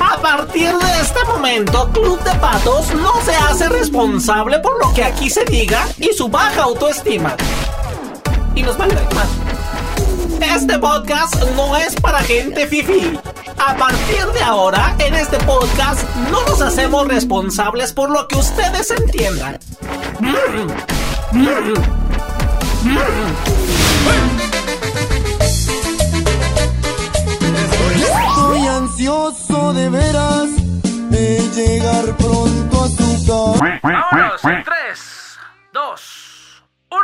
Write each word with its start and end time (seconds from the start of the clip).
A 0.00 0.20
partir 0.20 0.72
de 0.72 1.00
este 1.00 1.24
momento, 1.26 1.90
Club 1.92 2.20
de 2.22 2.34
Patos 2.38 2.92
no 2.94 3.20
se 3.24 3.34
hace 3.34 3.68
responsable 3.68 4.58
por 4.58 4.84
lo 4.84 4.92
que 4.92 5.04
aquí 5.04 5.30
se 5.30 5.44
diga 5.44 5.86
y 5.98 6.12
su 6.12 6.28
baja 6.28 6.64
autoestima. 6.64 7.36
Y 8.54 8.62
nos 8.62 8.76
vale 8.76 8.94
más. 9.14 9.28
Este 10.56 10.78
podcast 10.78 11.36
no 11.56 11.76
es 11.76 11.94
para 11.96 12.18
gente 12.20 12.66
fifi. 12.66 13.18
A 13.58 13.76
partir 13.76 14.26
de 14.32 14.42
ahora, 14.42 14.94
en 14.98 15.14
este 15.14 15.38
podcast 15.38 16.02
no 16.30 16.42
nos 16.46 16.60
hacemos 16.60 17.06
responsables 17.06 17.92
por 17.92 18.10
lo 18.10 18.26
que 18.28 18.36
ustedes 18.36 18.90
entiendan. 18.90 19.58
Mm. 20.20 20.68
Mm. 21.32 21.74
Estoy 24.04 24.43
ansioso 28.76 29.72
de 29.72 29.88
veras 29.88 30.50
de 31.10 31.38
llegar 31.54 32.16
pronto 32.16 32.84
a 32.84 32.88
su 32.88 33.26
casa. 33.26 33.80
Vámonos 33.82 34.44
en 34.44 34.64
3, 34.64 35.38
2, 35.72 36.64
1. 36.90 37.00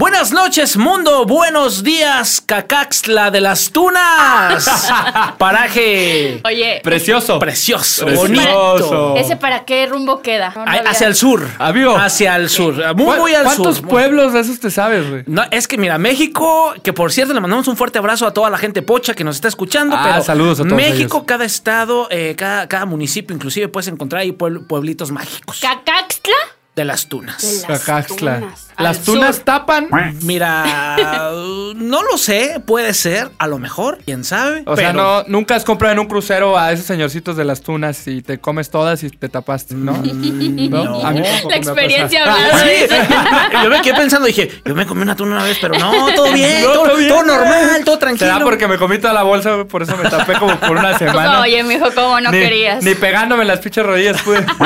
Buenas 0.00 0.30
noches, 0.30 0.76
mundo. 0.76 1.24
Buenos 1.26 1.82
días, 1.82 2.40
Cacaxtla 2.46 3.32
de 3.32 3.40
las 3.40 3.72
Tunas. 3.72 4.70
Paraje 5.38 6.40
Oye, 6.44 6.80
Precioso. 6.84 7.40
precioso, 7.40 8.04
Precioso. 8.06 8.28
bonito. 8.28 9.16
¿ese 9.16 9.34
para 9.36 9.64
qué 9.64 9.86
rumbo 9.88 10.22
queda? 10.22 10.52
No, 10.54 10.64
no 10.64 10.70
Ay, 10.70 10.78
había- 10.78 10.90
Hacia 10.92 11.08
el 11.08 11.16
sur. 11.16 11.44
Amigo. 11.58 11.96
Hacia 11.96 12.36
el 12.36 12.48
sur. 12.48 12.76
Muy, 12.94 13.18
muy 13.18 13.34
al 13.34 13.42
¿Cuántos 13.42 13.78
sur. 13.78 13.88
pueblos 13.88 14.32
de 14.34 14.38
esos 14.38 14.60
te 14.60 14.70
sabes, 14.70 15.10
güey? 15.10 15.24
No, 15.26 15.42
es 15.50 15.66
que 15.66 15.76
mira, 15.76 15.98
México, 15.98 16.74
que 16.84 16.92
por 16.92 17.10
cierto 17.10 17.34
le 17.34 17.40
mandamos 17.40 17.66
un 17.66 17.76
fuerte 17.76 17.98
abrazo 17.98 18.24
a 18.24 18.32
toda 18.32 18.50
la 18.50 18.58
gente 18.58 18.82
pocha 18.82 19.14
que 19.14 19.24
nos 19.24 19.34
está 19.34 19.48
escuchando. 19.48 19.96
Ah, 19.98 20.10
pero 20.12 20.22
saludos 20.22 20.60
a 20.60 20.62
todos 20.62 20.76
México, 20.76 21.16
ellos. 21.16 21.26
cada 21.26 21.44
estado, 21.44 22.06
eh, 22.12 22.36
cada, 22.38 22.68
cada 22.68 22.86
municipio, 22.86 23.34
inclusive 23.34 23.66
puedes 23.66 23.88
encontrar 23.88 24.22
ahí 24.22 24.30
puebl- 24.30 24.64
pueblitos 24.64 25.10
mágicos 25.10 25.58
¿Cacaxtla? 25.60 26.36
de 26.76 26.84
las 26.84 27.08
tunas. 27.08 27.42
De 27.42 27.68
las 27.68 27.80
Cacaxtla. 27.82 28.38
tunas. 28.38 28.67
Las 28.78 29.00
tunas 29.00 29.36
sur. 29.36 29.44
tapan. 29.44 29.88
Mira, 30.22 31.32
no 31.74 32.02
lo 32.02 32.16
sé, 32.16 32.62
puede 32.64 32.94
ser, 32.94 33.30
a 33.38 33.46
lo 33.48 33.58
mejor, 33.58 33.98
quién 34.04 34.24
sabe. 34.24 34.62
O 34.66 34.76
sea, 34.76 34.92
no, 34.92 35.24
nunca 35.26 35.56
has 35.56 35.64
comprado 35.64 35.92
en 35.92 35.98
un 35.98 36.06
crucero 36.06 36.56
a 36.56 36.72
esos 36.72 36.86
señorcitos 36.86 37.36
de 37.36 37.44
las 37.44 37.60
tunas 37.60 38.06
y 38.06 38.22
te 38.22 38.38
comes 38.38 38.70
todas 38.70 39.02
y 39.02 39.10
te 39.10 39.28
tapaste, 39.28 39.74
¿no? 39.74 39.92
¿No? 39.92 41.04
A 41.04 41.10
mí 41.10 41.22
La 41.48 41.56
experiencia 41.56 42.22
hablando. 42.22 42.58
Sí, 42.58 42.94
yo 43.64 43.70
me 43.70 43.82
quedé 43.82 43.94
pensando, 43.94 44.26
dije, 44.26 44.48
yo 44.64 44.74
me 44.74 44.86
comí 44.86 45.02
una 45.02 45.16
tuna 45.16 45.32
una 45.36 45.44
vez, 45.44 45.58
pero 45.60 45.76
no, 45.78 46.14
todo 46.14 46.32
bien, 46.32 46.62
No, 46.62 46.72
todo, 46.72 46.84
todo 46.84 46.96
bien, 46.96 47.08
todo 47.08 47.22
normal, 47.24 47.84
todo 47.84 47.98
tranquilo. 47.98 48.30
Será 48.30 48.44
porque 48.44 48.68
me 48.68 48.78
comí 48.78 48.98
toda 48.98 49.12
la 49.12 49.24
bolsa, 49.24 49.64
por 49.64 49.82
eso 49.82 49.96
me 49.96 50.08
tapé 50.08 50.34
como 50.34 50.54
por 50.56 50.76
una 50.76 50.96
semana. 50.96 51.40
Oye, 51.40 51.62
mijo, 51.64 51.86
¿cómo 51.94 52.20
no 52.20 52.30
ni, 52.30 52.38
querías? 52.38 52.84
Ni 52.84 52.94
pegándome 52.94 53.44
las 53.44 53.58
pinches 53.58 53.84
rodillas 53.84 54.22
pude. 54.22 54.44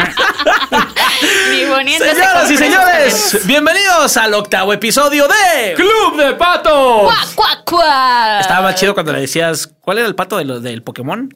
Ni 1.85 1.93
Señoras 1.99 2.51
y 2.51 2.57
señores, 2.57 3.41
bienvenidos 3.47 4.02
al 4.03 4.35
octavo 4.35 4.73
episodio 4.73 5.29
de 5.29 5.75
¡Club 5.75 6.17
de 6.17 6.33
Patos! 6.35 7.03
¡Cuac, 7.05 7.35
cuac, 7.37 7.65
cuac! 7.65 8.41
Estaba 8.41 8.63
más 8.63 8.75
chido 8.75 8.95
cuando 8.95 9.13
le 9.13 9.21
decías, 9.21 9.73
¿cuál 9.81 9.99
era 9.99 10.09
el 10.09 10.17
pato 10.17 10.37
de 10.39 10.45
los 10.45 10.61
del 10.61 10.83
Pokémon? 10.83 11.29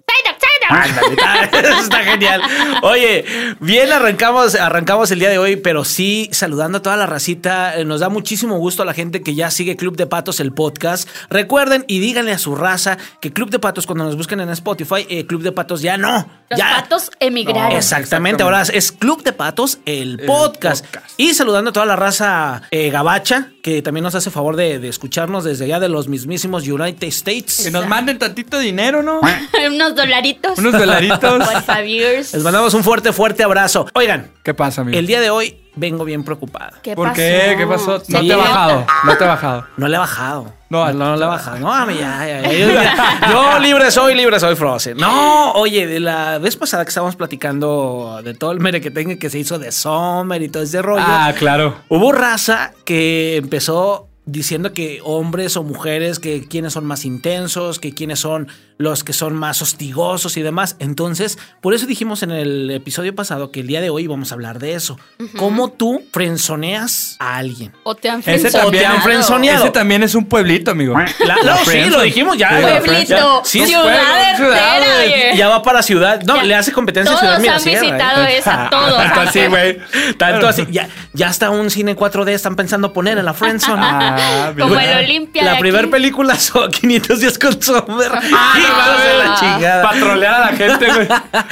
Ándale, 0.69 1.09
está, 1.11 1.45
eso 1.61 1.81
está 1.81 1.99
genial. 1.99 2.43
Oye, 2.83 3.25
bien 3.61 3.93
arrancamos, 3.93 4.55
arrancamos 4.55 5.11
el 5.11 5.19
día 5.19 5.29
de 5.31 5.39
hoy, 5.39 5.57
pero 5.57 5.85
sí 5.85 6.29
saludando 6.33 6.79
a 6.79 6.83
toda 6.83 6.97
la 6.97 7.07
racita. 7.07 7.77
Eh, 7.79 7.85
Nos 7.85 8.01
da 8.01 8.09
muchísimo 8.09 8.59
gusto 8.59 8.83
a 8.83 8.87
la 8.87 8.95
gente 8.95 9.23
que 9.23 9.35
ya 9.35 9.51
sigue 9.51 9.77
Club 9.77 9.97
de 9.97 10.07
Patos, 10.07 10.41
el 10.41 10.53
podcast. 10.53 11.09
Recuerden 11.31 11.85
y 11.89 12.01
díganle 12.01 12.33
a 12.33 12.39
su 12.39 12.55
raza 12.55 12.99
que 13.21 13.33
Club 13.33 13.51
de 13.51 13.59
Patos, 13.59 13.87
cuando 13.87 14.05
nos 14.05 14.17
busquen 14.17 14.41
en 14.41 14.51
Spotify, 14.51 15.07
eh, 15.09 15.27
Club 15.27 15.43
de 15.43 15.53
Patos 15.53 15.83
ya 15.83 15.97
no. 15.97 16.29
Los 16.49 16.59
ya. 16.59 16.77
patos 16.77 17.11
emigraron. 17.19 17.77
Exactamente, 17.77 18.43
ahora 18.43 18.63
es 18.63 18.93
Club 18.93 19.23
de 19.23 19.33
Patos, 19.33 19.79
el, 19.85 20.21
podcast. 20.27 20.85
podcast. 20.87 21.11
Y 21.17 21.35
saludando 21.35 21.71
a 21.71 21.73
toda 21.73 21.87
la 21.87 21.97
raza 21.97 22.63
eh, 22.71 22.91
gabacha, 22.91 23.51
que 23.67 23.83
también 23.83 24.05
nos 24.05 24.15
hace 24.15 24.31
favor 24.31 24.55
de, 24.55 24.79
de 24.79 24.87
escucharnos 24.87 25.43
desde 25.43 25.65
allá 25.65 25.81
de 25.81 25.89
los 25.89 26.07
mismísimos 26.07 26.69
United 26.69 27.09
States. 27.09 27.63
Que 27.65 27.73
nos 27.73 27.89
manden 27.89 28.17
tantito 28.17 28.61
dinero, 28.61 29.03
¿no? 29.03 29.21
Unos 29.67 29.97
dolaritos. 29.97 30.57
Unos 30.57 30.73
dolaritos. 30.73 31.19
Por 31.19 31.63
favor. 31.65 31.85
Les 31.85 32.43
mandamos 32.45 32.75
un 32.75 32.85
fuerte, 32.85 33.13
fuerte 33.13 33.43
abrazo. 33.43 33.89
Oigan, 33.95 34.31
¿Qué 34.45 34.55
pasa, 34.55 34.83
amigo? 34.83 34.97
el 34.97 35.09
día 35.09 35.21
de 35.21 35.31
hoy 35.31 35.57
vengo 35.77 36.05
bien 36.05 36.25
preocupado. 36.25 36.77
¿Qué 36.83 36.95
¿Por 36.97 37.09
pasó? 37.09 37.17
qué? 37.17 37.55
¿Qué 37.57 37.67
pasó? 37.67 38.03
No 38.09 38.19
te 38.21 38.27
he 38.27 38.35
bajado. 38.37 38.87
No 39.05 39.17
te 39.17 39.25
he 39.25 39.27
bajado. 39.27 39.67
No 39.77 39.89
le 39.89 39.95
he 39.97 39.99
bajado. 39.99 40.53
No, 40.69 40.85
no, 40.93 41.11
no 41.11 41.17
le 41.17 41.25
he 41.25 41.29
bajado. 41.29 41.59
No, 41.61 41.73
a 41.73 41.87
mí 41.87 41.95
ya, 42.01 42.27
ya, 42.27 42.41
ya. 42.43 42.53
Yo, 42.53 42.73
ya- 42.73 43.31
yo 43.31 43.59
libre 43.61 43.91
soy, 43.91 44.15
libre 44.15 44.41
soy, 44.41 44.57
Frozen. 44.57 44.97
No, 44.97 45.53
oye, 45.53 45.87
de 45.87 46.01
la 46.01 46.39
vez 46.39 46.57
pasada 46.57 46.85
que 46.85 46.89
estábamos 46.89 47.15
platicando 47.15 48.21
de 48.25 48.35
todo 48.35 48.51
el 48.53 48.61
mere 48.61 48.81
que 48.81 48.91
tenga 48.91 49.17
que 49.17 49.31
se 49.31 49.39
hizo 49.39 49.59
de 49.59 49.71
Summer 49.71 50.43
y 50.43 50.49
todo 50.49 50.63
ese 50.65 50.83
rollo. 50.83 51.05
Ah, 51.07 51.33
claro. 51.39 51.77
Hubo 51.89 52.11
raza 52.13 52.73
que 52.85 53.37
empezó 53.37 54.09
diciendo 54.25 54.73
que 54.73 55.01
hombres 55.05 55.57
o 55.57 55.63
mujeres, 55.63 56.19
que 56.19 56.49
quienes 56.49 56.73
son 56.73 56.85
más 56.85 57.05
intensos, 57.05 57.79
que 57.79 57.95
quienes 57.95 58.19
son 58.19 58.49
los 58.79 59.05
que 59.05 59.13
son 59.13 59.35
más 59.35 59.63
hostigosos 59.63 60.37
y 60.37 60.43
demás. 60.43 60.77
Entonces, 60.79 61.39
por 61.63 61.73
eso 61.75 61.87
dijimos 61.87 62.23
en 62.23 62.31
el 62.31 62.71
episodio 62.71 63.15
pasado 63.15 63.51
que 63.51 63.61
el 63.61 63.67
día 63.67 63.81
de 63.81 63.89
hoy 63.91 64.07
vamos 64.07 64.31
a 64.33 64.35
hablar 64.35 64.59
de 64.59 64.75
eso. 64.75 64.99
¿Cómo 65.39 65.71
tú 65.71 66.03
frenzoneas 66.13 67.17
a 67.19 67.37
alguien? 67.37 67.73
O 67.85 67.95
te 67.95 68.09
han 68.11 68.21
Ese 68.21 68.33
frenzoneado. 68.51 68.65
también, 68.71 68.87
han 68.87 69.03
frenzoneado. 69.03 69.65
ese 69.65 69.73
también 69.73 70.03
es 70.03 70.15
un 70.15 70.27
pueblito, 70.27 70.71
amigo. 70.73 70.95
La- 71.25 71.37
no, 71.43 71.57
sí, 71.65 71.85
lo 71.91 72.03
dijimos 72.03 72.37
ya. 72.37 72.51
Pueblito, 72.61 73.43
Sí, 73.45 73.65
ciudad 73.67 73.83
pueblo, 73.83 74.01
entera, 74.01 74.37
ciudad, 74.37 74.81
oye. 75.05 75.37
Ya 75.37 75.49
va 75.49 75.63
para 75.63 75.83
ciudad. 75.83 76.21
No, 76.23 76.37
Ya. 76.37 76.43
le 76.45 76.55
hace 76.55 76.73
competencia 76.73 77.15
a 77.15 77.19
Todos 77.19 77.21
Ciudad 77.21 77.37
han 77.37 77.43
Mirasierra, 77.43 77.79
¿eh? 77.79 77.91
visitado 77.93 78.23
esa, 78.27 78.69
todos. 78.71 78.97
Tanto 78.97 79.21
así, 79.21 79.47
güey. 79.47 79.79
Tanto 80.19 80.49
así. 80.49 80.67
Ya, 80.71 80.89
ya 81.15 81.29
hasta 81.29 81.51
un 81.51 81.71
cine 81.71 81.97
4D 81.97 82.29
están 82.35 82.57
pensando 82.57 82.93
poner 82.93 83.17
en 83.19 83.25
la 83.25 83.33
Friendzone. 83.35 83.81
Ah, 83.83 84.53
Como 84.59 84.79
el 84.79 84.99
Olimpia 85.05 85.43
La 85.45 85.59
primera 85.59 85.89
película 85.89 86.37
son 86.37 86.71
500 86.71 87.21
días 87.21 87.39
con 87.39 87.61
Sommer. 87.63 88.11
Ah, 88.15 88.55
Hijos 88.67 89.05
de 89.05 89.19
la 89.19 89.35
chingada. 89.39 89.83
Patrolear 89.83 90.35
a 90.35 90.41
la 90.51 90.57
gente, 90.57 90.87
güey. 90.93 91.09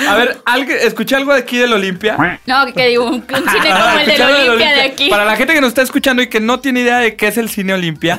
A 0.08 0.14
ver, 0.14 0.38
¿alguien- 0.44 0.78
escuché 0.82 1.16
algo 1.16 1.32
de 1.32 1.40
aquí 1.40 1.58
del 1.58 1.72
Olimpia. 1.72 2.40
No, 2.46 2.66
que 2.72 2.86
digo, 2.88 3.04
un, 3.06 3.22
cine 3.26 3.70
como 3.70 3.98
el 4.00 4.06
del 4.06 4.22
Olimpia 4.22 4.72
de 4.72 4.82
aquí. 4.82 5.08
Para 5.10 5.24
la 5.24 5.36
gente 5.36 5.54
que 5.54 5.60
nos 5.60 5.68
está 5.68 5.82
escuchando 5.82 6.22
y 6.22 6.28
que 6.28 6.40
no 6.40 6.60
tiene 6.60 6.80
idea 6.80 6.98
de 6.98 7.16
qué 7.16 7.28
es 7.28 7.38
el 7.38 7.48
cine 7.48 7.74
Olimpia, 7.74 8.18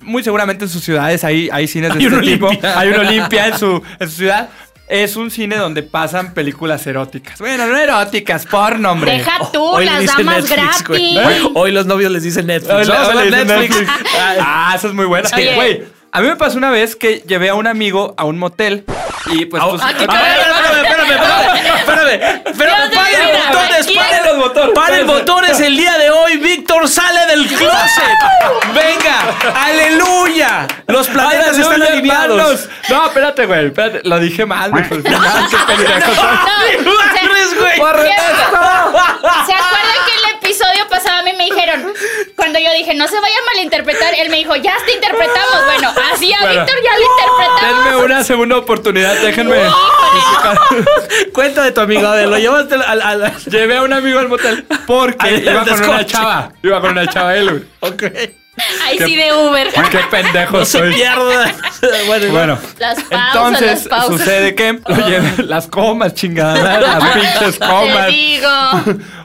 muy 0.00 0.22
seguramente 0.22 0.64
en 0.64 0.70
sus 0.70 0.82
ciudades 0.84 1.24
hay, 1.24 1.48
hay 1.52 1.66
cines 1.68 1.94
de 1.94 1.98
Hay 2.00 2.06
este 2.06 2.20
tipo. 2.20 2.46
Olimpia. 2.48 2.78
Hay 2.78 2.88
un 2.88 2.98
Olimpia 3.00 3.46
en 3.48 3.58
su, 3.58 3.82
en 3.98 4.08
su 4.10 4.16
ciudad. 4.16 4.48
Es 4.86 5.16
un 5.16 5.30
cine 5.30 5.56
donde 5.56 5.82
pasan 5.82 6.34
películas 6.34 6.86
eróticas. 6.86 7.38
Bueno, 7.38 7.66
no 7.66 7.76
eróticas, 7.78 8.44
porno, 8.44 8.92
hombre. 8.92 9.12
Deja 9.12 9.38
tú, 9.50 9.64
Hoy 9.64 9.86
le 9.86 9.90
las 9.90 10.04
damas 10.16 10.50
gratis. 10.50 11.18
Hoy 11.54 11.72
los 11.72 11.86
novios 11.86 12.12
les 12.12 12.22
dicen 12.22 12.46
Netflix. 12.46 12.74
Hoy 12.88 12.94
a 12.94 13.08
hoy 13.08 13.16
ver 13.16 13.30
le 13.30 13.38
dicen 13.42 13.46
Netflix. 13.60 13.76
Netflix. 13.80 14.10
Ah, 14.40 14.74
eso 14.76 14.88
es 14.88 14.94
muy 14.94 15.06
buena. 15.06 15.26
Oye. 15.34 15.54
Güey, 15.54 15.84
a 16.14 16.20
mí 16.20 16.28
me 16.28 16.36
pasó 16.36 16.56
una 16.58 16.70
vez 16.70 16.94
que 16.96 17.22
llevé 17.26 17.48
a 17.50 17.54
un 17.54 17.66
amigo 17.66 18.14
a 18.16 18.24
un 18.24 18.38
motel 18.38 18.84
y 19.26 19.46
pues... 19.46 19.62
pues- 19.62 19.82
Ah, 19.84 19.92
qué 19.98 20.04
A 20.08 20.22
ver, 20.22 20.38
espérame, 20.38 20.84
espérame, 20.84 21.10
espérame, 21.78 22.42
espérame. 22.46 22.90
Dios 22.90 23.02
paren 23.02 23.24
mío, 23.26 23.38
botones, 23.48 23.86
¿quién? 23.86 23.98
paren 23.98 24.24
los 24.26 24.38
botones. 24.38 24.74
Paren 24.74 25.06
botones 25.06 25.60
el 25.60 25.76
día 25.76 25.98
de 25.98 26.10
hoy. 26.10 26.36
Víctor 26.36 26.88
sale 26.88 27.26
del 27.26 27.46
closet. 27.48 28.18
Venga, 28.74 29.64
aleluya. 29.66 30.66
Los 30.86 31.08
planetas 31.08 31.58
están 31.58 31.74
Aleluya, 31.82 31.92
alineados. 31.92 32.30
hermanos. 32.30 32.68
No, 32.90 33.06
espérate, 33.06 33.46
güey. 33.46 33.66
Espérate. 33.66 34.00
Lo 34.08 34.18
dije 34.20 34.46
mal, 34.46 34.70
güey. 34.70 34.84
Pues, 34.88 35.02
final, 35.04 35.48
qué 35.50 35.56
pendejo. 35.66 36.22
No, 36.22 36.92
Madres, 36.94 37.58
güey. 37.58 37.78
Por 37.78 37.96
¿Se 37.96 39.52
acuerdan 39.52 39.98
que 40.06 40.12
el 40.12 40.24
episodio 40.54 40.88
pasado 40.88 41.18
a 41.18 41.22
mí 41.24 41.32
me 41.36 41.44
dijeron, 41.46 41.92
cuando 42.36 42.58
yo 42.60 42.72
dije, 42.76 42.94
no 42.94 43.08
se 43.08 43.18
vayan 43.20 43.38
a 43.38 43.54
malinterpretar, 43.54 44.14
él 44.14 44.30
me 44.30 44.36
dijo, 44.36 44.54
ya 44.56 44.76
te 44.86 44.92
interpretamos. 44.92 45.64
Bueno, 45.66 45.92
así 46.12 46.32
a 46.32 46.40
Bueno. 46.40 46.60
Víctor 46.64 46.82
ya 46.84 46.90
lo 46.96 47.04
interpretamos. 47.12 47.84
Denme 47.84 48.04
una 48.04 48.24
segunda 48.24 48.56
oportunidad, 48.58 49.16
déjenme. 49.16 49.56
Cuenta 51.32 51.62
de 51.64 51.72
tu 51.72 51.80
amigo, 51.80 52.08
de 52.12 52.26
lo 52.26 52.38
llevaste 52.38 52.74
al. 52.76 53.02
al- 53.02 53.34
Llevé 53.46 53.76
a 53.78 53.82
un 53.82 53.92
amigo 53.92 54.18
al 54.20 54.28
motel 54.28 54.64
porque 54.86 55.38
iba 55.44 55.64
con 55.64 55.88
una 55.88 56.06
chava. 56.06 56.52
Iba 56.62 56.80
con 56.80 56.90
una 56.90 57.06
chava 57.08 57.34
él, 57.36 57.50
güey. 57.50 57.64
Ok. 57.80 58.02
Ahí 58.84 58.98
sí 58.98 59.16
de 59.16 59.32
Uber. 59.32 59.68
Qué 59.90 59.98
pendejo 60.10 60.58
No 60.58 60.64
se 60.64 60.78
soy. 60.78 60.94
pierda. 60.94 61.52
Bueno, 62.06 62.26
Bueno, 62.32 62.58
Las 62.78 63.02
pausas, 63.02 63.26
entonces 63.34 63.70
las 63.70 63.88
pausas. 63.88 64.18
sucede 64.18 64.54
que 64.54 64.72
lo 64.86 65.08
llevé 65.08 65.42
las 65.44 65.66
comas, 65.66 66.14
chingada, 66.14 66.80
las 66.80 67.12
pinches 67.14 67.58
Te 67.58 67.66
comas. 67.66 68.06
digo. 68.08 68.48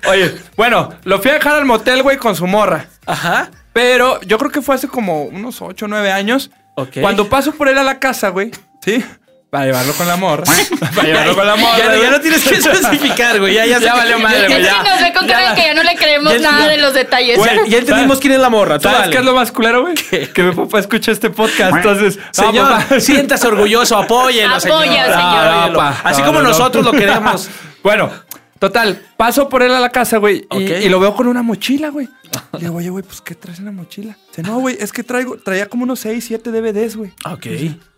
Oye, 0.10 0.36
bueno, 0.58 0.90
lo 1.04 1.20
fui 1.22 1.32
a 1.32 1.36
dejar 1.36 1.56
al 1.56 1.66
motel, 1.66 2.04
güey, 2.04 2.18
con 2.18 2.36
su 2.36 2.48
morra. 2.48 2.88
Ajá. 3.06 3.50
Pero 3.74 4.20
yo 4.22 4.38
creo 4.38 4.52
que 4.52 4.62
fue 4.62 4.76
hace 4.76 4.88
como 4.88 5.24
unos 5.24 5.62
8 5.62 5.86
o 5.86 5.88
9 5.88 6.12
años. 6.12 6.50
Ok. 6.76 6.98
Cuando 7.02 7.30
paso 7.30 7.54
por 7.54 7.68
él 7.70 7.78
a 7.78 7.84
la 7.84 8.00
casa, 8.00 8.30
güey, 8.30 8.52
¿sí? 8.84 9.04
Para 9.50 9.66
llevarlo 9.66 9.94
con 9.94 10.08
la 10.08 10.16
morra. 10.16 10.44
para 10.96 11.08
llevarlo 11.08 11.36
con 11.36 11.48
la 11.48 11.56
morra. 11.56 11.78
Ya, 11.78 11.88
güey. 11.88 12.02
ya 12.04 12.12
no 12.12 12.22
tienes 12.22 12.44
que 12.44 12.56
especificar, 12.56 13.40
güey. 13.40 13.54
Ya, 13.56 13.66
ya, 13.66 13.80
Ya 13.80 13.96
valió 13.96 14.20
madre, 14.20 14.42
Es 14.42 14.48
güey. 14.48 14.58
que 14.58 14.64
ya. 14.64 14.84
nos 14.84 15.02
ve 15.02 15.14
con 15.14 15.28
cara 15.28 15.50
de 15.50 15.56
que 15.56 15.68
ya 15.68 15.74
no 15.74 15.84
le 15.84 15.96
creemos 15.96 16.34
Ya- 16.34 16.40
nada 16.52 16.66
ya- 16.66 16.72
de 16.72 16.78
los 16.78 16.94
detalles. 16.94 17.40
Ya, 17.44 17.66
ya 17.68 17.78
entendimos 17.80 18.20
quién 18.20 18.34
es 18.34 18.40
la 18.40 18.50
morra. 18.50 18.78
tú 18.78 18.84
¿Sabes 18.84 19.00
dale. 19.00 19.12
qué 19.12 19.18
es 19.20 19.26
lo 19.26 19.34
más 19.34 19.52
culero, 19.52 19.82
güey? 19.82 19.96
Que 19.96 20.44
mi 20.44 20.52
papá 20.56 20.80
escucha 20.80 21.12
este 21.12 21.30
podcast, 21.32 21.76
entonces... 21.78 22.18
no, 22.18 22.24
Señor, 22.32 23.02
siéntase 23.02 23.48
orgulloso, 23.48 23.98
apóyelo, 23.98 24.56
Apoya, 24.56 24.60
señor. 24.60 25.06
señor. 25.06 25.48
Apóyelo. 25.48 25.78
pa. 25.80 26.02
Así 26.04 26.22
No, 26.22 26.28
como 26.28 26.40
no, 26.40 26.44
no. 26.44 26.50
nosotros 26.50 26.86
lo 26.86 26.92
queremos. 26.92 27.50
Bueno, 27.82 28.12
total, 28.60 29.02
paso 29.16 29.48
por 29.48 29.64
él 29.64 29.74
a 29.74 29.80
la 29.80 29.90
casa, 29.90 30.18
güey, 30.18 30.46
y, 30.52 30.64
Ok. 30.66 30.84
y 30.84 30.90
lo 30.90 31.00
veo 31.00 31.16
con 31.16 31.28
una 31.28 31.42
mochila, 31.44 31.90
güey. 31.90 32.10
Le 32.54 32.60
digo, 32.60 32.76
oye, 32.76 32.90
güey, 32.90 33.04
pues, 33.06 33.22
¿qué 33.22 33.34
traes 33.34 33.60
en 33.60 33.66
la 33.66 33.72
mochila? 33.72 34.18
Dice, 34.28 34.44
no, 34.44 34.60
güey, 34.60 34.76
es 34.80 34.92
que 34.92 35.02
traigo, 35.02 35.38
traía 35.38 35.68
como 35.68 35.84
unos 35.86 36.02
6, 36.02 36.24
7 36.28 36.52
DVDs, 36.52 36.98
güey. 36.98 37.12
Ok. 37.26 37.48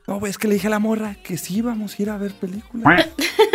No, 0.07 0.19
güey, 0.19 0.30
es 0.31 0.38
que 0.38 0.48
le 0.48 0.56
dije 0.56 0.68
a 0.68 0.71
la 0.71 0.80
morra 0.80 1.15
que 1.24 1.38
sí 1.38 1.57
íbamos 1.57 1.98
a 1.98 2.01
ir 2.01 2.09
a 2.09 2.18
ver 2.18 2.33
películas. 2.33 3.07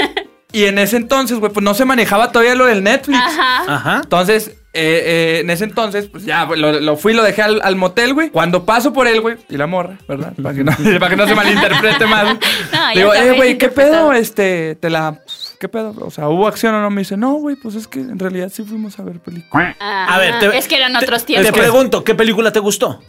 y 0.52 0.64
en 0.64 0.78
ese 0.78 0.96
entonces, 0.96 1.38
güey, 1.38 1.52
pues 1.52 1.64
no 1.64 1.74
se 1.74 1.84
manejaba 1.84 2.32
todavía 2.32 2.54
lo 2.54 2.66
del 2.66 2.82
Netflix. 2.82 3.18
Ajá. 3.18 3.74
Ajá. 3.74 4.00
Entonces, 4.02 4.56
eh, 4.76 5.02
eh, 5.04 5.38
en 5.40 5.50
ese 5.50 5.64
entonces, 5.64 6.06
pues 6.06 6.24
ya, 6.24 6.44
güey, 6.44 6.60
lo, 6.60 6.72
lo 6.80 6.96
fui, 6.96 7.12
lo 7.14 7.22
dejé 7.22 7.42
al, 7.42 7.60
al 7.62 7.76
motel, 7.76 8.14
güey. 8.14 8.30
Cuando 8.30 8.64
paso 8.64 8.92
por 8.92 9.06
él, 9.08 9.20
güey, 9.20 9.36
y 9.48 9.56
la 9.56 9.66
morra, 9.66 9.98
¿verdad? 10.08 10.32
Para 10.42 10.54
que 10.54 10.62
no, 10.64 10.72
para 11.00 11.10
que 11.10 11.16
no 11.16 11.26
se 11.26 11.34
malinterprete 11.34 12.06
mal. 12.06 12.38
ya 12.72 12.90
Digo, 12.94 13.14
eh, 13.14 13.32
güey, 13.32 13.58
¿qué 13.58 13.68
pedo? 13.68 14.12
Este, 14.12 14.76
te 14.76 14.90
la... 14.90 15.20
¿Qué 15.58 15.68
pedo? 15.70 15.94
O 16.02 16.10
sea, 16.10 16.28
¿hubo 16.28 16.46
acción 16.46 16.74
o 16.74 16.82
no? 16.82 16.90
Me 16.90 17.00
dice, 17.00 17.16
no, 17.16 17.32
güey, 17.36 17.56
pues 17.56 17.74
es 17.76 17.88
que 17.88 17.98
en 17.98 18.18
realidad 18.18 18.50
sí 18.52 18.62
fuimos 18.62 18.98
a 18.98 19.02
ver 19.02 19.20
películas. 19.20 19.74
Ah, 19.80 20.14
A 20.14 20.18
ver, 20.18 20.38
te- 20.38 20.58
es 20.58 20.68
que 20.68 20.76
eran 20.76 20.94
otros 20.94 21.22
Te 21.24 21.28
tiempos. 21.28 21.52
pregunto, 21.58 22.04
¿qué 22.04 22.14
película 22.14 22.52
te 22.52 22.58
gustó? 22.60 23.00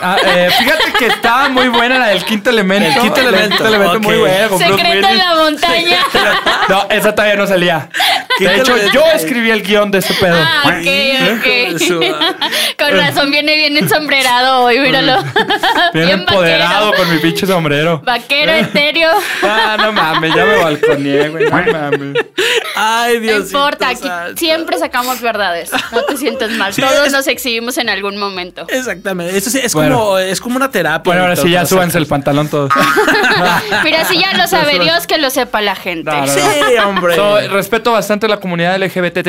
Ah, 0.00 0.16
eh, 0.24 0.48
fíjate 0.56 0.84
que 0.98 1.06
estaba 1.08 1.48
muy 1.48 1.66
buena 1.68 1.98
la 1.98 2.06
del 2.08 2.24
quinto 2.24 2.50
elemento. 2.50 2.86
El 2.96 3.02
quinto 3.02 3.20
elemento, 3.20 3.66
elemento 3.66 3.96
ok. 3.96 4.02
muy 4.04 4.18
buena. 4.18 4.48
Secreto 4.56 5.08
en 5.08 5.18
la 5.18 5.34
montaña. 5.34 5.98
No, 6.68 6.86
esa 6.90 7.12
todavía 7.12 7.34
no 7.34 7.46
salía. 7.48 7.88
De 8.48 8.56
hecho, 8.56 8.74
yo 8.92 9.02
escribí 9.14 9.50
el 9.50 9.62
guion 9.62 9.90
de 9.90 9.98
ese 9.98 10.14
pedo. 10.14 10.36
Ah, 10.38 10.62
ok, 10.66 10.86
ok. 11.36 12.78
Con 12.78 12.96
razón 12.98 13.30
viene 13.30 13.54
bien 13.56 13.76
ensombrerado 13.76 14.62
hoy, 14.64 14.78
míralo. 14.80 15.22
Bien, 15.92 16.10
empoderado 16.10 16.90
vaquero. 16.90 17.04
con 17.04 17.14
mi 17.14 17.20
pinche 17.20 17.46
sombrero. 17.46 18.00
Vaquero 18.04 18.52
etéreo. 18.52 19.10
Ah, 19.42 19.76
no 19.78 19.92
mames, 19.92 20.34
ya 20.34 20.44
me 20.44 20.56
balconeé, 20.56 21.28
güey. 21.28 21.44
No 21.44 21.50
mames. 21.72 22.24
Ay, 22.76 23.14
No 23.16 23.20
Dios. 23.20 23.46
importa, 23.46 23.88
aquí 23.90 24.08
siempre 24.36 24.78
sacamos 24.78 25.20
verdades. 25.20 25.70
No 25.92 26.02
te 26.04 26.16
sientas 26.16 26.50
mal. 26.52 26.72
Sí, 26.72 26.80
Todos 26.80 27.06
es- 27.08 27.12
nos 27.12 27.26
exhibimos 27.26 27.76
en 27.78 27.88
algún 27.90 28.16
momento. 28.16 28.66
Exactamente. 28.68 29.36
Eso 29.36 29.50
sí, 29.50 29.60
es, 29.62 29.74
Bueno. 29.74 29.98
como, 29.98 30.18
es 30.18 30.40
como 30.40 30.56
una 30.56 30.70
terapia. 30.70 31.02
Bueno, 31.10 31.22
ahora 31.22 31.36
sí, 31.36 31.50
ya 31.50 31.66
súbanse 31.66 31.98
el 31.98 32.06
pantalón 32.06 32.48
todos. 32.48 32.70
Mira, 33.84 34.04
si 34.04 34.18
ya 34.18 34.32
lo 34.34 34.46
sabe 34.46 34.78
Dios, 34.78 35.06
que 35.06 35.18
lo 35.18 35.30
sepa 35.30 35.60
la 35.60 35.74
gente. 35.74 36.10
No, 36.10 36.26
no, 36.26 36.26
Sí, 36.32 36.40
hombre. 36.84 37.14
So, 37.16 37.40
respeto 37.48 37.92
bastante 37.92 38.28
la 38.30 38.38
comunidad 38.40 38.80
LGBT, 38.82 39.22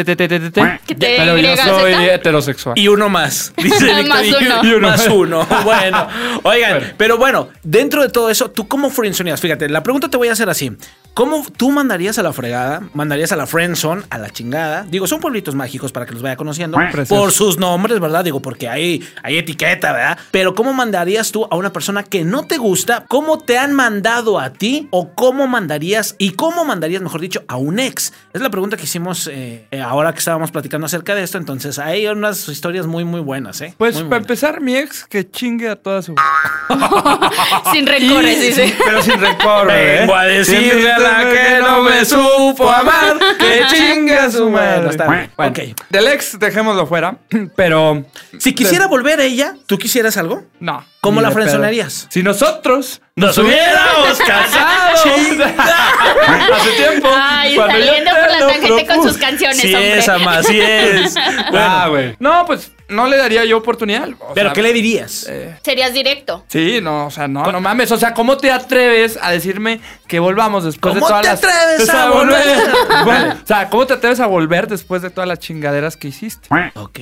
pero 0.98 1.38
yo 1.38 1.56
soy 1.58 1.94
heterosexual. 1.94 2.78
Y 2.78 2.88
uno 2.88 3.10
más. 3.10 3.54
Dice 3.58 4.04
Más 4.04 4.26
y- 4.26 4.34
uno. 4.74 4.88
más 4.88 5.08
uno. 5.08 5.48
Bueno, 5.64 6.08
oigan, 6.44 6.94
pero 6.98 7.18
bueno, 7.18 7.50
dentro 7.64 8.02
de 8.02 8.10
todo 8.10 8.30
eso, 8.30 8.52
¿tú 8.52 8.68
cómo 8.68 8.90
friendzoneas? 8.90 9.42
Fíjate, 9.42 9.68
la 9.70 9.84
pregunta 9.84 10.10
te 10.10 10.18
voy 10.18 10.28
a 10.30 10.34
hacer 10.34 10.50
así. 10.50 10.72
¿Cómo 11.14 11.46
tú 11.58 11.72
mandarías 11.72 12.18
a 12.20 12.24
la 12.24 12.32
fregada? 12.32 12.84
¿Mandarías 12.94 13.34
a 13.34 13.36
la 13.36 13.46
friendzone, 13.46 14.04
a 14.10 14.18
la 14.18 14.30
chingada? 14.30 14.86
Digo, 14.90 15.08
son 15.08 15.20
pueblitos 15.20 15.56
mágicos 15.56 15.92
para 15.92 16.06
que 16.06 16.14
los 16.14 16.22
vaya 16.22 16.38
conociendo. 16.38 16.78
Precioso. 16.78 17.22
Por 17.22 17.32
sus 17.34 17.58
nombres, 17.58 18.00
¿verdad? 18.00 18.24
Digo, 18.24 18.42
porque 18.42 18.70
hay, 18.70 19.04
hay 19.22 19.38
etiqueta, 19.38 19.92
¿verdad? 19.92 20.18
Pero 20.32 20.56
¿cómo 20.56 20.72
mandarías 20.72 21.34
tú 21.34 21.46
a 21.52 21.58
una 21.58 21.74
persona 21.74 22.04
que 22.04 22.24
no 22.24 22.48
te 22.48 22.58
gusta? 22.58 23.04
¿Cómo 23.10 23.40
te 23.40 23.58
han 23.58 23.74
mandado 23.74 24.40
a 24.40 24.54
ti? 24.54 24.88
¿O 24.92 25.14
cómo 25.14 25.48
mandarías, 25.48 26.16
y 26.18 26.32
cómo 26.32 26.64
mandarías, 26.64 27.02
mejor 27.02 27.20
dicho, 27.20 27.44
a 27.50 27.58
un 27.58 27.80
ex? 27.80 28.14
Es 28.32 28.42
la 28.42 28.50
pregunta 28.50 28.78
que 28.78 28.86
hicimos 28.86 29.28
eh, 29.28 29.68
eh, 29.70 29.82
ahora 29.82 30.14
que 30.14 30.20
estábamos 30.20 30.52
platicando 30.52 30.86
acerca 30.86 31.14
de 31.14 31.24
esto. 31.24 31.38
Entonces, 31.38 31.78
hay 31.78 32.08
unas 32.08 32.48
historias 32.48 32.88
muy, 32.88 33.04
muy 33.04 33.20
buenas, 33.20 33.60
¿eh? 33.60 33.74
Pues 33.78 33.96
Muy 33.96 34.04
para 34.04 34.20
buenas. 34.22 34.24
empezar, 34.30 34.62
mi 34.62 34.78
ex 34.78 35.06
que 35.06 35.30
chingue 35.30 35.68
a 35.68 35.76
toda 35.76 36.02
su. 36.02 36.16
Sin 37.74 37.86
rencores, 37.86 38.42
dice. 38.42 38.74
Pero 38.86 39.02
sin 39.02 39.20
rencor, 39.20 39.66
güey. 39.66 40.00
Vengo 40.00 40.16
a 40.16 40.24
decirle 40.24 40.92
a 40.92 41.01
la 41.02 41.30
que 41.30 41.60
no 41.62 41.84
me 41.84 42.06
supo 42.06 42.70
amar 42.70 43.18
que 43.40 43.64
chingue 43.68 44.32
su 44.32 44.50
madre. 44.50 44.90
Está 44.90 45.08
bien. 45.08 45.32
Bueno, 45.36 45.52
Ok. 45.52 45.60
Del 45.90 46.08
ex, 46.08 46.40
dejémoslo 46.40 46.86
fuera. 46.88 47.18
Pero. 47.56 48.06
Si 48.40 48.54
quisiera 48.54 48.88
volver 48.88 49.20
a 49.20 49.24
ella, 49.24 49.56
¿tú 49.66 49.78
quisieras 49.78 50.18
algo? 50.18 50.44
No. 50.60 50.84
¿Cómo 51.02 51.20
ni 51.20 51.28
la 51.28 51.32
frenzonearías? 51.32 52.08
Si 52.12 52.22
nosotros 52.22 53.02
Nos 53.16 53.38
hubiéramos 53.38 54.20
casado. 54.20 54.92
hace 56.54 56.72
tiempo. 56.78 57.10
Ay, 57.16 57.56
saliendo 57.56 58.12
te 58.12 58.18
por 58.20 58.30
la 58.30 58.48
tangente 58.48 58.86
con 58.88 59.04
sus 59.04 59.18
canciones, 59.18 59.60
Sí 59.60 59.74
hombre. 59.74 59.98
es, 59.98 60.10
ama, 60.10 60.44
sí 60.44 60.60
es. 60.62 61.16
Ah, 61.54 61.88
güey. 61.90 62.16
No, 62.20 62.46
pues 62.46 62.72
no 62.88 63.08
le 63.08 63.18
daría 63.18 63.46
yo 63.46 63.58
oportunidad. 63.58 64.10
O 64.20 64.34
Pero 64.34 64.50
sea, 64.50 64.54
¿qué 64.54 64.62
le 64.62 64.74
dirías? 64.74 65.26
eh, 65.30 65.58
Serías 65.64 65.94
directo. 65.94 66.44
Sí, 66.50 66.80
no, 66.82 67.08
o 67.08 67.12
sea, 67.12 67.28
no, 67.28 67.50
no 67.52 67.62
mames. 67.62 67.92
O 67.92 67.98
sea, 67.98 68.14
¿cómo 68.14 68.38
te 68.38 68.52
atreves 68.52 69.18
a 69.22 69.32
decirme 69.32 69.80
que 70.08 70.20
volvamos 70.20 70.64
después 70.66 70.94
de 70.96 71.00
¿Cómo 71.00 71.08
todas 71.08 71.22
te 71.40 71.48
las. 71.48 71.56
atreves 71.66 71.90
a 71.90 72.10
volver? 72.12 72.72
Bueno, 73.06 73.36
o 73.44 73.48
sea, 73.48 73.70
¿cómo 73.70 73.88
te 73.88 73.94
atreves 73.94 74.20
a 74.20 74.28
volver 74.28 74.68
después 74.68 75.02
de 75.02 75.10
todas 75.10 75.28
las 75.28 75.40
chingaderas 75.40 75.96
que 75.98 76.10
hiciste? 76.10 76.48
ok. 76.76 77.00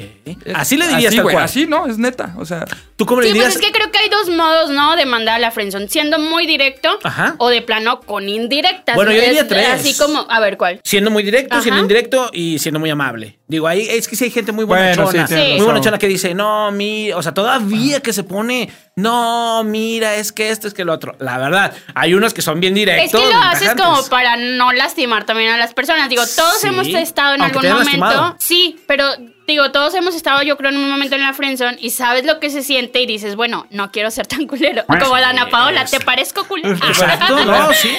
Así 0.55 0.77
le 0.77 0.87
dirías 0.87 1.07
así, 1.09 1.15
tal 1.17 1.23
güey, 1.23 1.33
cual. 1.35 1.45
Así, 1.45 1.65
¿no? 1.67 1.85
Es 1.87 1.97
neta. 1.97 2.33
O 2.37 2.45
sea, 2.45 2.65
¿Tú 2.95 3.05
cómo 3.05 3.21
le 3.21 3.27
Sí, 3.27 3.33
dirías? 3.33 3.53
pues 3.53 3.63
es 3.65 3.71
que 3.71 3.75
creo 3.77 3.88
que 3.91 3.97
hay 3.97 4.09
dos 4.09 4.29
modos, 4.29 4.69
¿no? 4.69 4.95
De 4.95 5.05
mandar 5.05 5.35
a 5.35 5.39
la 5.39 5.51
friendzone. 5.51 5.87
Siendo 5.87 6.19
muy 6.19 6.45
directo 6.45 6.99
Ajá. 7.03 7.35
o 7.37 7.49
de 7.49 7.61
plano 7.61 7.99
con 8.01 8.27
indirectas. 8.29 8.95
Bueno, 8.95 9.11
yo 9.11 9.21
diría 9.21 9.47
tres. 9.47 9.67
Así 9.69 9.93
como, 9.97 10.25
a 10.29 10.39
ver, 10.39 10.57
¿cuál? 10.57 10.79
Siendo 10.83 11.11
muy 11.11 11.23
directo, 11.23 11.55
Ajá. 11.55 11.63
siendo 11.63 11.81
indirecto 11.81 12.29
y 12.33 12.59
siendo 12.59 12.79
muy 12.79 12.89
amable. 12.89 13.37
Digo, 13.47 13.67
ahí 13.67 13.87
es 13.89 14.07
que 14.07 14.15
sí 14.15 14.25
hay 14.25 14.31
gente 14.31 14.51
muy 14.51 14.65
Bueno, 14.65 14.83
bonachona. 15.05 15.27
sí, 15.27 15.33
tienes 15.33 15.57
muy 15.57 15.65
bonachona 15.65 15.97
que 15.97 16.07
dice, 16.07 16.35
no, 16.35 16.71
mi, 16.71 17.11
o 17.11 17.21
sea, 17.23 17.33
todavía 17.33 17.99
que 18.01 18.13
se 18.13 18.23
pone, 18.23 18.69
no, 18.95 19.63
mira, 19.63 20.15
es 20.15 20.31
que 20.31 20.49
esto, 20.51 20.67
es 20.67 20.73
que 20.73 20.85
lo 20.85 20.93
otro. 20.93 21.15
La 21.19 21.37
verdad, 21.39 21.73
hay 21.95 22.13
unos 22.13 22.33
que 22.33 22.41
son 22.43 22.59
bien 22.59 22.73
directos. 22.75 23.19
Es 23.21 23.27
que 23.27 23.33
lo 23.33 23.39
haces 23.41 23.61
tajantes. 23.61 23.85
como 23.85 24.07
para 24.09 24.37
no 24.37 24.71
lastimar 24.73 25.25
también 25.25 25.51
a 25.51 25.57
las 25.57 25.73
personas. 25.73 26.09
Digo, 26.09 26.23
todos 26.35 26.59
Sí, 26.61 26.67
hemos 26.67 26.87
estado 26.87 27.35
en 27.35 27.41
aunque 27.41 27.57
algún 27.59 27.71
momento. 27.71 28.05
lastimado. 28.05 28.35
Sí, 28.39 28.79
pero 28.85 29.05
digo, 29.49 29.71
todos 29.71 29.93
hemos 29.95 30.15
estado, 30.15 30.41
yo 30.43 30.57
creo, 30.57 30.71
en 30.71 30.77
un 30.77 30.89
momento 30.89 31.15
en 31.15 31.21
la 31.21 31.33
friendzone 31.33 31.77
y 31.79 31.89
sabes 31.89 32.25
lo 32.25 32.39
que 32.39 32.49
se 32.49 32.63
siente 32.63 33.01
y 33.01 33.05
dices, 33.05 33.35
bueno, 33.35 33.67
no 33.69 33.91
quiero 33.91 34.11
ser 34.11 34.27
tan 34.27 34.47
culero. 34.47 34.85
Como 34.85 35.17
Dana 35.17 35.49
Paola, 35.49 35.85
¿te 35.85 35.99
parezco 35.99 36.45
culero? 36.47 36.75
Exacto, 36.87 37.45
no, 37.45 37.73
sí. 37.73 37.89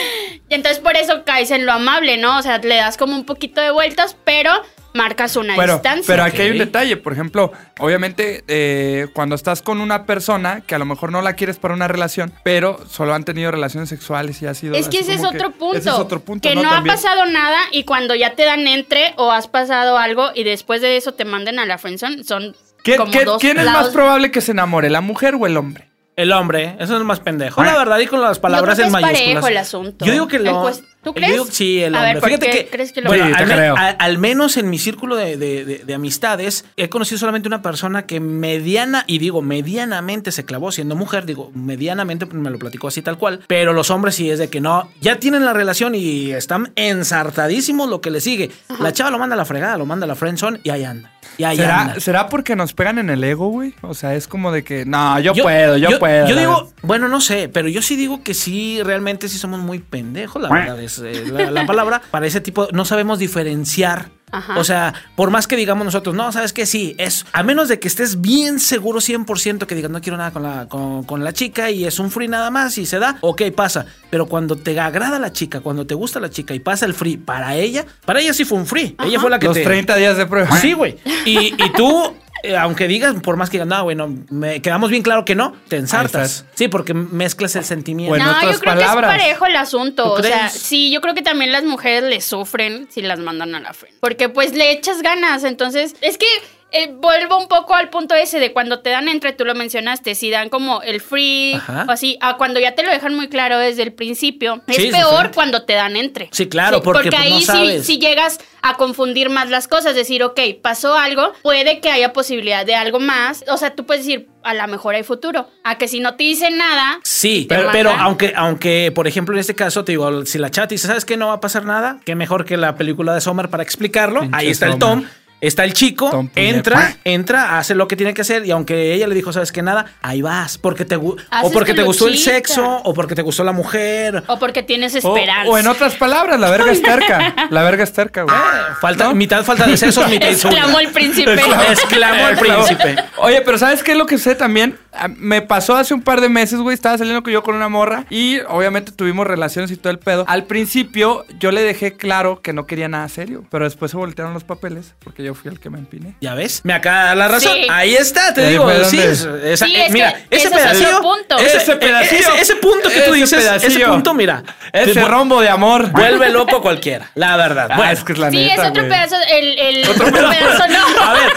Y 0.48 0.54
entonces 0.54 0.80
por 0.80 0.96
eso 0.96 1.24
caes 1.24 1.50
en 1.50 1.66
lo 1.66 1.72
amable, 1.72 2.16
¿no? 2.16 2.38
O 2.38 2.42
sea, 2.42 2.58
le 2.58 2.76
das 2.76 2.96
como 2.96 3.14
un 3.14 3.24
poquito 3.24 3.60
de 3.60 3.70
vueltas, 3.70 4.16
pero 4.24 4.50
marcas 4.94 5.36
una 5.36 5.54
pero, 5.56 5.74
distancia. 5.74 6.04
pero 6.06 6.24
aquí 6.24 6.42
hay 6.42 6.50
un 6.50 6.58
detalle. 6.58 6.96
Por 6.96 7.12
ejemplo, 7.12 7.52
obviamente, 7.78 8.44
eh, 8.48 9.08
cuando 9.14 9.34
estás 9.34 9.62
con 9.62 9.80
una 9.80 10.06
persona 10.06 10.62
que 10.62 10.74
a 10.74 10.78
lo 10.78 10.84
mejor 10.84 11.12
no 11.12 11.22
la 11.22 11.34
quieres 11.34 11.58
para 11.58 11.74
una 11.74 11.88
relación, 11.88 12.32
pero 12.42 12.80
solo 12.88 13.14
han 13.14 13.24
tenido 13.24 13.50
relaciones 13.50 13.88
sexuales 13.88 14.40
y 14.42 14.46
ha 14.46 14.54
sido. 14.54 14.74
Es 14.74 14.88
que 14.88 15.00
ese 15.00 15.14
es 15.14 15.24
otro 15.24 15.50
punto. 15.52 15.76
Ese 15.78 15.88
es 15.90 15.94
otro 15.94 16.20
punto. 16.20 16.48
Que 16.48 16.54
no, 16.54 16.70
ha 16.70 16.82
pasado 16.84 17.26
nada 17.26 17.58
y 17.72 17.84
cuando 17.84 18.14
ya 18.14 18.34
te 18.34 18.44
dan 18.44 18.66
entre 18.66 19.14
o 19.16 19.30
has 19.32 19.48
pasado 19.48 19.98
algo 19.98 20.30
y 20.34 20.44
después 20.44 20.80
de 20.80 20.96
eso 20.96 21.12
te 21.14 21.24
manden 21.24 21.58
a 21.58 21.66
la 21.66 21.78
friendzone, 21.78 22.24
son 22.24 22.56
¿Quién, 22.82 22.96
como 22.98 23.12
quién- 23.12 23.24
dos 23.26 23.40
quién 23.40 23.58
es 23.58 23.64
más 23.66 23.88
probable 23.90 24.30
que 24.30 24.40
se 24.40 24.52
enamore, 24.52 24.90
la 24.90 25.00
mujer 25.00 25.34
o 25.38 25.46
el 25.46 25.56
hombre? 25.56 25.88
El 26.16 26.32
hombre, 26.32 26.74
eso 26.78 26.92
es 26.94 26.98
el 27.00 27.04
más 27.04 27.20
pendejo. 27.20 27.62
La 27.64 27.78
verdad, 27.78 27.98
y 27.98 28.06
con 28.06 28.20
las 28.20 28.38
palabras 28.38 28.76
Yo 28.76 28.84
creo 28.84 28.86
en 28.88 28.92
que 28.92 28.98
es 28.98 29.02
mayúsculas. 29.02 29.32
parejo 29.32 29.48
el 29.48 29.56
asunto. 29.56 30.04
Yo 30.04 30.12
digo 30.12 30.28
que 30.28 30.38
lo. 30.38 30.70
¿Tú 31.02 31.10
yo 31.10 31.14
crees? 31.14 31.42
sí, 31.50 31.80
el 31.82 31.94
A 31.94 31.98
hombre. 31.98 32.12
ver, 32.12 32.20
¿por 32.20 32.28
Fíjate 32.28 32.50
qué 32.50 32.58
que. 32.64 32.70
crees 32.70 32.92
que 32.92 33.00
lo 33.00 33.08
bueno, 33.08 33.24
Sí, 33.26 33.32
te 33.32 33.38
al, 33.38 33.48
creo. 33.50 33.74
a- 33.76 33.88
al 33.88 34.18
menos 34.18 34.56
en 34.58 34.68
mi 34.68 34.78
círculo 34.78 35.16
de, 35.16 35.36
de- 35.38 35.64
de- 35.64 35.78
de 35.78 35.94
amistades, 35.94 36.66
he 36.76 36.88
conocido 36.90 37.18
solamente 37.18 37.48
una 37.48 37.62
persona 37.62 38.04
que 38.06 38.20
mediana, 38.20 39.04
y 39.06 39.18
digo 39.18 39.40
medianamente 39.42 40.30
se 40.30 40.44
clavó 40.44 40.72
siendo 40.72 40.96
mujer. 40.96 41.24
Digo, 41.24 41.50
medianamente 41.54 42.26
me 42.26 42.50
lo 42.50 42.58
platicó 42.58 42.88
así 42.88 43.00
tal 43.00 43.16
cual. 43.16 43.40
Pero 43.46 43.72
los 43.72 43.90
hombres 43.90 44.14
sí 44.14 44.28
es 44.30 44.38
de 44.38 44.48
que 44.50 44.60
no. 44.60 44.90
Ya 45.00 45.16
tienen 45.16 45.44
la 45.46 45.52
relación 45.54 45.94
y 45.94 46.32
están 46.32 46.72
ensartadísimos 46.76 47.88
lo 47.88 48.00
que 48.00 48.10
le 48.10 48.20
sigue. 48.20 48.50
La 48.78 48.92
chava 48.92 49.10
lo 49.10 49.18
manda 49.18 49.34
a 49.34 49.38
la 49.38 49.44
fregada, 49.44 49.76
lo 49.78 49.86
manda 49.86 50.04
a 50.04 50.08
la 50.08 50.14
friendzone 50.14 50.60
y 50.62 50.70
ahí 50.70 50.84
anda. 50.84 51.12
Y 51.38 51.44
ahí 51.44 51.56
¿Será, 51.56 51.80
anda. 51.80 52.00
¿Será 52.00 52.28
porque 52.28 52.54
nos 52.56 52.74
pegan 52.74 52.98
en 52.98 53.08
el 53.08 53.22
ego, 53.24 53.48
güey? 53.48 53.72
O 53.82 53.94
sea, 53.94 54.14
es 54.14 54.28
como 54.28 54.52
de 54.52 54.62
que, 54.64 54.84
no, 54.84 55.18
yo, 55.20 55.32
puedo, 55.34 55.76
yo, 55.78 55.98
puedo. 55.98 56.26
Yo 56.28 56.36
digo, 56.36 56.70
bueno, 56.82 57.08
no 57.08 57.20
sé, 57.20 57.48
pero 57.48 57.68
yo 57.68 57.80
sí 57.82 57.96
digo 57.96 58.22
que 58.22 58.34
sí, 58.34 58.80
realmente 58.82 59.28
sí 59.28 59.38
somos 59.38 59.60
muy 59.60 59.78
pendejos, 59.78 60.42
la 60.42 60.48
verdad 60.50 60.80
es 60.82 60.89
eh, 60.98 61.24
la, 61.30 61.50
la 61.50 61.66
palabra. 61.66 62.02
Para 62.10 62.26
ese 62.26 62.40
tipo, 62.40 62.68
no 62.72 62.84
sabemos 62.84 63.18
diferenciar. 63.18 64.10
Ajá. 64.32 64.58
O 64.58 64.64
sea, 64.64 64.94
por 65.16 65.30
más 65.30 65.48
que 65.48 65.56
digamos 65.56 65.84
nosotros, 65.84 66.14
no, 66.14 66.30
sabes 66.30 66.52
que 66.52 66.64
sí, 66.64 66.94
es 66.98 67.26
a 67.32 67.42
menos 67.42 67.68
de 67.68 67.80
que 67.80 67.88
estés 67.88 68.20
bien 68.20 68.60
seguro 68.60 69.00
100% 69.00 69.66
que 69.66 69.74
digas 69.74 69.90
no 69.90 70.00
quiero 70.00 70.16
nada 70.16 70.30
con 70.30 70.44
la, 70.44 70.68
con, 70.68 71.02
con 71.02 71.24
la 71.24 71.32
chica 71.32 71.70
y 71.72 71.84
es 71.84 71.98
un 71.98 72.12
free 72.12 72.28
nada 72.28 72.48
más 72.50 72.78
y 72.78 72.86
se 72.86 73.00
da, 73.00 73.18
ok, 73.22 73.42
pasa. 73.56 73.86
Pero 74.08 74.26
cuando 74.26 74.54
te 74.54 74.78
agrada 74.78 75.18
la 75.18 75.32
chica, 75.32 75.60
cuando 75.60 75.84
te 75.84 75.94
gusta 75.94 76.20
la 76.20 76.30
chica 76.30 76.54
y 76.54 76.60
pasa 76.60 76.86
el 76.86 76.94
free 76.94 77.16
para 77.16 77.56
ella, 77.56 77.84
para 78.04 78.20
ella 78.20 78.32
sí 78.32 78.44
fue 78.44 78.58
un 78.58 78.66
free. 78.66 78.94
Ella 79.04 79.18
fue 79.18 79.30
la 79.30 79.40
que 79.40 79.46
Los 79.46 79.56
te. 79.56 79.64
30 79.64 79.96
días 79.96 80.16
de 80.16 80.26
prueba. 80.26 80.56
Sí, 80.58 80.74
güey. 80.74 80.96
Y, 81.24 81.54
y 81.60 81.72
tú 81.74 82.14
eh, 82.42 82.56
aunque 82.56 82.88
digas, 82.88 83.14
por 83.22 83.36
más 83.36 83.50
que 83.50 83.56
digan, 83.56 83.68
no, 83.68 83.84
bueno, 83.84 84.14
me 84.30 84.62
quedamos 84.62 84.90
bien 84.90 85.02
claro 85.02 85.24
que 85.24 85.34
no, 85.34 85.54
te 85.68 85.76
ensartas. 85.76 86.44
Sí, 86.54 86.68
porque 86.68 86.94
mezclas 86.94 87.56
el 87.56 87.64
sentimiento. 87.64 88.10
Bueno, 88.10 88.26
no, 88.26 88.30
otras 88.32 88.54
yo 88.54 88.60
creo 88.60 88.74
palabras. 88.74 89.10
que 89.10 89.16
es 89.16 89.22
parejo 89.22 89.46
el 89.46 89.56
asunto. 89.56 90.04
¿Tú 90.14 90.20
O 90.20 90.22
sea, 90.22 90.48
sí, 90.48 90.90
yo 90.90 91.00
creo 91.00 91.14
que 91.14 91.22
también 91.22 91.52
las 91.52 91.64
mujeres 91.64 92.04
le 92.04 92.20
sufren 92.20 92.88
si 92.90 93.02
las 93.02 93.18
mandan 93.18 93.54
a 93.54 93.60
la 93.60 93.72
frente. 93.72 93.98
Porque 94.00 94.28
pues 94.28 94.54
le 94.54 94.72
echas 94.72 95.02
ganas. 95.02 95.44
Entonces, 95.44 95.94
es 96.00 96.18
que 96.18 96.26
eh, 96.72 96.92
vuelvo 96.92 97.38
un 97.38 97.48
poco 97.48 97.74
al 97.74 97.90
punto 97.90 98.14
ese 98.14 98.38
de 98.40 98.52
cuando 98.52 98.80
te 98.80 98.90
dan 98.90 99.08
entre, 99.08 99.32
tú 99.32 99.44
lo 99.44 99.54
mencionaste, 99.54 100.14
si 100.14 100.30
dan 100.30 100.48
como 100.48 100.82
el 100.82 101.00
free 101.00 101.54
Ajá. 101.54 101.84
o 101.88 101.90
así, 101.90 102.18
a 102.20 102.36
cuando 102.36 102.60
ya 102.60 102.74
te 102.74 102.82
lo 102.82 102.90
dejan 102.90 103.14
muy 103.14 103.28
claro 103.28 103.58
desde 103.58 103.82
el 103.82 103.92
principio. 103.92 104.62
Sí, 104.68 104.86
es 104.88 104.94
peor 104.94 105.30
cuando 105.34 105.62
te 105.62 105.74
dan 105.74 105.96
entre. 105.96 106.28
Sí, 106.32 106.48
claro, 106.48 106.82
porque, 106.82 107.10
pues, 107.10 107.18
no 107.18 107.24
ahí 107.24 107.40
sí, 107.40 107.44
sabes. 107.46 107.86
sí 107.86 107.98
llegas 107.98 108.38
a 108.62 108.76
confundir 108.76 109.30
más 109.30 109.50
las 109.50 109.68
cosas, 109.68 109.94
decir, 109.94 110.22
ok, 110.22 110.38
pasó 110.62 110.94
algo, 110.96 111.32
puede 111.42 111.80
que 111.80 111.90
haya 111.90 112.12
posibilidad 112.12 112.64
de 112.66 112.74
algo 112.74 113.00
más. 113.00 113.44
O 113.48 113.56
sea, 113.56 113.74
tú 113.74 113.86
puedes 113.86 114.04
decir, 114.04 114.28
a 114.42 114.54
lo 114.54 114.66
mejor 114.68 114.94
hay 114.94 115.02
futuro. 115.02 115.48
A 115.64 115.78
que 115.78 115.88
si 115.88 116.00
no 116.00 116.14
te 116.16 116.24
dicen 116.24 116.56
nada, 116.56 117.00
Sí, 117.02 117.46
pero, 117.48 117.90
aunque, 117.90 118.32
aunque, 118.36 118.92
por 118.94 119.06
ejemplo, 119.06 119.34
en 119.34 119.40
este 119.40 119.54
caso, 119.54 119.84
te 119.84 119.92
digo, 119.92 120.24
si 120.24 120.38
la 120.38 120.50
chat 120.50 120.70
dice, 120.70 120.86
¿sabes 120.86 121.04
qué? 121.04 121.16
No 121.16 121.28
va 121.28 121.34
a 121.34 121.40
pasar 121.40 121.64
nada, 121.64 122.00
qué 122.04 122.14
mejor 122.14 122.44
que 122.44 122.56
la 122.56 122.76
película 122.76 123.12
de 123.14 123.20
Sommer 123.20 123.50
para 123.50 123.62
explicarlo. 123.62 124.20
Pinche 124.20 124.36
Ahí 124.36 124.48
está 124.48 124.66
el. 124.66 124.78
Tom. 124.78 125.04
Está 125.40 125.64
el 125.64 125.72
chico, 125.72 126.10
Tom 126.10 126.28
Puñeta. 126.28 126.56
entra, 126.56 126.96
entra, 127.04 127.58
hace 127.58 127.74
lo 127.74 127.88
que 127.88 127.96
tiene 127.96 128.12
que 128.12 128.20
hacer 128.20 128.44
y 128.44 128.50
aunque 128.50 128.92
ella 128.94 129.06
le 129.06 129.14
dijo, 129.14 129.32
¿sabes 129.32 129.52
qué? 129.52 129.62
Nada, 129.62 129.86
ahí 130.02 130.20
vas, 130.20 130.58
porque 130.58 130.84
te 130.84 130.96
o 130.96 131.16
porque 131.52 131.72
te 131.72 131.82
gustó 131.82 132.08
el 132.08 132.18
sexo 132.18 132.82
o 132.84 132.92
porque 132.92 133.14
te 133.14 133.22
gustó 133.22 133.42
la 133.44 133.52
mujer. 133.52 134.22
o 134.26 134.38
porque 134.38 134.62
tienes 134.62 134.94
esperanza. 134.94 135.50
o 135.50 135.56
en 135.56 135.66
otras 135.66 135.94
palabras, 135.94 136.38
la 136.38 136.50
verga 136.50 136.70
es 136.72 136.82
terca. 136.82 137.34
La 137.50 137.62
verga 137.62 137.84
es 137.84 137.92
terca, 137.92 138.22
güey. 138.22 138.36
Falta, 138.80 139.04
¿No? 139.04 139.14
mitad 139.14 139.44
falta 139.44 139.66
de 139.66 139.76
sesos, 139.76 140.08
mitad 140.08 140.28
Exclamó 140.30 140.78
el 140.78 140.88
príncipe. 140.88 141.34
Exclamó 141.34 142.28
el 142.28 142.38
príncipe. 142.38 142.96
Oye, 143.16 143.40
pero 143.42 143.58
¿sabes 143.58 143.82
qué 143.82 143.92
es 143.92 143.98
lo 143.98 144.06
que 144.06 144.18
sé 144.18 144.34
también? 144.34 144.78
Ah, 144.92 145.08
Me 145.08 145.40
pasó 145.42 145.76
hace 145.76 145.94
un 145.94 146.02
par 146.02 146.20
de 146.20 146.28
meses, 146.28 146.58
güey. 146.60 146.74
Estaba 146.74 146.98
saliendo 146.98 147.28
yo 147.30 147.42
con 147.42 147.54
una 147.54 147.68
morra 147.68 148.04
y 148.10 148.40
obviamente 148.48 148.92
tuvimos 148.92 149.26
relaciones 149.26 149.70
y 149.70 149.76
todo 149.76 149.90
el 149.92 149.98
pedo. 149.98 150.24
Al 150.28 150.44
principio 150.44 151.24
yo 151.38 151.50
le 151.52 151.62
dejé 151.62 151.96
claro 151.96 152.40
que 152.42 152.52
no 152.52 152.66
quería 152.66 152.88
nada 152.88 153.08
serio, 153.08 153.44
pero 153.50 153.64
después 153.64 153.90
se 153.92 153.96
voltearon 153.96 154.34
los 154.34 154.44
papeles 154.44 154.94
porque 155.02 155.22
yo 155.22 155.34
fui 155.34 155.50
el 155.50 155.60
que 155.60 155.70
me 155.70 155.78
empiné. 155.78 156.14
¿Ya 156.20 156.34
ves? 156.34 156.60
Me 156.64 156.72
acaba 156.72 156.98
de 157.00 157.04
dar 157.06 157.16
la 157.16 157.28
razón. 157.28 157.52
Sí. 157.54 157.66
Ahí 157.70 157.94
está, 157.94 158.34
te 158.34 158.44
Ahí 158.44 158.50
digo. 158.52 158.68
Sí, 158.84 158.96
donde- 158.96 159.12
es- 159.12 159.20
esa- 159.44 159.66
Sí, 159.66 159.74
eh, 159.76 159.86
es 159.86 159.92
mira, 159.92 160.12
que 160.14 160.36
ese 160.36 160.48
ese 160.48 160.56
pedacillo. 160.56 161.00
punto. 161.02 161.38
Ese, 161.38 161.56
Ese 161.58 161.76
pedacillo. 161.76 162.20
Ese, 162.34 162.40
ese 162.42 162.56
punto 162.56 162.88
que 162.88 163.00
tú 163.02 163.10
Ese 163.12 163.20
dices, 163.20 163.32
ese 163.38 163.48
pedacillo. 163.60 163.88
punto, 163.92 164.14
mira. 164.14 164.42
Ese 164.72 165.00
rombo 165.04 165.40
de 165.40 165.48
amor. 165.48 165.90
Vuelve 165.92 166.30
loco 166.30 166.56
a 166.56 166.62
cualquiera. 166.62 167.10
La 167.14 167.36
verdad. 167.36 167.68
Ah, 167.70 167.76
Bueno, 167.76 167.92
es 167.92 168.02
que 168.04 168.12
es 168.12 168.18
la 168.18 168.30
Sí, 168.30 168.36
neta, 168.38 168.62
es 168.64 168.70
otro 168.70 168.82
güey. 168.82 168.88
pedazo. 168.92 169.16
El, 169.30 169.58
el 169.58 169.88
otro 169.88 170.06
pedazo 170.06 170.64
no. 170.68 171.04
A 171.04 171.12
ver, 171.14 171.32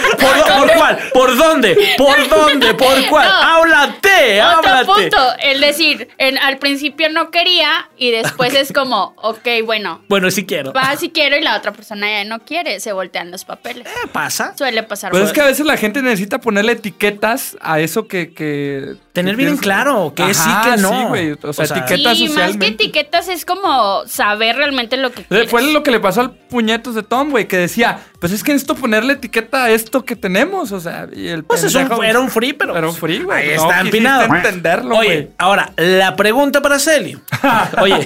¿por, 0.57 0.73
cuál? 0.77 0.97
¿Por 1.13 1.37
dónde? 1.37 1.77
¿Por 1.97 2.27
dónde? 2.29 2.73
¿Por 2.73 3.05
cuál? 3.09 3.27
No. 3.29 3.42
Háblate, 3.43 4.41
Otro 4.41 4.69
háblate. 4.69 4.85
punto, 4.85 5.17
el 5.41 5.61
decir, 5.61 6.09
en, 6.17 6.37
al 6.37 6.57
principio 6.59 7.09
no 7.09 7.29
quería 7.31 7.89
y 7.97 8.11
después 8.11 8.53
es 8.53 8.71
como, 8.71 9.13
ok, 9.21 9.47
bueno, 9.65 10.01
Bueno, 10.09 10.31
sí 10.31 10.45
quiero. 10.45 10.73
va 10.73 10.95
si 10.95 11.09
quiero 11.11 11.37
y 11.37 11.41
la 11.41 11.57
otra 11.57 11.71
persona 11.73 12.09
ya 12.09 12.23
no 12.27 12.39
quiere, 12.39 12.79
se 12.79 12.93
voltean 12.93 13.31
los 13.31 13.45
papeles. 13.45 13.87
¿Qué 13.87 14.07
pasa? 14.07 14.55
Suele 14.57 14.83
pasar. 14.83 15.11
Pues 15.11 15.23
es 15.23 15.33
que 15.33 15.41
a 15.41 15.45
veces 15.45 15.65
la 15.65 15.77
gente 15.77 16.01
necesita 16.01 16.39
ponerle 16.39 16.73
etiquetas 16.73 17.57
a 17.61 17.79
eso 17.79 18.07
que. 18.07 18.33
que 18.33 18.95
Tener 19.13 19.35
bien 19.35 19.49
en 19.49 19.57
claro 19.57 20.11
que 20.15 20.33
sí, 20.33 20.49
que 20.63 20.77
no. 20.81 20.89
Sí, 20.89 21.03
güey. 21.07 21.31
O 21.43 21.53
sea, 21.53 21.65
O 21.65 21.67
sea, 21.67 21.77
etiquetas 21.77 21.93
Sí, 21.95 21.99
más 21.99 22.11
que 22.17 22.27
socialmente. 22.27 22.67
etiquetas 22.67 23.27
es 23.27 23.45
como 23.45 24.03
saber 24.07 24.55
realmente 24.55 24.97
lo 24.97 25.11
que 25.11 25.21
Eh, 25.21 25.25
quieres. 25.29 25.51
Fue 25.51 25.61
lo 25.71 25.83
que 25.83 25.91
le 25.91 25.99
pasó 25.99 26.21
al 26.21 26.31
puñetos 26.31 26.95
de 26.95 27.03
Tom, 27.03 27.29
güey, 27.29 27.47
que 27.47 27.55
decía, 27.57 27.99
pues 28.19 28.31
es 28.31 28.43
que 28.43 28.53
necesito 28.53 28.73
ponerle 28.73 29.13
etiqueta 29.13 29.65
a 29.65 29.69
esto 29.69 30.03
que 30.03 30.15
tenemos, 30.15 30.71
o 30.71 30.79
sea, 30.79 31.07
y 31.15 31.27
el 31.27 31.43
Pues 31.43 31.63
es 31.63 31.75
un- 31.75 31.83
pendejo- 31.87 32.03
era 32.03 32.19
un 32.19 32.29
free, 32.31 32.53
pero. 32.53 32.75
Era 32.75 32.87
un 32.87 32.95
free, 32.95 33.19
güey. 33.21 33.51
Ahí 33.51 33.55
No 33.55 33.61
está 33.69 33.81
empinado. 33.81 34.35
entenderlo, 34.35 34.97
Oye, 34.97 35.07
güey. 35.07 35.29
ahora, 35.37 35.71
la 35.77 36.15
pregunta 36.15 36.61
para 36.63 36.79
Celi. 36.79 37.15
Oye, 37.81 37.99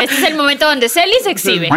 Este 0.00 0.14
es 0.14 0.22
el 0.22 0.36
momento 0.36 0.66
donde 0.66 0.88
Celi 0.88 1.14
se 1.24 1.32
exhibe. 1.32 1.68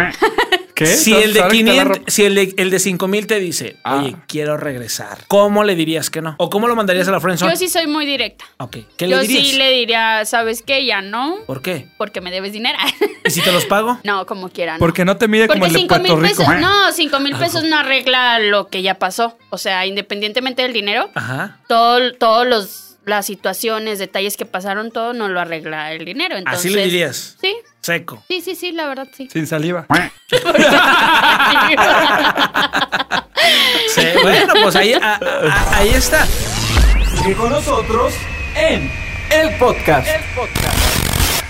¿Qué? 0.84 0.96
si 0.96 1.14
el 1.14 1.32
de 1.34 1.40
ahora 1.40 1.52
quita 1.52 1.66
la 1.66 1.72
500, 1.82 1.98
ropa. 1.98 2.10
si 2.10 2.24
el 2.24 2.34
de, 2.34 2.54
el 2.56 2.70
de 2.70 2.78
5000 2.78 3.26
te 3.26 3.40
dice, 3.40 3.76
Ah. 3.84 3.98
oye, 3.98 4.16
quiero 4.28 4.56
regresar, 4.56 5.18
¿cómo 5.28 5.64
le 5.64 5.74
dirías 5.74 6.10
que 6.10 6.22
no? 6.22 6.34
¿O 6.38 6.50
cómo 6.50 6.68
lo 6.68 6.76
mandarías 6.76 7.08
a 7.08 7.10
la 7.12 7.20
friendzone? 7.20 7.52
Yo 7.52 7.56
sí 7.56 7.68
soy 7.68 7.86
muy 7.86 8.06
directa. 8.06 8.44
Ok, 8.58 8.78
¿qué 8.96 9.08
Yo 9.08 9.16
le 9.18 9.26
dirías? 9.26 9.46
sí 9.48 9.56
le 9.56 9.70
diría, 9.70 10.24
¿sabes 10.24 10.62
qué? 10.62 10.84
Ya 10.86 11.02
no, 11.02 11.38
¿Por 11.46 11.62
qué? 11.62 11.88
porque 11.98 12.20
me 12.20 12.30
debes 12.30 12.52
dinero. 12.52 12.78
¿Y 13.24 13.30
si 13.30 13.40
te 13.40 13.52
los 13.52 13.64
pago? 13.66 13.98
no, 14.04 14.26
como 14.26 14.48
quieran. 14.50 14.78
Porque 14.78 15.04
no 15.04 15.16
te 15.16 15.28
mide 15.28 15.48
como 15.48 15.66
el 15.66 15.72
de 15.72 15.78
5 15.80 15.88
Puerto 15.88 16.16
mil 16.16 16.28
Rico. 16.28 16.38
pesos, 16.44 16.60
no, 16.60 16.92
5 16.92 17.20
mil 17.20 17.36
pesos 17.36 17.64
no 17.64 17.78
arregla 17.78 18.38
lo 18.38 18.68
que 18.68 18.82
ya 18.82 18.94
pasó. 18.98 19.36
O 19.50 19.58
sea, 19.58 19.86
independientemente 19.86 20.62
del 20.62 20.72
dinero, 20.72 21.10
Ajá. 21.14 21.60
todo, 21.68 22.12
todos 22.14 22.46
los 22.46 22.88
las 23.04 23.26
situaciones, 23.26 23.98
detalles 23.98 24.36
que 24.36 24.46
pasaron, 24.46 24.92
todo 24.92 25.12
no 25.12 25.26
lo 25.28 25.40
arregla 25.40 25.92
el 25.92 26.04
dinero. 26.04 26.36
Entonces, 26.36 26.60
Así 26.60 26.70
le 26.70 26.84
dirías. 26.84 27.36
Sí, 27.40 27.52
Seco. 27.82 28.22
sí, 28.28 28.40
sí, 28.40 28.54
sí, 28.54 28.72
la 28.72 28.86
verdad 28.86 29.08
sí. 29.12 29.28
Sin 29.32 29.46
saliva. 29.46 29.86
Sí, 33.94 34.02
bueno, 34.22 34.52
pues 34.62 34.76
ahí, 34.76 34.92
a- 34.94 35.14
a- 35.14 35.76
ahí 35.78 35.88
está. 35.90 36.24
Sigue 36.26 37.34
con 37.34 37.50
nosotros 37.50 38.14
en 38.54 38.90
el 39.30 39.50
podcast. 39.58 40.08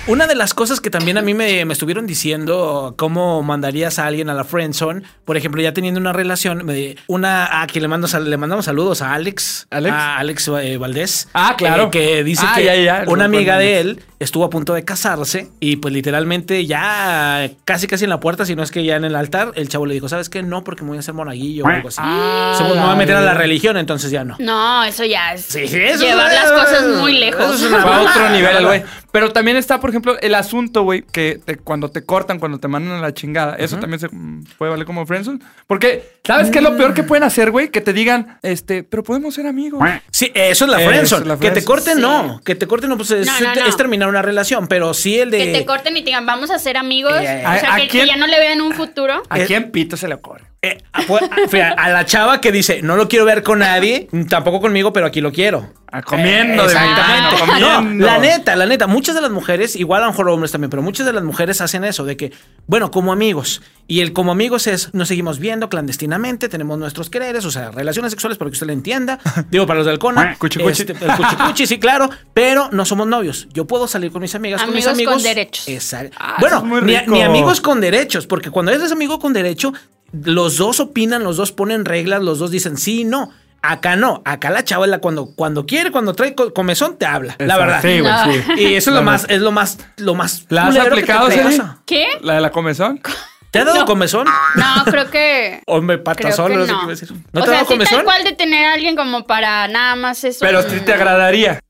Una 0.09 0.27
de 0.27 0.35
las 0.35 0.53
cosas 0.53 0.81
que 0.81 0.91
también 0.91 1.17
a 1.17 1.23
mí 1.23 1.33
me, 1.33 1.65
me 1.65 1.73
estuvieron 1.73 2.09
diciendo, 2.09 2.95
cómo 2.99 3.41
mandarías 3.45 4.01
a 4.01 4.07
alguien 4.07 4.31
a 4.31 4.35
la 4.35 4.43
friendzone, 4.43 5.03
por 5.25 5.37
ejemplo, 5.37 5.63
ya 5.63 5.73
teniendo 5.73 6.01
una 6.01 6.13
relación, 6.13 6.67
me- 6.67 6.97
una 7.07 7.63
a 7.63 7.67
quien 7.69 7.83
le 7.83 7.89
mando 7.89 8.09
sal- 8.09 8.29
le 8.29 8.37
mandamos 8.37 8.65
saludos 8.65 9.01
a 9.01 9.15
Alex, 9.15 9.69
Alex. 9.71 9.95
a 9.95 10.17
Alex 10.19 10.49
eh, 10.61 10.77
Valdés, 10.77 11.29
Ah, 11.35 11.55
claro. 11.57 11.89
que 11.93 12.25
dice 12.25 12.45
Ah, 12.45 12.55
que 12.57 12.65
ya, 12.65 12.75
ya, 12.75 13.05
una 13.07 13.27
amiga 13.27 13.59
de 13.59 13.79
él 13.79 14.03
estuvo 14.19 14.45
a 14.45 14.51
punto 14.51 14.75
de 14.75 14.85
casarse 14.85 15.51
y 15.61 15.77
pues 15.77 15.95
literalmente 15.95 16.67
ya 16.67 17.49
casi 17.65 17.87
casi 17.87 18.03
en 18.05 18.11
la 18.11 18.19
puerta, 18.19 18.45
si 18.45 18.57
no 18.57 18.65
es 18.65 18.73
que 18.73 18.83
ya 18.85 18.97
en 18.97 19.05
el 19.05 19.15
altar, 19.15 19.53
el 19.55 19.69
chavo 19.69 19.87
le 19.87 19.95
dijo, 19.95 20.09
¿sabes 20.09 20.29
qué? 20.29 20.43
No, 20.43 20.65
porque 20.65 20.83
me 20.83 20.89
voy 20.89 20.97
a 20.97 21.01
hacer 21.01 21.15
monaguillo 21.15 21.63
o 21.65 21.69
algo 21.69 21.89
así. 21.89 21.99
Ah, 22.03 22.55
Se 22.59 22.65
me 22.65 22.71
voy 22.71 22.79
a 22.91 22.97
meter 22.97 23.15
a 23.15 23.21
la 23.21 23.35
la- 23.35 23.35
religión, 23.35 23.77
entonces 23.77 24.11
ya 24.11 24.25
no. 24.25 24.35
No, 24.41 24.83
eso 24.83 25.05
ya 25.05 25.33
es 25.35 25.45
Sí, 25.45 25.69
sí, 25.69 25.77
eso 25.77 26.05
llevar 26.05 26.33
es- 26.33 26.41
las 26.43 26.51
cosas 26.53 26.83
muy 26.99 27.13
lejos. 27.19 27.55
eso 27.55 27.67
es 27.67 27.73
una- 27.73 27.83
Fue 27.83 27.93
a 27.95 28.01
otro 28.03 28.29
nivel, 28.37 28.57
el 28.57 28.67
güey. 28.67 28.83
Pero 29.13 29.31
también 29.33 29.59
está, 29.59 29.79
por 29.79 29.91
ejemplo, 29.91 30.19
el 30.21 30.35
asunto, 30.35 30.83
güey, 30.85 31.03
que 31.03 31.39
te- 31.45 31.57
cuando 31.57 31.91
te 31.91 32.03
cortan, 32.05 32.39
cuando 32.39 32.59
te 32.59 32.67
mandan 32.67 32.97
a 32.99 33.01
la 33.03 33.13
chingada, 33.13 33.57
eso 33.57 33.77
también 33.77 34.01
se 34.01 34.09
mm, 34.11 34.45
puede 34.57 34.71
valer 34.71 34.87
como 34.87 35.05
friendzone. 35.05 35.39
Porque, 35.67 36.03
¿sabes 36.25 36.51
qué 36.51 36.59
es 36.59 36.65
lo 36.65 36.77
peor 36.79 36.95
que 36.95 37.03
pueden 37.03 37.23
hacer, 37.23 37.51
güey? 37.51 37.69
Que 37.71 37.83
te 37.83 37.93
digan, 37.93 38.39
este, 38.43 38.83
pero 38.85 39.03
podemos 39.03 39.35
ser 39.35 39.47
amigos. 39.47 39.83
Sí, 40.11 40.31
eso 40.35 40.65
es 40.65 40.71
la 40.71 40.81
Eso 40.81 40.89
friendzone. 40.89 41.23
es 41.23 41.29
la 41.29 41.35
que 41.35 41.51
te 41.51 41.61
friendzone. 41.61 41.65
corten, 41.67 41.95
Sí. 41.97 42.01
no. 42.03 42.41
Que 42.43 42.55
te 42.55 42.67
corten, 42.67 42.89
no, 42.89 42.97
pues 42.97 43.11
es, 43.11 43.27
No, 43.27 43.39
no, 43.41 43.55
no. 43.55 43.67
es 43.67 43.77
terminar 43.77 44.09
una 44.09 44.23
relación. 44.23 44.67
Pero 44.67 44.95
sí 44.95 45.19
el 45.19 45.31
de. 45.31 45.39
Que 45.39 45.53
te 45.53 45.67
corten 45.67 45.95
y 45.97 46.01
te 46.01 46.07
digan, 46.07 46.25
vamos 46.25 46.51
a 46.51 46.59
ser 46.59 46.79
amigos. 46.79 47.13
Eh, 47.21 47.45
o 47.47 47.61
sea, 47.61 47.75
¿a 47.75 47.77
que, 47.77 47.83
que 47.83 47.89
quién? 47.89 48.07
ya 48.07 48.17
no 48.17 48.27
le 48.27 48.39
vean 48.39 48.63
un 48.63 48.73
futuro. 48.73 49.23
¿A 49.29 49.39
quién 49.41 49.71
pito 49.73 49.97
se 49.99 50.09
le 50.09 50.15
ocurre? 50.15 50.45
Eh, 50.65 50.81
a, 50.93 51.03
fue- 51.03 51.61
a- 51.61 51.71
a- 51.71 51.73
a 51.73 51.89
la 51.91 52.07
chava 52.07 52.41
que 52.41 52.53
dice, 52.53 52.83
no 52.83 52.95
lo 52.95 53.09
quiero 53.09 53.25
ver 53.25 53.43
con 53.43 53.59
nadie, 53.59 54.09
tampoco 54.29 54.61
conmigo, 54.61 54.93
pero 54.93 55.07
aquí 55.07 55.21
lo 55.21 55.33
quiero. 55.33 55.73
Ah, 55.91 56.03
comiendo, 56.03 56.63
Eh, 56.63 56.67
de 56.69 56.73
exactamente. 56.73 57.37
ventana, 57.37 57.59
No, 57.59 57.77
comiendo. 57.79 58.07
la 58.07 58.19
neta, 58.19 58.55
la 58.57 58.67
neta, 58.67 58.87
muchas 58.87 59.17
de 59.17 59.21
las 59.23 59.33
mujeres, 59.33 59.75
igual 59.75 60.03
a 60.05 60.07
lo 60.07 60.13
mejor 60.13 60.29
hombres 60.29 60.53
también, 60.53 60.71
pero 60.71 60.81
muchas 60.81 61.05
de 61.05 61.13
las 61.13 61.25
mujeres 61.25 61.61
hacen 61.61 61.83
eso, 61.83 62.05
de 62.05 62.17
que, 62.17 62.33
bueno, 62.69 62.93
como 62.93 63.13
amigos. 63.13 63.61
Y 63.89 64.03
el 64.03 64.13
como 64.13 64.31
amigos 64.31 64.69
es, 64.69 64.95
nos 64.95 65.09
seguimos 65.09 65.41
viendo 65.41 65.69
clandestinamente, 65.69 66.49
tenemos 66.49 66.79
nuestros 66.79 67.11
quereres, 67.11 67.45
o 67.45 67.51
sea, 67.51 67.73
relaciones 67.73 68.13
sexuales 68.13 68.39
para 68.39 68.49
que 68.49 68.53
usted 68.53 68.69
lo 68.69 68.73
entienda. 68.73 69.19
Digo, 69.51 69.67
para 69.67 69.79
los 69.79 69.87
del 69.87 69.99
CONA. 69.99 70.37
Este, 70.41 70.93
el 70.93 70.99
cuchi 71.17 71.37
cuchi, 71.45 71.67
sí, 71.67 71.81
claro, 71.81 72.09
pero 72.33 72.69
no 72.71 72.85
somos 72.85 73.09
novios. 73.09 73.49
Yo 73.53 73.67
puedo 73.67 73.89
salir 73.89 74.13
con 74.13 74.23
mis 74.23 74.35
amigas, 74.37 74.63
con 74.63 74.73
mis 74.73 74.87
Amigos 74.87 74.95
amigos. 74.95 75.15
con 75.15 75.23
derechos. 75.25 75.69
Exacto. 75.69 76.17
Ah, 76.21 76.37
bueno, 76.39 76.65
es 76.87 77.09
ni 77.09 77.21
amigos 77.21 77.61
con 77.61 77.81
derechos, 77.81 78.29
porque 78.29 78.51
cuando 78.51 78.71
eres 78.71 78.93
amigo 78.93 79.19
con 79.19 79.33
derecho, 79.33 79.75
los 80.13 80.57
dos 80.57 80.81
opinan, 80.81 81.25
los 81.25 81.37
dos 81.37 81.53
ponen 81.53 81.85
reglas, 81.85 82.23
los 82.23 82.39
dos 82.39 82.51
dicen 82.51 82.77
sí, 82.77 83.05
no. 83.05 83.31
Acá 83.65 83.95
no, 83.95 84.23
acá 84.25 84.51
la 84.51 84.65
chava 84.65 84.89
la 84.89 84.99
cuando, 84.99 85.35
cuando 85.37 85.67
quiere, 85.67 85.93
cuando 85.93 86.15
trae 86.15 86.35
co- 86.35 86.53
comezón, 86.53 86.99
te 86.99 87.07
habla. 87.07 87.37
La 87.39 87.57
verdad. 87.59 87.81
Sí, 87.81 88.01
güey, 88.01 88.13
sí. 88.25 88.53
Y 88.63 88.75
eso 88.75 88.91
es 88.91 88.97
lo 88.97 89.03
más, 89.03 89.25
es 89.29 89.41
lo 89.41 89.53
más, 89.53 89.79
lo 89.99 90.15
más. 90.17 90.47
¿La 90.49 90.63
has 90.63 90.69
culero 90.75 90.97
que 90.97 91.03
te 91.05 91.13
aplicado. 91.13 91.29
¿Qué? 91.87 92.07
¿La 92.23 92.35
de 92.35 92.41
la 92.41 92.51
comezón? 92.51 93.01
¿Te 93.53 93.61
ha 93.61 93.65
dado 93.65 93.81
No. 93.81 93.85
comezón? 93.85 94.27
No, 94.57 94.85
creo 94.87 95.11
que. 95.11 95.63
O 95.67 95.81
me 95.81 95.97
que 95.99 96.25
no 96.25 96.33
sé 96.33 96.43
qué 96.73 96.73
iba 96.73 96.83
a 96.85 96.87
decir. 96.89 97.13
¿No 97.13 97.19
o 97.19 97.31
te 97.33 97.41
ha 97.41 97.45
sea, 97.45 97.53
dado 97.53 97.67
sí, 97.67 97.73
comezón? 97.75 97.97
tal 97.99 98.05
cual 98.05 98.25
de 98.25 98.33
tener 98.33 98.65
a 98.65 98.73
alguien 98.73 98.97
como 98.97 99.27
para 99.29 99.69
nada 99.69 99.95
más 99.95 100.25
eso. 100.25 100.39
Pero 100.41 100.63
sí 100.63 100.81
te 100.85 100.93
agradaría. 100.95 101.61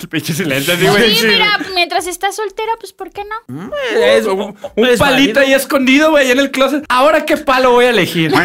El 0.00 0.08
pinche 0.08 0.32
silencio, 0.32 0.72
así, 0.74 0.86
güey. 0.86 1.14
Sí, 1.14 1.26
mira, 1.26 1.58
mientras 1.74 2.06
estás 2.06 2.34
soltera, 2.34 2.72
pues 2.80 2.92
¿por 2.94 3.10
qué 3.10 3.22
no? 3.24 3.70
Es 3.94 4.24
Un, 4.26 4.56
un 4.74 4.86
es 4.86 4.98
palito 4.98 5.34
válido. 5.34 5.40
ahí 5.40 5.52
escondido, 5.52 6.10
güey, 6.10 6.30
en 6.30 6.38
el 6.38 6.50
closet. 6.50 6.84
Ahora, 6.88 7.24
¿qué 7.26 7.36
palo 7.36 7.72
voy 7.72 7.84
a 7.84 7.90
elegir? 7.90 8.32
¿No? 8.32 8.40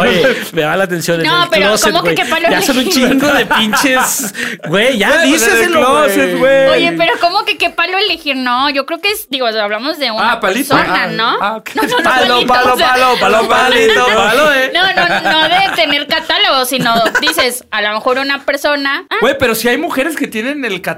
Oye, 0.00 0.24
me 0.52 0.62
da 0.62 0.76
la 0.76 0.84
atención. 0.84 1.20
en 1.20 1.26
No, 1.26 1.42
el 1.42 1.48
pero 1.50 1.66
closet, 1.66 1.92
¿cómo 1.92 2.04
que 2.04 2.14
qué 2.14 2.24
palo 2.24 2.48
Ya 2.48 2.62
son 2.62 2.76
un 2.78 2.82
elegir? 2.84 3.08
chingo 3.10 3.26
de 3.32 3.46
pinches. 3.46 4.34
Güey, 4.68 4.96
ya 4.98 5.10
pues, 5.28 5.48
en 5.48 5.62
el 5.64 5.70
closet, 5.72 6.38
güey. 6.38 6.68
Oye, 6.68 6.92
pero 6.96 7.12
¿cómo 7.20 7.44
que 7.44 7.58
qué 7.58 7.70
palo 7.70 7.98
elegir? 7.98 8.36
No, 8.36 8.70
yo 8.70 8.86
creo 8.86 9.00
que 9.00 9.10
es, 9.10 9.28
digo, 9.28 9.46
hablamos 9.48 9.98
de 9.98 10.10
una 10.12 10.32
Ah, 10.32 10.40
palito. 10.40 10.74
persona, 10.76 11.02
Ah, 11.04 11.06
¿no? 11.08 11.36
ah, 11.40 11.56
ok. 11.56 11.70
No, 11.74 11.82
no, 11.82 11.96
Palo, 12.02 12.28
palito, 12.28 12.46
palo, 12.54 12.74
o 12.74 12.76
sea, 12.76 12.90
palo, 12.92 13.14
palo, 13.20 13.48
palito, 13.48 14.06
palo, 14.06 14.52
eh. 14.54 14.70
No, 14.72 14.82
no, 14.94 15.32
no 15.32 15.48
de 15.48 15.76
tener 15.76 16.06
catálogo, 16.06 16.64
sino 16.64 16.94
dices, 17.20 17.64
a 17.72 17.82
lo 17.82 17.92
mejor 17.92 18.18
una 18.18 18.44
persona. 18.44 19.04
ah, 19.10 19.16
Güey, 19.20 19.36
pero 19.38 19.54
si 19.56 19.68
hay 19.68 19.78
mujeres 19.78 20.14
que 20.16 20.28
tienen 20.28 20.64
el 20.64 20.74
catálogo. 20.80 20.91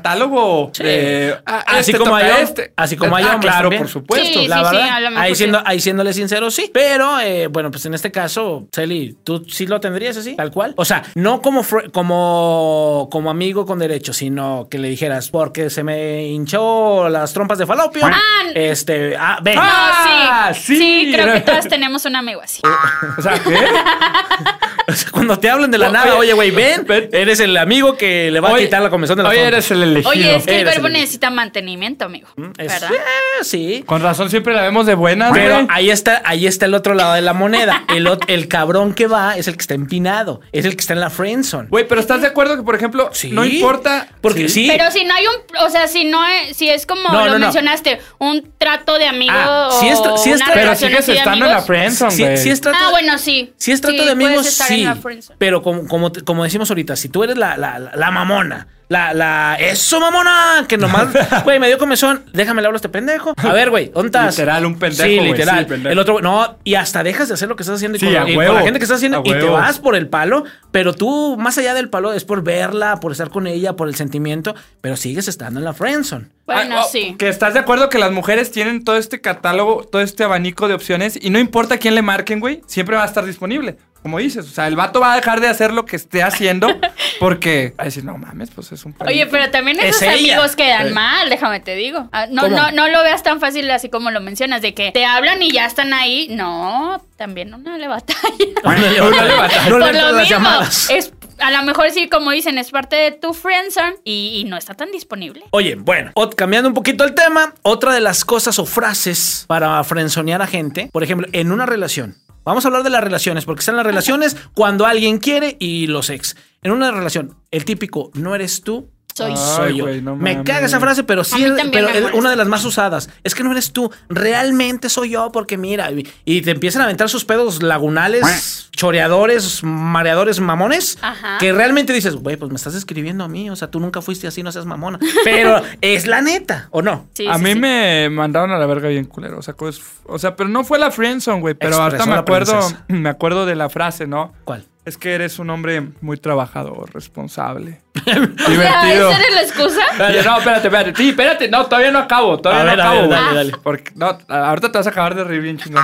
De, 0.79 1.37
ah, 1.47 1.65
Así 1.67 1.91
este 1.93 1.99
como 1.99 2.17
hom- 2.19 2.39
este. 2.43 2.73
así 2.77 2.97
como 2.97 3.17
hay 3.17 3.25
Ah, 3.25 3.35
hombres 3.35 3.51
claro, 3.53 3.63
también. 3.65 3.83
por 3.83 3.91
supuesto. 3.91 4.41
Sí, 4.41 4.49
la 4.49 4.57
sí, 4.71 4.77
verdad. 4.77 5.17
ahí, 5.17 5.35
siendo, 5.35 5.63
ahí 5.65 5.81
siéndole 5.81 6.13
sincero, 6.13 6.51
sí. 6.51 6.71
Pero, 6.73 7.21
eh, 7.21 7.47
bueno, 7.49 7.71
pues 7.71 7.85
en 7.87 7.95
este 7.95 8.11
caso, 8.13 8.67
Celi, 8.75 9.17
¿tú 9.25 9.45
sí 9.49 9.67
lo 9.67 9.81
tendrías 9.81 10.17
así? 10.17 10.35
Tal 10.37 10.51
cual. 10.51 10.75
O 10.77 10.85
sea, 10.85 11.03
no 11.15 11.41
como, 11.43 11.65
como, 11.93 13.09
como 13.11 13.31
amigo 13.31 13.67
con 13.67 13.79
derecho, 13.79 14.13
sino 14.13 14.69
que 14.71 14.79
le 14.79 14.89
dijeras, 14.89 15.29
porque 15.31 15.71
se 15.71 15.83
me 15.83 16.27
hinchó 16.27 17.09
las 17.09 17.33
trompas 17.33 17.59
de 17.59 17.67
falopio. 17.67 18.05
Ah. 18.07 18.21
este, 18.55 19.17
ah, 19.17 19.39
ven. 19.43 19.57
No, 19.57 19.63
Ah, 19.65 20.53
sí, 20.55 20.63
sí. 20.65 20.77
sí. 20.77 21.11
creo 21.13 21.33
que 21.35 21.41
todas 21.41 21.69
tenemos 21.69 22.05
un 22.05 22.17
amigo 22.17 22.41
así. 22.43 22.61
O 23.19 23.23
sea, 23.23 23.35
¿qué? 23.39 23.57
Cuando 25.13 25.39
te 25.39 25.49
hablan 25.51 25.71
de 25.71 25.79
la 25.79 25.87
No, 25.87 25.93
nada, 25.93 26.13
oye, 26.17 26.33
oye, 26.33 26.33
güey, 26.35 26.51
ven, 26.51 26.85
ven. 26.87 27.09
eres 27.13 27.41
el 27.41 27.57
amigo 27.57 27.97
que 27.97 28.31
le 28.31 28.41
va 28.41 28.51
a 28.51 28.53
Oye, 28.53 28.65
quitar 28.65 28.83
la 28.83 28.91
comisión 28.91 29.17
de 29.17 29.23
la 29.25 29.29
Oye, 29.31 29.39
trompa. 29.39 29.57
eres 29.57 29.71
el 29.71 29.83
elegido. 29.83 30.11
Oye, 30.11 30.37
es 30.37 30.45
que 30.45 30.51
el 30.55 30.61
Eres 30.61 30.75
verbo 30.75 30.87
el- 30.89 30.93
necesita 30.95 31.31
mantenimiento, 31.31 32.05
amigo. 32.05 32.29
Es- 32.59 32.69
¿Verdad? 32.69 32.91
eh, 32.93 33.45
sí. 33.45 33.83
Con 33.87 34.03
razón 34.03 34.31
siempre 34.31 34.55
la 34.55 34.63
vemos 34.63 34.87
de 34.87 34.95
buenas, 34.95 35.33
Pero 35.33 35.55
güey. 35.55 35.67
ahí 35.71 35.91
está, 35.91 36.23
ahí 36.25 36.47
está 36.47 36.67
el 36.67 36.75
otro 36.75 36.95
lado 36.95 37.15
de 37.15 37.23
la 37.23 37.33
moneda. 37.33 37.85
El, 37.95 38.09
el 38.29 38.49
cabrón 38.49 38.95
que 38.95 39.07
va 39.07 39.37
es 39.37 39.49
el 39.49 39.57
que 39.57 39.61
está 39.63 39.75
empinado. 39.75 40.41
Es 40.53 40.65
el 40.65 40.75
que 40.77 40.81
está 40.81 40.93
en 40.93 41.01
la 41.01 41.11
friendzone. 41.11 41.69
Güey, 41.69 41.87
pero 41.89 42.01
¿estás 42.01 42.21
de 42.21 42.27
acuerdo 42.29 42.57
que, 42.57 42.63
por 42.63 42.75
ejemplo, 42.75 43.11
Sí. 43.13 43.31
no 43.31 43.45
importa? 43.45 44.09
Porque 44.21 44.49
sí. 44.49 44.69
Pero 44.71 44.91
si 44.91 45.05
no 45.05 45.15
hay 45.15 45.25
un, 45.27 45.65
o 45.67 45.71
sea, 45.71 45.89
si 45.89 46.05
no 46.05 46.25
es, 46.27 46.57
si 46.57 46.69
es 46.69 46.87
como 46.87 47.09
No, 47.09 47.21
lo 47.21 47.27
no, 47.27 47.33
no. 47.33 47.39
mencionaste, 47.47 48.01
un 48.19 48.53
trato 48.59 48.99
de 48.99 49.07
amigo 49.07 49.33
Ah, 49.35 49.69
o 49.73 49.81
sí 49.81 49.89
es 49.89 49.99
tra- 49.99 50.17
sí 50.19 50.31
es 50.31 50.41
una 50.43 50.53
Pero 50.55 50.75
sigues 50.75 50.99
así 51.01 51.13
de 51.13 51.19
estando 51.19 51.45
en 51.47 51.51
la 51.51 51.57
amigos. 51.59 51.67
friendzone, 51.67 52.11
Sí, 52.11 52.23
güey. 52.23 52.37
sí 52.37 52.51
es 52.51 52.61
trato 52.61 52.79
Ah, 52.81 52.91
bueno, 52.91 53.19
sí. 53.19 53.53
Si 53.57 53.73
es 53.73 53.81
trato 53.81 53.99
Sí, 53.99 54.05
de 54.05 54.13
amigos, 54.13 54.35
puedes 54.35 54.61
estar 54.75 54.91
en 54.91 54.95
sí. 54.95 54.99
la 54.99 55.03
friendzone. 55.03 55.37
Pero 55.39 55.63
como, 55.63 55.87
como, 55.89 56.13
como 56.25 56.45
decimos 56.45 56.71
ahorita, 56.71 56.97
si 56.97 57.09
tú 57.09 57.25
eres 57.25 57.37
la, 57.37 57.57
la- 57.57 57.79
la 57.95 58.11
mamona, 58.11 58.67
la, 58.89 59.15
la. 59.15 59.57
¡Eso, 59.59 59.99
mamona! 60.01 60.65
Que 60.69 60.77
nomás. 60.77 61.09
Güey, 61.45 61.59
me 61.59 61.67
dio 61.69 61.79
comezón. 61.79 62.25
Déjame 62.33 62.61
le 62.63 62.67
hablo 62.67 62.77
a 62.77 62.79
este 62.79 62.89
pendejo. 62.89 63.35
A 63.37 63.53
ver, 63.53 63.71
güey, 63.71 63.91
¿dónde 63.95 64.09
estás? 64.09 64.37
Literal, 64.37 64.67
un 64.67 64.79
pendejo, 64.79 65.03
Sí, 65.09 65.21
literal. 65.21 65.59
sí, 65.61 65.65
pendejo. 65.67 65.93
el 65.93 65.99
otro, 65.99 66.21
no, 66.21 66.57
y 66.65 66.75
hasta 66.75 67.03
dejas 67.03 67.29
de 67.29 67.35
hacer 67.35 67.49
lo 67.49 67.57
que 67.57 67.63
estás 67.63 67.77
haciendo 67.77 67.97
y 67.97 68.01
Sí, 68.01 68.07
con, 68.07 68.17
a 68.17 68.21
y 68.23 68.35
con 68.35 68.37
huevo, 68.39 68.55
la 68.55 68.63
gente 68.63 68.79
que 68.79 68.85
estás 68.85 68.97
haciendo 68.99 69.19
a 69.19 69.21
y 69.29 69.33
te 69.33 69.45
vas 69.45 69.79
por 69.79 69.95
el 69.97 70.09
palo. 70.09 70.45
Pero 70.71 70.93
tú, 70.95 71.37
más 71.39 71.57
allá 71.59 71.75
del 71.75 71.89
palo, 71.89 72.13
es 72.13 72.25
por 72.25 72.43
verla, 72.43 73.01
por 73.01 73.13
estar 73.13 73.31
con 73.31 73.47
ella, 73.47 73.75
por 73.75 73.89
el 73.89 73.95
sentimiento, 73.95 74.55
pero 74.81 74.97
sigues 74.97 75.29
estando 75.29 75.61
en 75.61 75.65
la 75.65 75.73
friendzone. 75.73 76.27
Bueno, 76.47 76.77
Ah, 76.79 76.83
oh, 76.85 76.89
sí. 76.91 77.15
Que 77.19 77.29
estás 77.29 77.55
de 77.55 77.61
acuerdo 77.61 77.89
que 77.89 77.99
las 77.99 78.13
mujeres 78.13 78.51
tienen 78.51 78.85
todo 78.85 78.97
este 78.97 79.21
catálogo, 79.21 79.85
todo 79.91 80.03
este 80.03 80.25
abanico 80.25 80.69
de 80.69 80.75
opciones 80.75 81.19
y 81.21 81.31
no 81.31 81.39
importa 81.39 81.79
quién 81.79 81.95
le 81.95 82.03
marquen, 82.03 82.39
güey, 82.41 82.61
siempre 82.67 82.97
va 82.97 83.03
a 83.03 83.07
estar 83.07 83.25
disponible. 83.25 83.77
Como 84.03 84.19
dices, 84.19 84.45
o 84.47 84.51
sea, 84.51 84.67
el 84.67 84.77
vato 84.77 85.01
va 85.01 85.15
a 85.15 85.17
dejar 85.17 85.41
de 85.41 85.49
hacer 85.49 85.73
lo 85.73 85.87
que 85.87 85.97
esté 85.97 86.23
haciendo 86.23 86.69
porque 87.21 87.73
va 87.79 87.83
a 87.83 87.85
decir, 87.87 88.05
no 88.05 88.19
mames, 88.19 88.51
pues 88.51 88.73
es 88.75 88.85
un 88.85 88.95
Oye, 89.01 89.27
pero 89.27 89.51
también 89.51 89.79
Es 89.81 89.97
esos 89.97 90.03
ella. 90.03 90.13
amigos 90.37 90.57
quedan 90.57 90.93
mal, 90.93 91.29
déjame 91.31 91.61
te 91.61 91.75
digo. 91.75 92.09
Ah, 92.13 92.27
No, 92.31 92.43
¿Cómo? 92.43 92.57
no, 92.57 92.71
no 92.73 92.89
lo 92.89 93.03
veas 93.03 93.23
tan 93.23 93.41
fácil 93.41 93.71
así 93.71 93.89
como 93.89 94.11
lo 94.11 94.21
mencionas, 94.21 94.63
de 94.63 94.75
que 94.75 94.93
te 94.93 95.05
hablan 95.07 95.43
y 95.43 95.51
ya 95.53 95.67
están 95.67 95.93
ahí. 95.95 96.29
No, 96.31 97.05
también 97.17 97.55
una 97.55 97.79
le 97.79 97.89
batalla. 97.89 98.21
No 98.65 98.73
le, 98.75 98.99
No 98.99 99.11
le 99.11 99.35
batalla. 99.37 99.69
no 99.69 99.79
le 99.79 99.85
Por 99.87 99.95
lo 99.95 100.01
las 100.03 100.13
mismo, 100.15 100.25
llamadas. 100.31 100.91
es, 100.91 101.13
a 101.39 101.51
lo 101.51 101.63
mejor 101.65 101.91
sí, 101.91 102.09
como 102.09 102.31
dicen, 102.31 102.59
es 102.59 102.71
parte 102.71 102.97
de 102.97 103.11
tu 103.13 103.35
friendzone 103.35 103.97
y, 104.05 104.41
y 104.41 104.45
no 104.45 104.57
está 104.57 104.75
tan 104.75 104.91
disponible. 104.93 105.43
Oye, 105.51 105.75
bueno, 105.77 106.13
ot- 106.15 106.35
cambiando 106.35 106.69
un 106.69 106.75
poquito 106.75 107.05
el 107.05 107.15
tema, 107.15 107.55
otra 107.63 107.93
de 107.93 108.01
las 108.01 108.25
cosas 108.25 108.59
o 108.59 108.67
frases 108.67 109.45
para 109.49 109.83
frenzonear 109.85 110.43
a 110.43 110.47
gente, 110.47 110.89
por 110.93 111.03
ejemplo, 111.03 111.27
en 111.33 111.53
una 111.53 111.67
relación. 111.67 112.17
Vamos 112.45 112.65
a 112.65 112.69
hablar 112.69 112.83
de 112.83 112.91
las 112.91 113.03
relaciones, 113.03 113.47
porque 113.47 113.61
están 113.61 113.77
las 113.77 113.87
relaciones 113.87 114.37
cuando 114.55 114.85
alguien 114.85 115.17
quiere 115.19 115.57
y 115.59 115.87
los 115.87 116.11
ex. 116.11 116.37
En 116.65 116.73
una 116.73 116.91
relación, 116.91 117.37
el 117.53 117.65
típico, 117.65 118.11
no 118.15 118.35
eres 118.35 118.63
tú, 118.63 118.91
Soy 119.17 119.31
Ay, 119.31 119.37
soy 119.37 119.77
yo. 119.77 119.87
no 120.03 120.17
me 120.17 120.35
mames. 120.35 120.45
caga 120.51 120.67
esa 120.67 120.81
frase, 120.81 121.05
pero 121.05 121.23
sí 121.23 121.45
es, 121.45 121.53
pero 121.71 121.87
una 122.15 122.31
de 122.31 122.35
las 122.37 122.49
más 122.49 122.65
usadas. 122.65 123.09
Es 123.23 123.37
que 123.37 123.45
no 123.45 123.53
eres 123.53 123.71
tú, 123.73 123.93
realmente 124.09 124.89
soy 124.89 125.11
yo, 125.11 125.31
porque 125.31 125.57
mira, 125.57 125.89
y, 125.93 126.05
y 126.25 126.43
te 126.43 126.51
empiezan 126.51 126.83
a 126.83 126.87
aventar 126.87 127.09
sus 127.09 127.25
pedos 127.25 127.63
lagunales, 127.63 128.71
choreadores, 128.73 129.63
mareadores, 129.63 130.41
mamones, 130.41 130.99
Ajá. 131.01 131.39
que 131.39 131.53
realmente 131.53 131.93
dices, 131.93 132.17
güey, 132.17 132.37
pues 132.37 132.51
me 132.51 132.57
estás 132.57 132.75
escribiendo 132.75 133.23
a 133.23 133.29
mí, 133.29 133.49
o 133.51 133.55
sea, 133.55 133.71
tú 133.71 133.79
nunca 133.79 134.03
fuiste 134.03 134.27
así, 134.27 134.43
no 134.43 134.51
seas 134.51 134.67
mamona. 134.67 134.99
Pero 135.23 135.63
es 135.81 136.09
la 136.09 136.21
neta, 136.21 136.67
¿o 136.73 136.83
no? 136.83 137.07
Sí, 137.15 137.29
a 137.29 137.37
sí, 137.37 137.45
mí 137.45 137.53
sí. 137.53 137.59
me 137.61 138.11
mandaron 138.11 138.51
a 138.51 138.59
la 138.59 138.67
verga 138.67 138.89
bien 138.89 139.05
culero. 139.05 139.39
O 139.39 139.43
sea, 139.43 139.55
pues, 139.55 139.81
o 140.07 140.19
sea 140.19 140.35
pero 140.35 140.49
no 140.49 140.65
fue 140.65 140.81
la 140.81 140.91
friendzone, 140.91 141.41
güey. 141.41 141.55
Pero 141.55 141.77
Expresó 141.77 141.83
ahorita 141.85 142.07
me 142.07 142.19
acuerdo, 142.19 142.59
princesa. 142.59 142.85
me 142.89 143.09
acuerdo 143.11 143.47
de 143.47 143.55
la 143.55 143.69
frase, 143.69 144.09
¿no? 144.09 144.33
¿Cuál? 144.43 144.65
Es 144.85 144.99
que 144.99 145.15
eres 145.15 145.39
un 145.39 145.49
hombre 145.49 145.83
muy 146.03 146.19
trabajador, 146.19 146.93
responsable. 146.93 147.81
O 148.05 148.05
sea, 148.05 148.21
divertido. 148.51 149.11
¿esa 149.11 149.19
era 149.21 149.31
la 149.35 149.43
excusa? 149.43 149.81
Oye, 150.09 150.23
no, 150.25 150.39
espérate, 150.39 150.67
espérate. 150.69 150.95
Sí, 150.97 151.09
espérate. 151.11 151.49
No, 151.49 151.65
todavía 151.67 151.91
no 151.91 152.01
acabo. 152.01 152.39
Todavía 152.39 152.63
A 152.63 152.65
ver, 152.67 152.77
no 152.77 152.83
a 152.83 152.87
acabo. 152.91 153.01
ver, 153.03 153.11
dale, 153.11 153.35
dale. 153.37 153.53
Porque, 153.63 153.93
no, 153.95 154.19
ahorita 154.29 154.71
te 154.73 154.79
vas 154.79 154.87
a 154.87 154.91
acabar 154.91 155.15
de 155.15 155.25
reír 155.25 155.41
bien 155.41 155.57
chingón. 155.59 155.83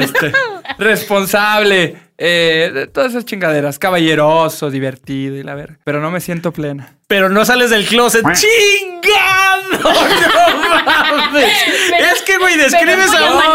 Este, 0.00 0.32
responsable. 0.78 1.96
Eh, 2.18 2.88
todas 2.92 3.10
esas 3.12 3.24
chingaderas. 3.26 3.78
Caballeroso, 3.78 4.70
divertido 4.70 5.36
y 5.36 5.42
la 5.44 5.54
verga. 5.54 5.78
Pero 5.84 6.00
no 6.00 6.10
me 6.10 6.20
siento 6.20 6.52
plena. 6.52 6.96
Pero 7.06 7.28
no 7.28 7.44
sales 7.44 7.70
del 7.70 7.86
closet. 7.86 8.24
¡Chingado! 8.32 9.62
¡No 9.82 10.84
mames! 10.84 11.52
Pero- 11.90 12.04
es 12.12 12.22
que, 12.22 12.38
güey, 12.38 12.56
describes 12.56 13.12
a. 13.12 13.20
No, 13.20 13.52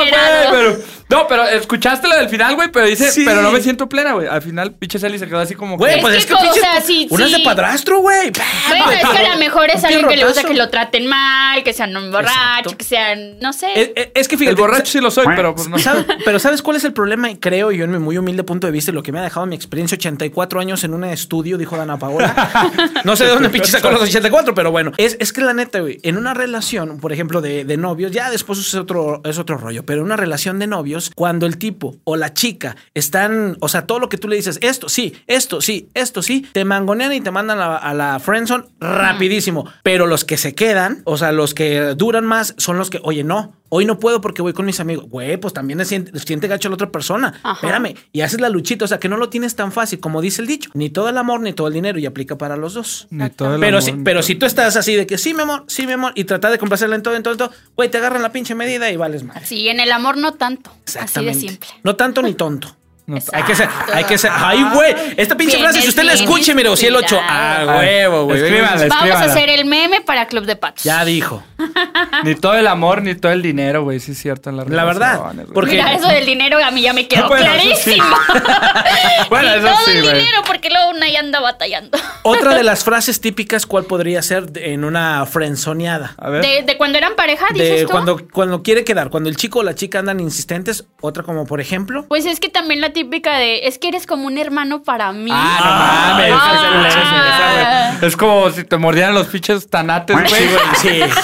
pero. 0.52 0.78
No, 1.10 1.26
pero 1.28 1.43
escuchaste 1.48 2.08
lo 2.08 2.15
del 2.17 2.28
final, 2.30 2.56
güey, 2.56 2.70
pero 2.72 2.86
dice, 2.86 3.10
Sí. 3.12 3.24
pero 3.26 3.41
no 3.41 3.52
me 3.52 3.62
siento 3.62 3.88
plena, 3.88 4.12
güey. 4.13 4.28
Al 4.28 4.41
final, 4.41 4.74
pinche 4.74 5.00
Sally 5.00 5.17
se 5.17 5.26
quedó 5.28 5.39
así 5.39 5.56
como. 5.56 5.78
Güey, 5.78 6.02
pues 6.02 6.15
Es 6.17 6.26
que 6.26 6.34
que, 6.34 6.34
co- 6.36 6.39
o 6.41 6.43
pinches- 6.54 6.60
sea, 6.62 6.82
sí, 6.82 7.08
Una 7.10 7.26
es 7.26 7.32
de 7.32 7.39
padrastro, 7.39 8.00
güey. 8.00 8.32
Bueno, 8.67 8.91
es 8.91 9.00
que 9.10 9.26
a 9.26 9.34
lo 9.34 9.39
mejor 9.39 9.70
es 9.70 9.84
alguien 9.84 10.08
que 10.08 10.17
le 10.17 10.26
gusta 10.26 10.43
que 10.43 10.54
lo 10.54 10.70
traten 10.70 11.08
mal, 11.08 11.63
que 11.63 11.72
sean 11.74 11.96
un 11.96 12.12
borracho, 12.12 12.32
Exacto. 12.39 12.78
que 12.78 12.84
sean, 12.84 13.39
no 13.39 13.54
sé. 13.54 13.67
Es, 13.76 13.91
es- 13.96 14.08
es 14.15 14.28
que 14.28 14.38
fíjate. 14.38 14.52
el 14.52 14.56
borracho 14.58 14.91
sí 14.91 15.00
lo 15.00 15.10
soy, 15.12 15.26
pero 15.36 15.56
pues 15.56 15.67
no. 15.70 15.78
¿Sabe- 15.80 16.06
Pero 16.26 16.39
¿sabes 16.39 16.62
cuál 16.62 16.76
es 16.78 16.84
el 16.84 16.91
problema? 16.93 17.30
Y 17.32 17.38
creo 17.38 17.72
yo 17.72 17.86
en 17.86 17.91
mi 17.91 18.00
muy 18.00 18.17
humilde 18.17 18.43
punto 18.43 18.67
de 18.67 18.72
vista 18.74 18.91
y 18.91 18.93
lo 18.93 19.02
que 19.04 19.12
me 19.13 19.20
ha 19.20 19.24
dejado 19.24 19.46
mi 19.46 19.56
experiencia 19.56 19.96
84 19.96 20.60
años 20.60 20.84
en 20.84 20.93
un 20.93 21.04
estudio, 21.06 21.58
dijo 21.58 21.78
Dana 21.78 21.98
Paola. 21.98 22.34
No 23.06 23.15
sé 23.15 23.24
de 23.26 23.30
dónde 23.32 23.50
pinche 23.50 23.72
sacó 23.72 23.89
los 23.91 24.02
84, 24.02 24.54
pero 24.54 24.72
bueno. 24.72 24.91
Es, 24.98 25.15
es 25.22 25.32
que 25.32 25.39
la 25.41 25.54
neta, 25.54 25.80
güey, 25.80 26.00
en 26.04 26.17
una 26.17 26.34
relación, 26.34 27.00
por 27.00 27.13
ejemplo, 27.13 27.39
de, 27.41 27.63
de 27.63 27.78
novios, 27.78 28.12
ya 28.12 28.30
después 28.30 28.60
es 28.60 28.74
otro, 28.76 29.22
es 29.24 29.38
otro 29.38 29.58
rollo, 29.58 29.86
pero 29.86 30.00
en 30.02 30.06
una 30.08 30.17
relación 30.17 30.60
de 30.60 30.67
novios, 30.67 30.97
cuando 31.16 31.46
el 31.46 31.58
tipo 31.58 31.96
o 32.04 32.16
la 32.16 32.34
chica 32.34 32.76
están, 32.94 33.58
o 33.60 33.68
sea, 33.68 33.86
todo 33.86 34.00
lo 34.00 34.10
que 34.10 34.18
tú 34.18 34.28
le 34.28 34.36
dices, 34.36 34.60
esto 34.62 34.90
sí, 34.90 35.14
esto 35.28 35.62
sí, 35.62 35.90
esto 35.94 36.22
sí, 36.22 36.46
te 36.52 36.66
mangonean 36.66 37.14
y 37.14 37.22
te 37.22 37.32
mandan 37.32 37.60
a, 37.60 37.78
a 37.78 37.94
la 37.94 38.20
friendzone 38.20 38.66
rapidísimo. 38.80 39.66
Pero 39.84 40.08
los 40.08 40.26
que 40.26 40.38
se 40.38 40.54
quedan, 40.54 41.02
o 41.06 41.18
sea, 41.18 41.32
los 41.32 41.54
que 41.54 41.96
duran 41.96 42.26
más, 42.26 42.54
son 42.58 42.78
los 42.78 42.90
que, 42.90 43.00
oye, 43.04 43.24
no, 43.24 43.54
Hoy 43.70 43.86
no 43.86 44.00
puedo 44.00 44.22
porque 44.22 44.42
voy 44.42 44.54
con 44.54 44.66
mis 44.66 44.80
amigos. 44.80 45.06
Güey, 45.10 45.38
pues 45.38 45.54
también 45.54 45.80
es 45.82 45.88
siente, 45.90 46.18
siente 46.20 46.48
gacho 46.48 46.70
la 46.70 46.76
otra 46.76 46.90
persona. 46.90 47.34
Ajá. 47.44 47.54
Espérame. 47.56 47.96
Y 48.14 48.22
haces 48.22 48.40
la 48.40 48.50
luchita. 48.50 48.86
O 48.86 48.88
sea, 48.88 49.00
que 49.00 49.10
no 49.10 49.18
lo 49.18 49.30
tienes 49.30 49.56
tan 49.56 49.72
fácil, 49.72 50.00
como 50.00 50.22
dice 50.22 50.42
el 50.42 50.48
dicho. 50.48 50.70
Ni 50.74 50.90
todo 50.90 51.10
el 51.10 51.18
amor, 51.18 51.42
ni 51.42 51.54
todo 51.54 51.68
el 51.68 51.74
dinero. 51.74 52.00
Y 52.00 52.06
aplica 52.06 52.38
para 52.38 52.56
los 52.56 52.74
dos. 52.76 53.08
Ni 53.10 53.30
todo 53.30 53.56
el 53.56 53.60
Pero, 53.60 53.78
amor, 53.78 53.82
si, 53.84 53.92
ni 53.92 54.04
pero 54.04 54.20
todo- 54.22 54.28
si 54.28 54.36
tú 54.36 54.46
estás 54.46 54.76
así 54.78 54.96
de 54.96 55.06
que 55.06 55.18
sí, 55.18 55.34
mi 55.34 55.42
amor, 55.42 55.66
sí, 55.68 55.86
mi 55.86 55.94
amor, 55.94 56.14
y 56.16 56.24
tratar 56.24 56.52
de 56.52 56.58
complacerla 56.58 56.96
en 56.96 57.04
todo, 57.04 57.16
en 57.16 57.24
todo, 57.24 57.34
en 57.34 57.38
todo, 57.40 57.52
güey, 57.76 57.90
te 57.90 57.98
agarran 57.98 58.22
la 58.22 58.32
pinche 58.32 58.56
medida 58.56 58.90
y 58.92 58.96
vales 58.98 59.24
mal. 59.24 59.42
Sí, 59.46 59.68
en 59.68 59.80
el 59.80 59.92
amor 59.92 60.18
no 60.18 60.34
tanto. 60.36 60.72
Así 61.00 61.26
de 61.26 61.34
simple. 61.34 61.68
No 61.84 61.96
tanto 61.96 62.22
ni 62.22 62.34
tonto. 62.36 62.74
No, 63.10 63.18
Hay 63.32 63.44
que 63.44 63.56
ser, 63.56 63.70
hay 63.94 64.04
que 64.04 64.18
ser. 64.18 64.32
Ay, 64.34 64.62
güey. 64.74 64.94
Esta 65.16 65.38
pinche 65.38 65.56
Vienes 65.56 65.72
frase, 65.72 65.82
si 65.82 65.88
usted 65.88 66.04
la 66.04 66.12
escuche, 66.12 66.54
mire, 66.54 66.68
o 66.68 66.76
si 66.76 66.88
el 66.88 66.96
8. 66.98 67.16
inspirado. 67.16 67.72
Ah, 67.72 67.78
huevo, 67.78 68.26
güey. 68.26 68.42
Vamos 68.62 68.92
a 69.16 69.24
hacer 69.24 69.50
el 69.50 69.64
meme 69.64 70.02
para 70.02 70.28
Club 70.28 70.44
de 70.46 70.58
Patos. 70.58 70.84
Ya 70.84 71.06
dijo. 71.06 71.42
Ni 72.24 72.36
todo 72.36 72.54
el 72.56 72.67
amor, 72.67 73.02
ni 73.02 73.15
todo 73.15 73.32
el 73.32 73.41
dinero, 73.41 73.84
güey. 73.84 74.00
Sí 74.00 74.12
es 74.12 74.17
cierto 74.20 74.50
en 74.50 74.58
la 74.58 74.65
La 74.65 74.84
verdad, 74.86 75.20
porque- 75.54 75.72
Mira, 75.72 75.93
eso 75.93 76.08
del 76.08 76.26
dinero 76.26 76.58
a 76.63 76.72
mí 76.72 76.82
ya 76.82 76.93
me 76.93 77.08
quedó 77.08 77.28
Bueno, 77.28 77.46
eso 77.54 77.76
sí. 77.76 77.96
clarísimo. 77.96 78.15
Bueno, 79.30 79.50
eso 79.50 79.67
todo 79.67 79.78
sí, 79.86 79.91
el 79.91 80.04
güey. 80.04 80.13
dinero, 80.20 80.41
porque 80.46 80.70
luego 80.70 80.91
una 80.91 81.10
ya 81.10 81.20
anda 81.20 81.39
batallando. 81.39 81.98
Otra 82.24 82.56
de 82.56 82.63
las 82.63 82.84
frases 82.84 83.20
típicas, 83.22 83.65
¿cuál 83.65 83.86
podría 83.86 84.22
ser 84.22 84.46
en 84.56 84.84
una 84.86 85.26
frenzoneada? 85.26 86.15
A 86.17 86.30
ver. 86.30 86.41
De, 86.43 86.63
de 86.63 86.78
cuando 86.78 86.98
eran 86.98 87.15
pareja, 87.15 87.46
dices 87.54 87.70
De 87.82 87.86
tú. 87.86 87.91
cuando, 87.91 88.22
cuando 88.32 88.63
quiere 88.63 88.84
quedar, 88.84 89.10
cuando 89.10 89.30
el 89.30 89.36
chico 89.38 89.60
o 89.60 89.63
la 89.63 89.76
chica 89.76 90.00
andan 90.00 90.20
insistentes, 90.20 90.86
otra 91.02 91.24
como 91.24 91.46
por 91.46 91.60
ejemplo. 91.62 92.06
Pues 92.08 92.26
es 92.26 92.39
que 92.39 92.50
también 92.50 92.80
la 92.82 92.91
típica 92.93 93.38
de, 93.38 93.67
es 93.67 93.78
que 93.80 93.89
eres 93.89 94.06
como 94.06 94.28
un 94.28 94.38
hermano 94.38 94.84
para 94.84 95.12
mí. 95.12 95.30
Ah, 95.34 96.13
no 96.13 96.17
mames. 96.17 96.34
Ah. 96.34 96.54
esa 96.54 96.67
culera 96.70 96.89
es 96.89 96.96
esa, 96.96 97.96
güey. 98.00 98.08
Es 98.10 98.17
como 98.17 98.50
si 98.52 98.63
te 98.63 98.78
mordieran 98.78 99.13
los 99.13 99.28
pinches 99.28 99.70
tanates, 99.70 100.15
güey. 100.15 100.28
Sí, 100.30 100.48
güey, 100.48 101.08
sí. 101.10 101.22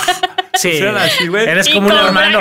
Sí. 0.53 0.79
Así, 0.83 1.27
güey. 1.27 1.47
Eres 1.47 1.67
como 1.69 1.87
un 1.87 1.97
hermano. 1.97 2.39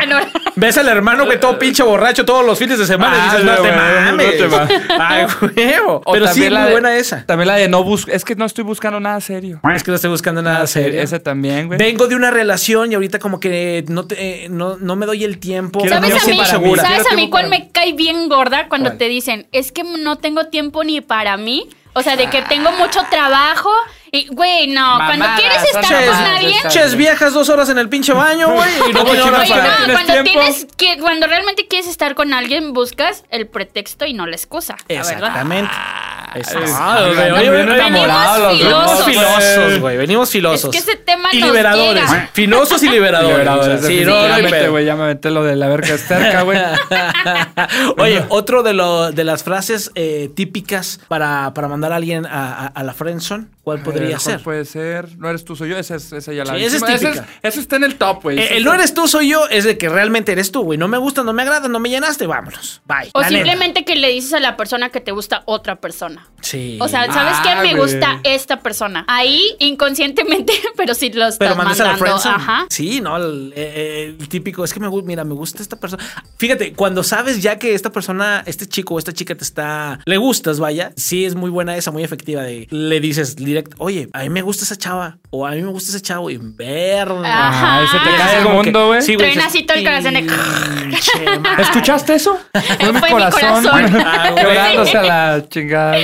Ves 0.55 0.77
al 0.77 0.88
hermano 0.88 1.27
que 1.29 1.38
todo 1.38 1.59
pinche 1.59 1.83
borracho 1.83 2.25
todos 2.27 2.44
los 2.44 2.59
fines 2.59 2.79
de 2.79 2.87
semana 2.87 3.16
y 3.16 3.20
Ah, 3.20 3.25
dices, 3.25 3.44
no 3.44 3.51
no, 3.53 3.57
te 3.62 3.68
güey, 3.68 3.75
mames. 3.75 4.27
no 4.27 4.33
te 4.33 4.48
mames. 4.48 4.83
Ay, 5.01 5.27
huevo. 5.57 6.03
O 6.05 6.12
Pero 6.12 6.27
sí, 6.27 6.33
también 6.33 6.53
la 6.55 6.61
muy 6.61 6.66
de- 6.68 6.72
buena 6.75 6.96
esa. 6.96 7.25
También 7.25 7.48
la 7.48 7.55
de 7.57 7.68
no 7.68 7.83
busco. 7.85 8.11
Es 8.11 8.25
que 8.25 8.35
no 8.35 8.44
estoy 8.44 8.64
buscando 8.64 9.01
nada 9.01 9.18
serio. 9.22 9.61
Es 9.75 9.83
que 9.83 9.90
no 9.90 9.94
estoy 9.94 10.11
buscando 10.11 10.42
nada 10.42 10.66
serio. 10.66 11.01
Ese 11.01 11.20
también, 11.20 11.68
güey. 11.68 11.79
Vengo 11.79 12.07
de 12.07 12.14
una 12.14 12.31
relación 12.31 12.92
y 12.92 12.94
ahorita 12.96 13.18
como 13.18 13.40
que 13.40 13.85
no, 13.88 14.07
te, 14.07 14.44
eh, 14.44 14.48
no, 14.51 14.77
no 14.77 14.94
me 14.96 15.07
doy 15.07 15.25
el 15.25 15.38
tiempo. 15.38 15.81
Quiero 15.81 15.96
¿Sabes 15.96 16.11
a 16.12 16.14
mí, 16.16 16.20
siento 16.20 16.44
segura. 16.44 16.83
¿sabes 16.83 16.98
a 16.98 17.03
Quiero 17.05 17.16
mí 17.16 17.22
tiempo 17.22 17.37
cuál 17.38 17.48
me 17.48 17.70
cae 17.70 17.92
bien 17.94 18.29
gorda 18.29 18.68
cuando 18.68 18.90
¿Cuál? 18.90 18.98
te 18.98 19.09
dicen, 19.09 19.46
es 19.53 19.72
que 19.72 19.85
no 19.85 20.16
tengo 20.18 20.48
tiempo 20.48 20.85
ni 20.85 21.01
para 21.01 21.38
mí? 21.38 21.66
O 21.94 22.03
sea, 22.03 22.16
de 22.16 22.29
que 22.29 22.42
tengo 22.42 22.72
mucho 22.72 23.01
trabajo 23.11 23.70
y, 24.14 24.27
güey, 24.29 24.66
no, 24.66 24.98
cuando 24.98 25.25
quieres 25.37 25.64
estar 25.64 25.85
con 26.07 26.14
alguien... 26.14 26.61
Ches 26.68 26.94
viejas 26.96 27.33
dos 27.33 27.48
horas 27.48 27.70
en 27.70 27.79
el 27.79 27.88
pinche 27.88 28.12
baño, 28.12 28.53
güey. 28.53 28.68
Y 28.90 28.92
no 28.92 29.01
Oye, 29.05 29.22
para- 29.22 29.31
no, 29.31 29.42
¿Tienes 29.42 29.92
cuando 29.96 30.12
tiempo? 30.12 30.31
tienes 30.31 30.66
que, 30.77 30.98
cuando 30.98 31.27
realmente 31.27 31.66
quieres 31.66 31.88
estar 31.88 32.14
con 32.14 32.35
alguien, 32.35 32.75
buscas 32.75 33.25
el 33.31 33.46
pretexto 33.46 34.05
y 34.05 34.12
no 34.12 34.27
la 34.27 34.37
excusa. 34.37 34.77
Exactamente. 34.87 35.70
Ah. 35.72 36.18
Ah, 36.35 37.09
güey, 37.14 37.31
oye, 37.31 37.61
enamorados 37.61 38.59
Venimos 38.59 38.72
dos, 38.72 39.05
Venimos 39.05 39.05
filosos. 39.05 39.44
filosos, 39.44 39.81
güey. 39.81 39.96
Venimos 39.98 40.31
filosos. 40.31 40.75
Es 40.75 40.85
que 40.85 40.90
ese 40.90 40.98
tema 40.98 41.29
y 41.33 41.38
nos 41.40 41.51
liberadores. 41.51 42.11
llega. 42.11 42.31
Filosos 42.33 42.83
y 42.83 42.88
liberadores. 42.88 43.85
Sí, 43.87 44.03
no, 44.05 44.29
no 44.29 44.70
güey. 44.70 44.85
Ya 44.87 44.96
me 44.96 45.03
aventé 45.05 45.31
lo 45.31 45.42
de 45.44 45.57
la 45.57 45.68
verga 45.68 45.98
cerca, 45.98 46.42
güey. 46.42 46.59
Oye, 47.98 48.25
otro 48.31 48.62
de, 48.62 48.72
lo, 48.72 49.12
de 49.12 49.25
las 49.25 49.42
frases 49.44 49.90
eh, 49.94 50.31
típicas 50.35 51.01
para, 51.09 51.53
para 51.55 51.68
mandar 51.68 51.92
a 51.92 51.96
alguien 51.96 52.25
a, 52.27 52.55
a, 52.55 52.66
a 52.68 52.83
la 52.83 52.94
friendzone, 52.94 53.46
¿cuál 53.62 53.83
podría 53.83 54.03
A 54.03 54.09
ver, 54.09 54.18
¿cuál 54.18 54.35
ser? 54.37 54.42
puede 54.42 54.64
ser? 54.64 55.18
No 55.18 55.29
eres 55.29 55.44
tú, 55.44 55.57
soy 55.57 55.70
yo. 55.70 55.79
Esa, 55.79 55.96
es, 55.96 56.12
esa 56.12 56.33
ya 56.33 56.44
la 56.44 56.57
Sí, 56.57 56.64
esa 56.64 56.77
es 56.77 56.83
dijimos. 56.83 57.01
Esa 57.03 57.12
típica. 57.22 57.48
Eso 57.48 57.61
está 57.61 57.77
en 57.77 57.85
el 57.85 57.94
top, 57.96 58.22
güey. 58.25 58.38
Eh, 58.38 58.48
el 58.53 58.59
es- 58.59 58.64
no 58.64 58.75
eres 58.75 58.94
tú, 58.94 59.09
soy 59.09 59.29
yo, 59.29 59.48
es 59.48 59.64
de 59.64 59.79
que 59.79 59.88
realmente 59.88 60.33
eres 60.33 60.53
tú, 60.53 60.62
güey. 60.62 60.79
No 60.79 60.88
me 60.88 60.98
gusta, 60.98 61.22
no 61.22 61.33
me 61.33 61.42
agrada, 61.42 61.68
no 61.68 61.79
me 61.81 61.88
llenaste, 61.88 62.27
vámonos. 62.27 62.83
Bye. 62.87 63.11
O 63.14 63.20
La 63.20 63.29
simplemente 63.29 63.85
que 63.85 63.94
le 63.96 64.09
dices 64.09 64.35
a 64.35 64.40
la 64.40 64.57
persona 64.57 64.90
que 64.90 65.01
te 65.01 65.12
gusta 65.12 65.42
otra 65.46 65.77
persona. 65.81 66.29
Sí. 66.40 66.79
O 66.81 66.88
sea, 66.88 67.07
¿sabes 67.12 67.37
qué? 67.42 67.51
Ah, 67.51 67.62
Me 67.62 67.75
güey. 67.77 67.83
gusta 67.92 68.20
esta 68.25 68.61
persona. 68.61 69.05
Ahí, 69.09 69.55
inconscientemente, 69.61 70.53
pero 70.77 70.94
sí 70.94 71.12
lo 71.12 71.25
estás 71.27 71.38
pero 71.38 71.57
mandas 71.57 71.81
a 71.81 71.96
la. 71.96 72.12
Ajá. 72.25 72.66
Sí, 72.68 73.01
no, 73.01 73.16
el, 73.16 73.53
eh, 73.57 74.16
el 74.18 74.29
típico 74.29 74.64
es 74.64 74.72
que 74.72 74.81
me 74.81 74.88
gusta, 74.88 75.07
mira, 75.07 75.25
me 75.25 75.35
gusta 75.35 75.62
esta 75.62 75.77
persona. 75.79 76.03
Fíjate, 76.38 76.72
cuando 76.72 77.03
sabes 77.03 77.42
ya 77.42 77.59
que 77.59 77.75
esta 77.75 77.90
persona, 77.92 78.42
este 78.46 78.66
chico 78.66 78.94
o 78.94 78.98
esta 78.98 79.12
chica 79.12 79.35
te 79.35 79.44
está, 79.44 80.01
le 80.05 80.16
gustas, 80.16 80.59
vaya, 80.59 80.92
sí 80.96 81.25
es 81.25 81.35
muy 81.35 81.51
buena 81.51 81.77
esa, 81.77 81.90
muy 81.90 82.03
efectiva 82.05 82.42
de, 82.42 82.66
le 82.70 83.01
dices 83.01 83.38
directo, 83.53 83.77
oye, 83.79 84.09
a 84.12 84.21
mí 84.21 84.29
me 84.29 84.43
gusta 84.43 84.65
esa 84.65 84.77
chava 84.77 85.19
o 85.31 85.47
a 85.47 85.53
mí 85.53 85.62
me 85.62 85.71
gusta 85.71 85.91
ese 85.91 86.01
chavo 86.03 86.31
y 86.31 86.38
ver. 86.38 87.09
Ajá. 87.11 87.79
Ah, 87.79 87.85
ese 87.85 87.99
te 87.99 88.17
cae 88.17 88.38
el 88.38 88.49
mundo, 88.49 88.87
güey. 88.88 89.03
Sí, 89.03 89.15
güey. 89.15 89.35
Todo 89.67 89.77
el 89.79 89.85
corazón 89.85 90.15
de-. 90.15 90.27
¿Escuchaste 91.62 92.15
eso? 92.15 92.38
Fue 92.53 92.93
mi 92.93 93.01
corazón. 93.01 93.65
corazón. 93.65 94.03
Ah, 94.05 94.29
a 94.29 95.03
la 95.03 95.49
chingada. 95.49 95.97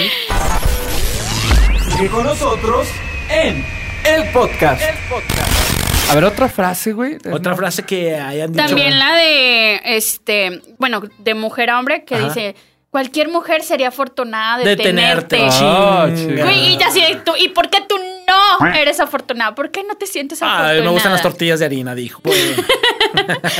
Sigue 1.90 2.08
con 2.08 2.24
nosotros 2.24 2.86
en 3.28 3.64
el 4.04 4.30
podcast. 4.30 4.82
A 6.10 6.14
ver, 6.14 6.24
otra 6.24 6.48
frase, 6.48 6.92
güey. 6.92 7.18
Otra 7.30 7.54
frase 7.54 7.82
que 7.82 8.16
hayan 8.16 8.52
dicho. 8.52 8.64
También 8.64 8.98
la 8.98 9.14
de, 9.14 9.80
este, 9.84 10.62
bueno, 10.78 11.02
de 11.18 11.34
mujer 11.34 11.68
a 11.70 11.78
hombre, 11.78 12.04
que 12.04 12.14
Ajá. 12.14 12.28
dice, 12.28 12.54
cualquier 12.90 13.28
mujer 13.28 13.62
sería 13.62 13.88
afortunada 13.88 14.58
de, 14.58 14.64
de 14.70 14.76
tenerte. 14.76 15.38
Güey, 15.38 16.74
y 16.76 16.82
así 16.82 17.02
tú, 17.24 17.32
¿y 17.38 17.48
por 17.50 17.68
qué 17.70 17.78
tú 17.88 17.96
no 18.26 18.66
eres 18.74 19.00
afortunada? 19.00 19.54
¿Por 19.54 19.70
qué 19.70 19.84
no 19.84 19.94
te 19.96 20.06
sientes 20.06 20.42
afortunada? 20.42 20.70
Ay, 20.74 20.82
me 20.82 20.88
gustan 20.90 21.12
las 21.12 21.22
tortillas 21.22 21.60
de 21.60 21.66
harina, 21.66 21.94
dijo. 21.94 22.22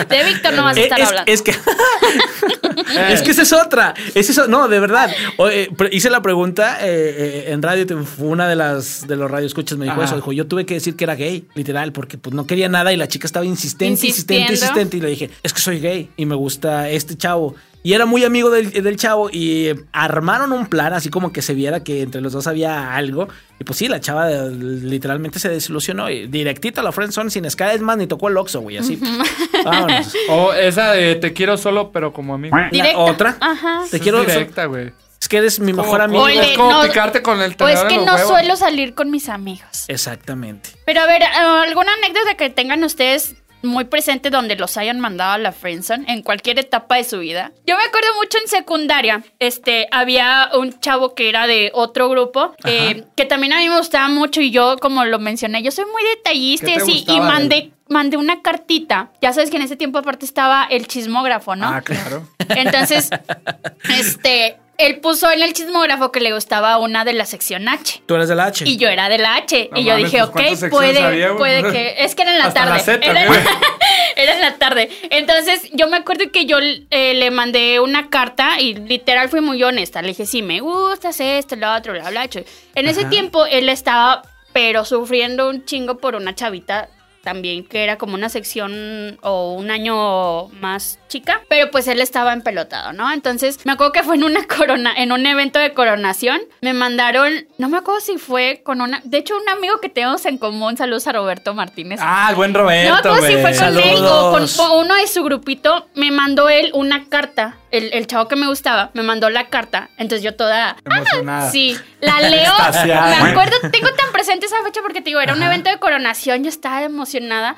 De 0.08 0.24
Víctor 0.24 0.52
no 0.54 0.62
vas 0.64 0.76
a 0.76 0.80
Eh, 0.80 0.82
estar 0.84 1.00
es, 1.00 1.08
hablando. 1.08 1.32
es 1.32 1.42
que 1.42 1.50
es 3.12 3.22
que 3.22 3.30
esa 3.30 3.42
es 3.42 3.52
otra. 3.52 3.94
Es 4.14 4.28
eso, 4.30 4.46
no, 4.46 4.68
de 4.68 4.78
verdad. 4.78 5.10
O, 5.38 5.48
eh, 5.48 5.70
hice 5.90 6.10
la 6.10 6.20
pregunta 6.20 6.78
eh, 6.82 7.44
eh, 7.48 7.52
en 7.52 7.62
radio. 7.62 7.86
una 8.18 8.46
de 8.48 8.56
las 8.56 9.06
de 9.06 9.16
los 9.16 9.30
radioescuchas 9.30 9.78
me 9.78 9.86
dijo 9.86 9.96
Ajá. 9.96 10.04
eso. 10.04 10.16
Dijo, 10.16 10.32
yo 10.32 10.46
tuve 10.46 10.66
que 10.66 10.74
decir 10.74 10.96
que 10.96 11.04
era 11.04 11.14
gay, 11.14 11.46
literal, 11.54 11.92
porque 11.92 12.18
pues 12.18 12.34
no 12.34 12.46
quería 12.46 12.68
nada 12.68 12.92
y 12.92 12.96
la 12.96 13.08
chica 13.08 13.26
estaba 13.26 13.46
insistente, 13.46 14.06
insistente, 14.06 14.52
insistente. 14.52 14.96
Y 14.98 15.00
le 15.00 15.08
dije, 15.08 15.30
es 15.42 15.52
que 15.54 15.60
soy 15.60 15.80
gay 15.80 16.10
y 16.16 16.26
me 16.26 16.34
gusta 16.34 16.88
este 16.90 17.16
chavo. 17.16 17.54
Y 17.84 17.92
era 17.94 18.06
muy 18.06 18.24
amigo 18.24 18.50
del, 18.50 18.70
del 18.72 18.96
chavo 18.96 19.30
y 19.32 19.68
eh, 19.68 19.76
armaron 19.92 20.52
un 20.52 20.66
plan 20.66 20.92
así 20.92 21.10
como 21.10 21.32
que 21.32 21.42
se 21.42 21.54
viera 21.54 21.82
que 21.84 22.02
entre 22.02 22.20
los 22.20 22.32
dos 22.32 22.46
había 22.46 22.94
algo. 22.94 23.28
Y 23.60 23.64
pues 23.64 23.78
sí, 23.78 23.88
la 23.88 24.00
chava 24.00 24.30
eh, 24.30 24.50
literalmente 24.50 25.38
se 25.38 25.48
desilusionó. 25.48 26.10
Y 26.10 26.26
directito 26.26 26.80
a 26.80 26.84
la 26.84 26.92
friendzone 26.92 27.30
sin 27.30 27.44
escala. 27.44 27.72
Es 27.72 27.80
más, 27.80 27.96
ni 27.96 28.06
tocó 28.06 28.28
el 28.28 28.36
Oxxo, 28.36 28.60
güey, 28.60 28.78
así. 28.78 29.00
Vámonos. 29.64 30.12
O 30.28 30.52
esa 30.52 30.92
de 30.92 31.14
te 31.14 31.32
quiero 31.32 31.56
solo, 31.56 31.90
pero 31.92 32.12
como 32.12 32.34
amigo. 32.34 32.56
Directa. 32.72 32.98
otra. 32.98 33.36
Ajá. 33.40 33.82
Te 33.90 33.96
Es 33.96 34.02
quiero. 34.02 34.20
directa, 34.24 34.66
güey. 34.66 34.92
Es 35.20 35.28
que 35.28 35.38
eres 35.38 35.58
mi 35.60 35.72
Como- 35.72 35.82
mejor 35.84 36.00
amigo. 36.02 36.28
Es 36.28 36.56
como 36.56 36.72
no- 36.72 36.82
picarte 36.82 37.22
con 37.22 37.40
el 37.40 37.50
O 37.58 37.68
es 37.68 37.78
tenedor 37.80 37.88
que 37.88 37.96
no 37.98 38.14
huevos. 38.14 38.28
suelo 38.28 38.56
salir 38.56 38.94
con 38.94 39.10
mis 39.10 39.28
amigos. 39.28 39.84
Exactamente. 39.88 40.70
Pero 40.84 41.00
a 41.00 41.06
ver, 41.06 41.22
eh, 41.22 41.26
¿alguna 41.66 41.92
anécdota 41.94 42.36
que 42.36 42.50
tengan 42.50 42.84
ustedes 42.84 43.34
muy 43.62 43.84
presente 43.84 44.30
donde 44.30 44.56
los 44.56 44.76
hayan 44.76 45.00
mandado 45.00 45.32
a 45.32 45.38
la 45.38 45.52
friendzone 45.52 46.04
en 46.08 46.22
cualquier 46.22 46.58
etapa 46.58 46.96
de 46.96 47.04
su 47.04 47.18
vida? 47.18 47.52
Yo 47.66 47.76
me 47.76 47.82
acuerdo 47.84 48.08
mucho 48.16 48.38
en 48.38 48.48
secundaria, 48.48 49.22
este, 49.38 49.88
había 49.90 50.50
un 50.54 50.78
chavo 50.80 51.14
que 51.14 51.28
era 51.28 51.46
de 51.46 51.70
otro 51.74 52.08
grupo, 52.08 52.54
eh, 52.64 53.04
que 53.16 53.24
también 53.24 53.52
a 53.52 53.58
mí 53.58 53.68
me 53.68 53.78
gustaba 53.78 54.08
mucho 54.08 54.40
y 54.40 54.50
yo, 54.50 54.76
como 54.78 55.04
lo 55.04 55.18
mencioné, 55.18 55.62
yo 55.62 55.70
soy 55.70 55.84
muy 55.86 56.02
detallista 56.16 56.66
¿Qué 56.66 56.72
y 56.72 56.76
así, 56.76 57.04
y 57.08 57.20
mandé, 57.20 57.72
mandé 57.88 58.16
una 58.16 58.42
cartita. 58.42 59.10
Ya 59.20 59.32
sabes 59.32 59.50
que 59.50 59.56
en 59.56 59.62
ese 59.62 59.76
tiempo 59.76 59.98
aparte 59.98 60.24
estaba 60.24 60.64
el 60.64 60.86
chismógrafo, 60.86 61.56
¿no? 61.56 61.68
Ah, 61.68 61.80
claro. 61.80 62.28
Entonces, 62.48 63.10
este, 63.98 64.58
él 64.78 65.00
puso 65.00 65.30
en 65.30 65.42
el 65.42 65.52
chismógrafo 65.52 66.12
que 66.12 66.20
le 66.20 66.32
gustaba 66.32 66.78
una 66.78 67.04
de 67.04 67.12
la 67.12 67.26
sección 67.26 67.68
H. 67.68 68.00
Tú 68.06 68.14
eres 68.14 68.28
del 68.28 68.38
H. 68.38 68.64
Y 68.64 68.76
yo 68.76 68.88
era 68.88 69.08
de 69.08 69.18
la 69.18 69.34
H. 69.34 69.70
No 69.72 69.80
y 69.80 69.84
yo 69.84 69.94
mames, 69.94 70.04
dije, 70.04 70.18
pues, 70.18 70.28
ok, 70.28 70.32
¿cuántas 70.32 70.60
secciones 70.60 70.92
puede, 70.92 71.04
había, 71.04 71.36
puede 71.36 71.72
que. 71.72 71.94
Es 71.98 72.14
que 72.14 72.22
era 72.22 72.32
en 72.32 72.38
la 72.38 72.44
Hasta 72.46 72.60
tarde. 72.64 72.78
la 72.78 72.78
Z, 72.78 73.06
era 74.16 74.34
en 74.34 74.40
la 74.40 74.54
tarde. 74.56 74.88
Entonces, 75.10 75.68
yo 75.72 75.88
me 75.88 75.96
acuerdo 75.96 76.30
que 76.30 76.46
yo 76.46 76.58
eh, 76.60 77.14
le 77.14 77.30
mandé 77.32 77.80
una 77.80 78.08
carta 78.08 78.60
y 78.60 78.74
literal 78.74 79.28
fui 79.28 79.40
muy 79.40 79.60
honesta. 79.64 80.00
Le 80.00 80.08
dije, 80.08 80.26
sí, 80.26 80.42
me 80.42 80.60
gustas 80.60 81.18
esto, 81.18 81.56
lo 81.56 81.74
otro, 81.74 81.92
bla, 81.92 82.10
bla. 82.10 82.28
bla. 82.28 82.42
En 82.76 82.88
ese 82.88 83.04
tiempo 83.06 83.46
él 83.46 83.68
estaba, 83.68 84.22
pero 84.52 84.84
sufriendo 84.84 85.48
un 85.48 85.64
chingo 85.64 85.98
por 85.98 86.14
una 86.14 86.36
chavita 86.36 86.88
también 87.22 87.64
que 87.64 87.85
era 87.85 87.98
como 87.98 88.14
una 88.14 88.28
sección 88.28 89.18
o 89.22 89.52
un 89.54 89.70
año 89.70 90.48
más 90.61 90.98
chica, 91.09 91.42
pero 91.48 91.70
pues 91.70 91.87
él 91.88 92.00
estaba 92.00 92.33
empelotado, 92.33 92.92
¿no? 92.92 93.12
Entonces 93.12 93.64
me 93.64 93.72
acuerdo 93.72 93.92
que 93.92 94.02
fue 94.02 94.16
en 94.16 94.24
una 94.24 94.46
corona, 94.46 94.92
en 94.96 95.12
un 95.12 95.26
evento 95.26 95.59
de 95.59 95.74
coronación, 95.74 96.40
me 96.61 96.72
mandaron, 96.74 97.46
no 97.59 97.68
me 97.68 97.78
acuerdo 97.78 98.00
si 98.00 98.18
fue 98.18 98.62
con 98.64 98.81
una, 98.81 99.00
de 99.04 99.18
hecho 99.18 99.35
un 99.37 99.48
amigo 99.48 99.81
que 99.81 99.88
tenemos 99.88 100.24
en 100.26 100.38
común, 100.38 100.76
saludos 100.76 101.07
a 101.07 101.12
Roberto 101.12 101.54
Martínez. 101.54 102.00
Ah, 102.02 102.28
el 102.31 102.37
buen 102.37 102.52
no 102.52 102.64
me 102.64 102.88
Roberto, 102.88 102.94
acuerdo 103.11 103.26
si 103.26 103.35
fue 103.35 103.57
con 103.57 103.78
él 103.78 104.04
o 104.04 104.33
con, 104.33 104.46
con 104.48 104.78
uno 104.85 104.94
de 104.94 105.07
su 105.07 105.22
grupito, 105.24 105.87
me 105.94 106.11
mandó 106.11 106.48
él 106.48 106.70
una 106.74 107.09
carta. 107.09 107.57
El, 107.70 107.90
el 107.92 108.07
chavo 108.07 108.28
que 108.28 108.37
me 108.37 108.46
gustaba 108.46 108.90
me 108.94 109.02
mandó 109.02 109.31
la 109.31 109.48
carta. 109.48 109.90
Entonces 109.98 110.22
yo 110.22 110.35
toda 110.35 110.76
Emocionada. 110.85 111.50
Sí, 111.50 111.76
la 112.00 112.20
leo. 112.20 112.52
Me 112.85 113.31
acuerdo, 113.31 113.57
tengo 113.70 113.92
tan 113.94 114.12
presente 114.12 114.46
esa 114.46 114.62
fecha 114.62 114.81
porque 114.83 115.00
te 115.00 115.11
digo, 115.11 115.20
era 115.20 115.35
un 115.35 115.42
evento 115.42 115.70
de 115.70 115.78
coronación, 115.78 116.42
yo 116.42 116.48
estaba 116.48 116.83
emocionada. 116.83 117.57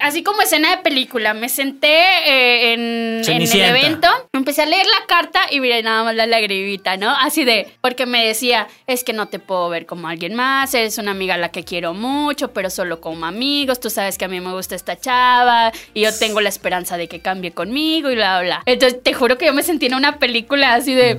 Así 0.00 0.22
como 0.22 0.40
escena 0.40 0.70
de 0.70 0.78
película. 0.78 1.34
Me 1.34 1.48
senté 1.48 1.88
eh, 2.26 2.72
en, 2.72 3.22
en 3.26 3.42
el 3.42 3.60
evento, 3.60 4.08
empecé 4.32 4.62
a 4.62 4.66
leer 4.66 4.86
la 4.86 5.06
carta 5.06 5.42
y 5.50 5.60
miré 5.60 5.82
nada 5.82 6.02
más 6.04 6.14
la 6.14 6.26
lagrimita, 6.26 6.96
¿no? 6.96 7.10
Así 7.10 7.44
de, 7.44 7.68
porque 7.80 8.06
me 8.06 8.26
decía, 8.26 8.68
es 8.86 9.04
que 9.04 9.12
no 9.12 9.28
te 9.28 9.38
puedo 9.38 9.68
ver 9.68 9.84
como 9.86 10.08
alguien 10.08 10.34
más, 10.34 10.72
eres 10.74 10.96
una 10.98 11.10
amiga 11.10 11.34
a 11.34 11.38
la 11.38 11.50
que 11.50 11.64
quiero 11.64 11.92
mucho, 11.94 12.52
pero 12.52 12.70
solo 12.70 13.00
como 13.00 13.26
amigos, 13.26 13.80
tú 13.80 13.90
sabes 13.90 14.16
que 14.16 14.24
a 14.24 14.28
mí 14.28 14.40
me 14.40 14.52
gusta 14.52 14.74
esta 14.74 14.98
chava 14.98 15.72
y 15.92 16.02
yo 16.02 16.18
tengo 16.18 16.40
la 16.40 16.48
esperanza 16.48 16.96
de 16.96 17.08
que 17.08 17.20
cambie 17.20 17.52
conmigo 17.52 18.10
y 18.10 18.14
bla, 18.14 18.40
bla, 18.40 18.46
bla. 18.46 18.62
Entonces 18.66 19.02
te 19.02 19.12
juro 19.12 19.36
que 19.36 19.45
yo 19.46 19.54
me 19.54 19.62
sentí 19.62 19.86
en 19.86 19.94
una 19.94 20.18
película 20.18 20.74
así 20.74 20.94
de 20.94 21.18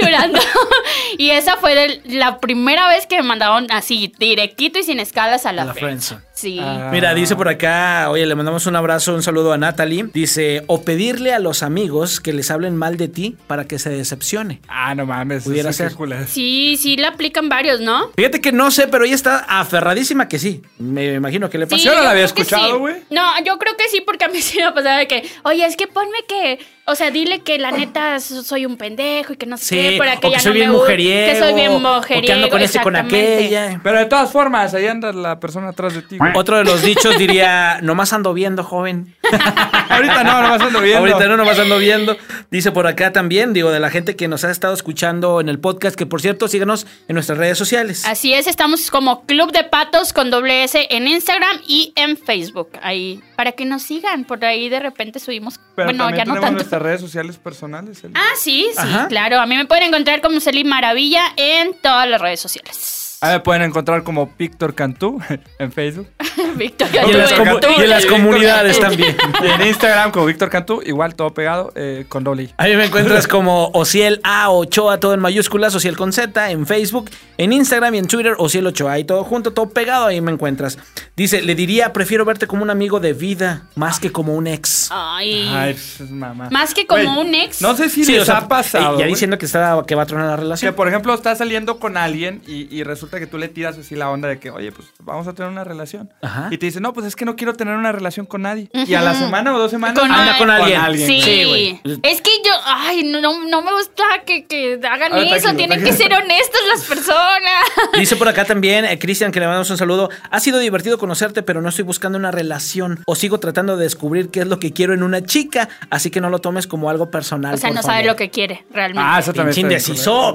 llorando. 0.00 0.38
y 1.18 1.30
esa 1.30 1.56
fue 1.56 2.00
la 2.06 2.38
primera 2.40 2.88
vez 2.88 3.06
que 3.06 3.16
me 3.16 3.22
mandaron 3.22 3.66
así, 3.70 4.12
directito 4.18 4.78
y 4.78 4.82
sin 4.82 5.00
escalas 5.00 5.46
a 5.46 5.52
la, 5.52 5.62
A 5.62 5.64
la 5.66 5.74
friendzone. 5.74 6.20
friendzone. 6.20 6.28
Sí. 6.38 6.58
Ah. 6.62 6.90
Mira, 6.92 7.14
dice 7.14 7.34
por 7.34 7.48
acá, 7.48 8.08
oye, 8.10 8.24
le 8.24 8.34
mandamos 8.36 8.66
un 8.66 8.76
abrazo, 8.76 9.12
un 9.14 9.22
saludo 9.24 9.52
a 9.52 9.58
Natalie. 9.58 10.04
Dice, 10.14 10.62
o 10.68 10.82
pedirle 10.82 11.32
a 11.34 11.40
los 11.40 11.62
amigos 11.64 12.20
que 12.20 12.32
les 12.32 12.50
hablen 12.52 12.76
mal 12.76 12.96
de 12.96 13.08
ti 13.08 13.36
para 13.48 13.66
que 13.66 13.78
se 13.80 13.90
decepcione. 13.90 14.60
Ah, 14.68 14.94
no 14.94 15.04
mames. 15.04 15.42
Pudiera 15.44 15.72
ser. 15.72 15.92
Sí, 16.28 16.76
sí, 16.80 16.96
la 16.96 17.08
aplican 17.08 17.48
varios, 17.48 17.80
¿no? 17.80 18.12
Fíjate 18.16 18.40
que 18.40 18.52
no 18.52 18.70
sé, 18.70 18.86
pero 18.86 19.04
ella 19.04 19.16
está 19.16 19.38
aferradísima 19.48 20.28
que 20.28 20.38
sí. 20.38 20.62
Me 20.78 21.14
imagino 21.14 21.50
que 21.50 21.58
le 21.58 21.66
pasó. 21.66 21.82
Yo 21.82 21.94
no 21.96 22.02
la 22.02 22.10
había 22.10 22.24
escuchado, 22.24 22.72
sí. 22.74 22.78
güey. 22.78 22.96
No, 23.10 23.22
yo 23.44 23.58
creo 23.58 23.76
que 23.76 23.88
sí, 23.88 24.00
porque 24.00 24.24
a 24.24 24.28
mí 24.28 24.40
sí 24.42 24.58
me 24.58 24.64
ha 24.64 24.74
pasado 24.74 24.98
de 24.98 25.08
que, 25.08 25.28
oye, 25.42 25.66
es 25.66 25.76
que 25.76 25.88
ponme 25.88 26.18
que, 26.28 26.60
o 26.86 26.94
sea, 26.94 27.10
dile 27.10 27.40
que 27.40 27.58
la 27.58 27.72
neta 27.72 28.20
so- 28.20 28.42
soy 28.44 28.64
un 28.64 28.76
pendejo 28.76 29.32
y 29.32 29.36
que 29.36 29.46
no 29.46 29.56
sé 29.56 29.64
Sí, 29.64 29.74
qué, 29.76 29.87
para 29.96 30.16
que 30.18 30.26
o 30.26 30.32
que 30.32 30.40
soy 30.40 30.50
no 30.50 30.54
bien 30.54 30.70
me 30.70 30.76
mujeriego. 30.76 31.32
Que 31.32 31.38
soy 31.38 31.54
bien 31.54 31.72
o 31.72 31.78
mujeriego. 31.78 32.26
que 32.26 32.32
ando 32.32 32.48
con 32.50 32.60
este 32.60 32.78
y 32.78 32.80
con 32.82 32.96
aquella. 32.96 33.80
Pero 33.82 33.98
de 33.98 34.06
todas 34.06 34.30
formas, 34.30 34.74
ahí 34.74 34.86
anda 34.86 35.12
la 35.12 35.40
persona 35.40 35.68
atrás 35.70 35.94
de 35.94 36.02
ti. 36.02 36.18
güey. 36.18 36.32
Otro 36.34 36.58
de 36.58 36.64
los 36.64 36.82
dichos 36.82 37.16
diría, 37.16 37.78
nomás 37.82 38.12
ando 38.12 38.34
viendo, 38.34 38.64
joven. 38.64 39.14
Ahorita 39.88 40.24
no, 40.24 40.42
nomás 40.42 40.60
ando 40.60 40.80
viendo. 40.80 40.98
Ahorita 41.00 41.26
no, 41.28 41.36
nomás 41.36 41.58
ando 41.58 41.78
viendo. 41.78 42.16
Dice 42.50 42.72
por 42.72 42.86
acá 42.86 43.12
también, 43.12 43.52
digo, 43.52 43.70
de 43.70 43.80
la 43.80 43.90
gente 43.90 44.16
que 44.16 44.28
nos 44.28 44.44
ha 44.44 44.50
estado 44.50 44.74
escuchando 44.74 45.40
en 45.40 45.48
el 45.48 45.58
podcast, 45.58 45.96
que 45.96 46.06
por 46.06 46.20
cierto, 46.20 46.48
síganos 46.48 46.86
en 47.08 47.14
nuestras 47.14 47.38
redes 47.38 47.58
sociales. 47.58 48.04
Así 48.06 48.32
es, 48.34 48.46
estamos 48.46 48.90
como 48.90 49.24
Club 49.26 49.52
de 49.52 49.64
Patos 49.64 50.12
con 50.12 50.30
doble 50.30 50.64
S 50.64 50.86
en 50.90 51.06
Instagram 51.08 51.60
y 51.66 51.92
en 51.96 52.16
Facebook. 52.16 52.70
Ahí, 52.82 53.20
para 53.36 53.52
que 53.52 53.64
nos 53.64 53.82
sigan, 53.82 54.24
por 54.24 54.44
ahí 54.44 54.68
de 54.68 54.80
repente 54.80 55.20
subimos. 55.20 55.60
Pero 55.74 55.86
bueno, 55.86 56.10
ya 56.10 56.24
no 56.24 56.34
tanto. 56.34 56.52
nuestras 56.52 56.82
redes 56.82 57.00
sociales 57.00 57.36
personales. 57.36 58.02
Ah, 58.14 58.32
sí, 58.36 58.66
sí, 58.72 58.78
Ajá. 58.78 59.08
claro. 59.08 59.40
A 59.40 59.46
mí 59.46 59.56
me 59.56 59.66
pueden 59.66 59.77
encontrar 59.82 60.20
como 60.20 60.40
Celi 60.40 60.64
Maravilla 60.64 61.32
en 61.36 61.74
todas 61.74 62.08
las 62.08 62.20
redes 62.20 62.40
sociales. 62.40 63.07
Ahí 63.20 63.32
me 63.34 63.40
pueden 63.40 63.62
encontrar 63.62 64.04
como 64.04 64.30
Víctor 64.38 64.74
Cantú 64.74 65.20
en 65.58 65.72
Facebook. 65.72 66.08
Victoria, 66.56 67.04
Y 67.06 67.10
en, 67.10 67.18
las, 67.18 67.30
tú, 67.34 67.42
comu- 67.42 67.60
tú, 67.60 67.66
y 67.78 67.82
en 67.82 67.90
las 67.90 68.06
comunidades 68.06 68.78
también. 68.78 69.16
Y 69.42 69.46
en 69.60 69.66
Instagram 69.68 70.10
como 70.12 70.26
Víctor 70.26 70.50
Cantú, 70.50 70.80
igual 70.84 71.14
todo 71.14 71.32
pegado, 71.34 71.72
eh, 71.74 72.04
con 72.08 72.22
doble 72.24 72.44
I. 72.44 72.50
A 72.56 72.64
mí 72.66 72.76
me 72.76 72.86
encuentras 72.86 73.26
como 73.28 73.68
Ociel 73.74 74.20
A 74.24 74.50
Ochoa, 74.50 74.98
todo 75.00 75.14
en 75.14 75.20
mayúsculas, 75.20 75.74
Ociel 75.74 75.96
con 75.96 76.12
Z, 76.12 76.50
en 76.50 76.66
Facebook, 76.66 77.10
en 77.38 77.52
Instagram 77.52 77.94
y 77.94 77.98
en 77.98 78.06
Twitter, 78.06 78.34
Ociel 78.38 78.66
Ochoa, 78.66 78.92
ahí 78.92 79.04
todo 79.04 79.24
junto, 79.24 79.52
todo 79.52 79.68
pegado, 79.70 80.06
ahí 80.06 80.20
me 80.20 80.32
encuentras. 80.32 80.78
Dice, 81.16 81.42
le 81.42 81.54
diría, 81.54 81.92
prefiero 81.92 82.24
verte 82.24 82.46
como 82.46 82.62
un 82.62 82.70
amigo 82.70 83.00
de 83.00 83.12
vida, 83.12 83.64
más 83.74 83.98
que 84.00 84.10
como 84.12 84.34
un 84.34 84.46
ex. 84.46 84.88
Ay. 84.90 85.48
Ay, 85.52 85.72
pues, 85.74 86.00
es 86.00 86.10
mamá. 86.10 86.48
Más 86.50 86.72
que 86.74 86.86
como 86.86 87.20
un 87.20 87.34
ex. 87.34 87.60
No 87.62 87.76
sé 87.76 87.88
si 87.88 88.04
Sí, 88.04 88.12
les 88.12 88.22
o 88.22 88.24
sea, 88.26 88.38
ha 88.38 88.48
pasado. 88.48 88.92
Ya 88.92 89.04
güey, 89.04 89.08
diciendo 89.10 89.38
que, 89.38 89.46
está, 89.46 89.82
que 89.86 89.94
va 89.94 90.02
a 90.02 90.06
tronar 90.06 90.26
la 90.28 90.36
Que 90.36 90.42
relación. 90.42 90.74
por 90.74 90.88
ejemplo 90.88 91.14
estás 91.14 91.38
saliendo 91.38 91.78
con 91.78 91.96
alguien 91.96 92.42
y, 92.46 92.74
y 92.74 92.82
resulta 92.84 93.07
que 93.16 93.26
tú 93.26 93.38
le 93.38 93.48
tiras 93.48 93.78
así 93.78 93.94
la 93.96 94.10
onda 94.10 94.28
de 94.28 94.38
que, 94.38 94.50
oye, 94.50 94.70
pues 94.72 94.88
vamos 95.00 95.26
a 95.26 95.32
tener 95.34 95.50
una 95.50 95.64
relación. 95.64 96.12
Ajá. 96.22 96.48
Y 96.50 96.58
te 96.58 96.66
dice, 96.66 96.80
no, 96.80 96.92
pues 96.92 97.06
es 97.06 97.16
que 97.16 97.24
no 97.24 97.36
quiero 97.36 97.54
tener 97.54 97.74
una 97.76 97.92
relación 97.92 98.26
con 98.26 98.42
nadie. 98.42 98.68
Y 98.72 98.94
a 98.94 99.00
la 99.02 99.14
semana 99.14 99.54
o 99.54 99.58
dos 99.58 99.70
semanas 99.70 99.98
Con 99.98 100.10
Anda 100.10 100.32
al- 100.32 100.38
con 100.38 100.50
alguien. 100.50 101.06
Sí, 101.06 101.20
Sí, 101.22 101.44
güey. 101.44 101.80
es 102.02 102.20
que 102.22 102.30
yo, 102.44 102.52
ay, 102.64 103.04
no, 103.04 103.20
no, 103.20 103.62
me 103.62 103.72
gusta 103.72 104.04
que, 104.26 104.46
que 104.46 104.80
hagan 104.88 105.12
ver, 105.12 105.24
eso, 105.24 105.48
tranquilo, 105.48 105.56
tienen 105.56 105.78
tranquilo. 105.82 105.90
que 105.90 106.02
ser 106.02 106.12
honestos 106.14 106.60
las 106.68 106.84
personas. 106.84 107.64
Dice 107.98 108.16
por 108.16 108.28
acá 108.28 108.44
también, 108.44 108.84
eh, 108.84 108.98
Cristian, 108.98 109.32
que 109.32 109.40
le 109.40 109.46
mandamos 109.46 109.70
un 109.70 109.78
saludo. 109.78 110.10
Ha 110.30 110.40
sido 110.40 110.58
divertido 110.58 110.98
conocerte, 110.98 111.42
pero 111.42 111.60
no 111.62 111.68
estoy 111.70 111.84
buscando 111.84 112.18
una 112.18 112.30
relación 112.30 113.00
o 113.06 113.14
sigo 113.14 113.38
tratando 113.40 113.76
de 113.76 113.84
descubrir 113.84 114.30
qué 114.30 114.40
es 114.40 114.46
lo 114.46 114.58
que 114.58 114.72
quiero 114.72 114.94
en 114.94 115.02
una 115.02 115.22
chica, 115.24 115.68
así 115.90 116.10
que 116.10 116.20
no 116.20 116.30
lo 116.30 116.40
tomes 116.40 116.66
como 116.66 116.90
algo 116.90 117.10
personal. 117.10 117.54
O 117.54 117.58
sea, 117.58 117.68
por 117.70 117.76
no 117.76 117.82
sabe 117.82 118.04
lo 118.04 118.16
que 118.16 118.30
quiere 118.30 118.64
realmente. 118.72 119.02
Ah, 119.04 119.18
eso 119.20 119.32
también. 119.32 119.58
Indeciso. 119.58 120.34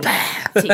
Sí. 0.62 0.68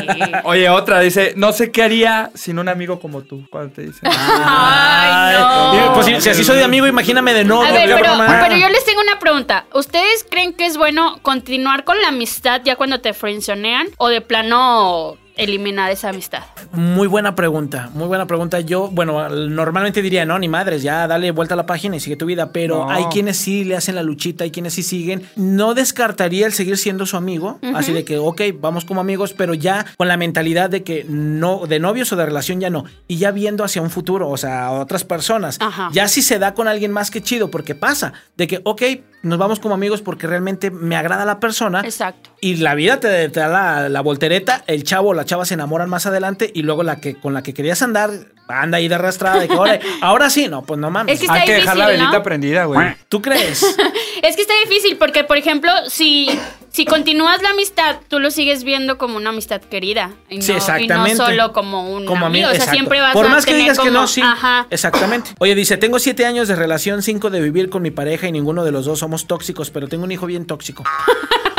Oye, 0.44 0.70
otra 0.70 1.00
dice, 1.00 1.34
no 1.36 1.52
sé 1.54 1.72
qué 1.72 1.84
haría 1.90 2.32
sin 2.36 2.60
un 2.60 2.70
amigo 2.70 3.00
como 3.00 3.22
tú. 3.22 3.46
Cuando 3.50 3.74
te 3.74 3.84
dice. 3.84 4.00
Ay, 4.04 5.38
no. 5.38 5.94
Pues 5.94 6.06
si, 6.06 6.22
si 6.22 6.30
así 6.30 6.44
soy 6.44 6.58
de 6.58 6.64
amigo, 6.64 6.88
imagíname 6.88 7.34
de 7.34 7.44
novio. 7.44 7.70
A 7.70 7.72
ver, 7.74 7.96
pero 8.00 8.56
yo 8.56 8.70
les 8.70 8.86
tengo 8.86 9.02
una 9.02 9.20
pregunta. 9.20 9.66
¿Ustedes 9.74 10.26
creen 10.30 10.54
que 10.54 10.66
es 10.66 10.78
bueno 10.78 11.20
continuar 11.22 11.84
con 11.84 12.00
la 12.02 12.10
amistad 12.10 12.62
ya 12.64 12.76
cuando 12.76 13.02
te 13.02 13.14
frenzonean 13.14 13.88
o 13.98 14.08
de 14.08 14.22
plano 14.22 15.18
eliminar 15.44 15.90
esa 15.92 16.10
amistad? 16.10 16.44
Muy 16.74 17.08
buena 17.08 17.34
pregunta, 17.36 17.90
muy 17.94 18.08
buena 18.08 18.28
pregunta. 18.28 18.60
Yo, 18.60 18.90
bueno, 18.90 19.28
normalmente 19.30 20.02
diría, 20.02 20.26
no, 20.26 20.38
ni 20.38 20.48
madres, 20.48 20.84
ya 20.84 21.08
dale 21.08 21.32
vuelta 21.32 21.54
a 21.54 21.58
la 21.58 21.66
página 21.66 21.96
y 21.96 22.00
sigue 22.00 22.16
tu 22.16 22.26
vida, 22.26 22.52
pero 22.52 22.80
No. 22.86 22.90
hay 22.92 23.06
quienes 23.06 23.38
sí 23.38 23.64
le 23.64 23.76
hacen 23.76 23.96
la 23.96 24.04
luchita, 24.04 24.44
hay 24.44 24.52
quienes 24.52 24.74
sí 24.74 24.84
siguen. 24.84 25.24
No 25.36 25.74
descartaría 25.74 26.46
el 26.46 26.54
seguir 26.54 26.78
siendo 26.78 27.06
su 27.06 27.18
amigo, 27.18 27.60
así 27.74 27.94
de 27.94 28.04
que, 28.06 28.18
ok, 28.18 28.42
vamos 28.60 28.86
como 28.86 29.02
amigos, 29.02 29.34
pero 29.34 29.54
ya 29.54 29.86
con 29.98 30.08
la 30.08 30.18
mentalidad 30.18 30.70
de 30.70 30.84
que 30.84 31.06
no, 31.08 31.66
de 31.68 31.80
novios 31.80 32.12
o 32.12 32.16
de 32.16 32.26
relación 32.26 32.60
ya 32.60 32.70
no, 32.70 32.84
y 33.08 33.18
ya 33.18 33.32
viendo 33.32 33.64
hacia 33.64 33.82
un 33.82 33.90
futuro, 33.90 34.30
o 34.30 34.38
sea, 34.38 34.66
a 34.68 34.72
otras 34.72 35.04
personas. 35.04 35.58
Ajá. 35.62 35.90
Ya 35.94 36.08
si 36.08 36.22
se 36.22 36.38
da 36.40 36.54
con 36.54 36.68
alguien 36.68 36.92
más 36.92 37.10
que 37.12 37.22
chido, 37.22 37.50
porque 37.50 37.76
pasa, 37.76 38.14
de 38.36 38.48
que, 38.48 38.62
ok, 38.64 38.82
nos 39.22 39.38
vamos 39.38 39.60
como 39.60 39.76
amigos 39.76 40.02
porque 40.02 40.28
realmente 40.28 40.72
me 40.72 40.96
agrada 40.96 41.26
la 41.26 41.40
persona. 41.40 41.82
Exacto. 41.82 42.30
Y 42.42 42.56
la 42.58 42.76
vida 42.76 43.00
te, 43.00 43.30
te 43.30 43.40
da 43.40 43.48
la, 43.48 43.90
la 43.90 44.02
voltereta, 44.02 44.64
el 44.68 44.84
chavo 44.84 45.10
o 45.10 45.14
la 45.14 45.26
chava 45.26 45.46
se 45.46 45.56
enamoran 45.56 45.90
más 45.90 46.06
adelante 46.06 46.52
y 46.54 46.62
luego 46.62 46.84
la 46.84 46.98
que 46.98 47.16
con 47.16 47.34
la 47.34 47.44
que 47.44 47.54
querías 47.54 47.82
andar 47.82 48.12
anda 48.50 48.78
ahí 48.80 48.88
de 48.88 48.96
arrastrada 48.96 49.40
de 49.40 49.48
que 49.48 49.54
ahora, 49.54 49.80
ahora 50.02 50.30
sí, 50.30 50.48
no, 50.48 50.64
pues 50.64 50.80
no 50.80 50.90
mames. 50.90 51.14
Es 51.22 51.28
que 51.28 51.32
Hay 51.32 51.46
que 51.46 51.54
dejar 51.54 51.78
la 51.78 51.88
velita 51.88 52.24
prendida, 52.24 52.66
güey. 52.66 52.96
¿Tú 53.08 53.22
crees? 53.22 53.64
Es 54.22 54.36
que 54.36 54.42
está 54.42 54.54
difícil 54.68 54.98
porque, 54.98 55.24
por 55.24 55.38
ejemplo, 55.38 55.72
si, 55.88 56.30
si 56.72 56.86
continúas 56.86 57.42
la 57.42 57.50
amistad, 57.50 57.98
tú 58.08 58.20
lo 58.20 58.32
sigues 58.32 58.64
viendo 58.64 58.98
como 58.98 59.18
una 59.18 59.30
amistad 59.30 59.62
querida. 59.62 60.12
Y 60.30 60.38
no, 60.38 60.42
Sí, 60.42 60.52
exactamente. 60.54 61.16
Y 61.16 61.18
no 61.18 61.26
solo 61.26 61.54
como 61.54 61.90
un 61.90 62.04
amigo. 62.08 62.26
amigo, 62.26 62.50
O 62.50 62.56
sea, 62.56 62.66
siempre 62.72 63.00
vas 63.02 63.14
Por 63.14 63.26
a 63.26 63.30
más 63.30 63.46
que 63.46 63.56
digas 63.56 63.78
que 63.78 63.88
como- 63.90 64.02
no, 64.02 64.08
sí. 64.08 64.22
Ajá. 64.22 64.68
Exactamente. 64.70 65.32
Oye, 65.40 65.56
dice, 65.56 65.78
tengo 65.78 66.00
siete 66.00 66.26
años 66.26 66.48
de 66.48 66.56
relación, 66.56 67.02
cinco 67.02 67.30
de 67.30 67.42
vivir 67.42 67.70
con 67.70 67.82
mi 67.82 67.92
pareja 67.92 68.28
y 68.28 68.32
ninguno 68.32 68.64
de 68.66 68.72
los 68.72 68.86
dos 68.86 69.00
somos 69.00 69.26
tóxicos, 69.28 69.70
pero 69.72 69.88
tengo 69.88 70.04
un 70.04 70.12
hijo 70.12 70.26
bien 70.26 70.46
tóxico. 70.46 70.84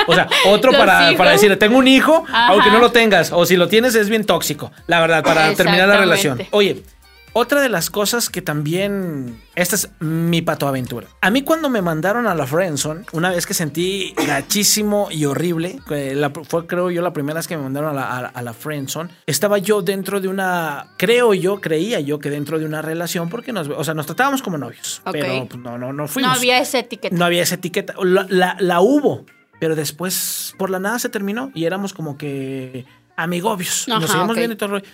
O 0.07 0.15
sea, 0.15 0.29
otro 0.47 0.73
para, 0.73 1.13
para 1.17 1.31
decirle, 1.33 1.57
tengo 1.57 1.79
un 1.79 1.89
hijo, 1.89 2.25
Ajá. 2.29 2.49
aunque 2.49 2.71
no 2.71 2.79
lo 2.79 2.91
tengas, 2.91 3.33
o 3.33 3.47
si 3.47 3.57
lo 3.57 3.69
tienes 3.69 3.95
es 3.95 4.09
bien 4.09 4.25
tóxico, 4.25 4.71
la 4.87 5.01
verdad, 5.01 5.23
para 5.23 5.55
terminar 5.55 5.89
la 5.89 5.97
relación. 5.97 6.43
Oye, 6.51 6.83
otra 7.33 7.61
de 7.61 7.69
las 7.69 7.91
cosas 7.91 8.29
que 8.31 8.43
también, 8.43 9.41
esta 9.55 9.77
es 9.77 9.89
mi 10.01 10.43
patoaventura. 10.43 11.07
A 11.21 11.31
mí 11.31 11.43
cuando 11.43 11.69
me 11.71 11.81
mandaron 11.83 12.27
a 12.27 12.35
la 12.35 12.47
Friendzone, 12.47 13.05
una 13.13 13.31
vez 13.31 13.47
que 13.47 13.55
sentí 13.55 14.15
gachísimo 14.27 15.09
y 15.11 15.25
horrible, 15.27 15.79
la- 15.89 16.31
fue 16.31 16.67
creo 16.67 16.91
yo 16.91 17.03
la 17.03 17.13
primera 17.13 17.39
vez 17.39 17.47
que 17.47 17.57
me 17.57 17.63
mandaron 17.63 17.91
a 17.91 17.93
la, 17.93 18.03
a, 18.05 18.19
a 18.27 18.43
la 18.43 18.53
Friendzone, 18.53 19.11
estaba 19.27 19.59
yo 19.59 19.83
dentro 19.83 20.21
de 20.21 20.29
una, 20.29 20.89
creo 20.97 21.35
yo, 21.35 21.61
creía 21.61 22.01
yo 22.01 22.19
que 22.19 22.31
dentro 22.31 22.59
de 22.59 22.65
una 22.67 22.83
relación, 22.83 23.29
porque 23.29 23.53
nos, 23.53 23.69
o 23.69 23.85
sea, 23.85 23.95
nos 23.95 24.07
tratábamos 24.07 24.43
como 24.43 24.59
novios, 24.59 25.01
pero 25.13 25.47
pues, 25.49 25.61
no, 25.63 25.79
no, 25.79 25.93
no 25.93 25.93
No 25.93 26.09
fuimos. 26.09 26.37
había 26.37 26.59
esa 26.59 26.79
etiqueta. 26.81 27.15
No 27.17 27.25
había 27.25 27.43
esa 27.43 27.55
etiqueta. 27.57 27.95
La, 28.03 28.27
la- 28.29 28.57
la 28.59 28.81
hubo, 28.81 29.25
pero 29.61 29.77
después 29.77 30.55
por 30.59 30.71
la 30.71 30.79
nada 30.81 30.99
se 30.99 31.09
terminó 31.09 31.51
y 31.55 31.65
éramos 31.65 31.93
como 31.93 32.17
que 32.19 32.87
amigobios. 33.17 33.87
Ajá, 33.89 34.01
Nos 34.01 34.11
seguimos 34.11 34.37
viendo 34.37 34.55
y 34.55 34.57
todo 34.57 34.67
el 34.67 34.81
rollo. 34.83 34.87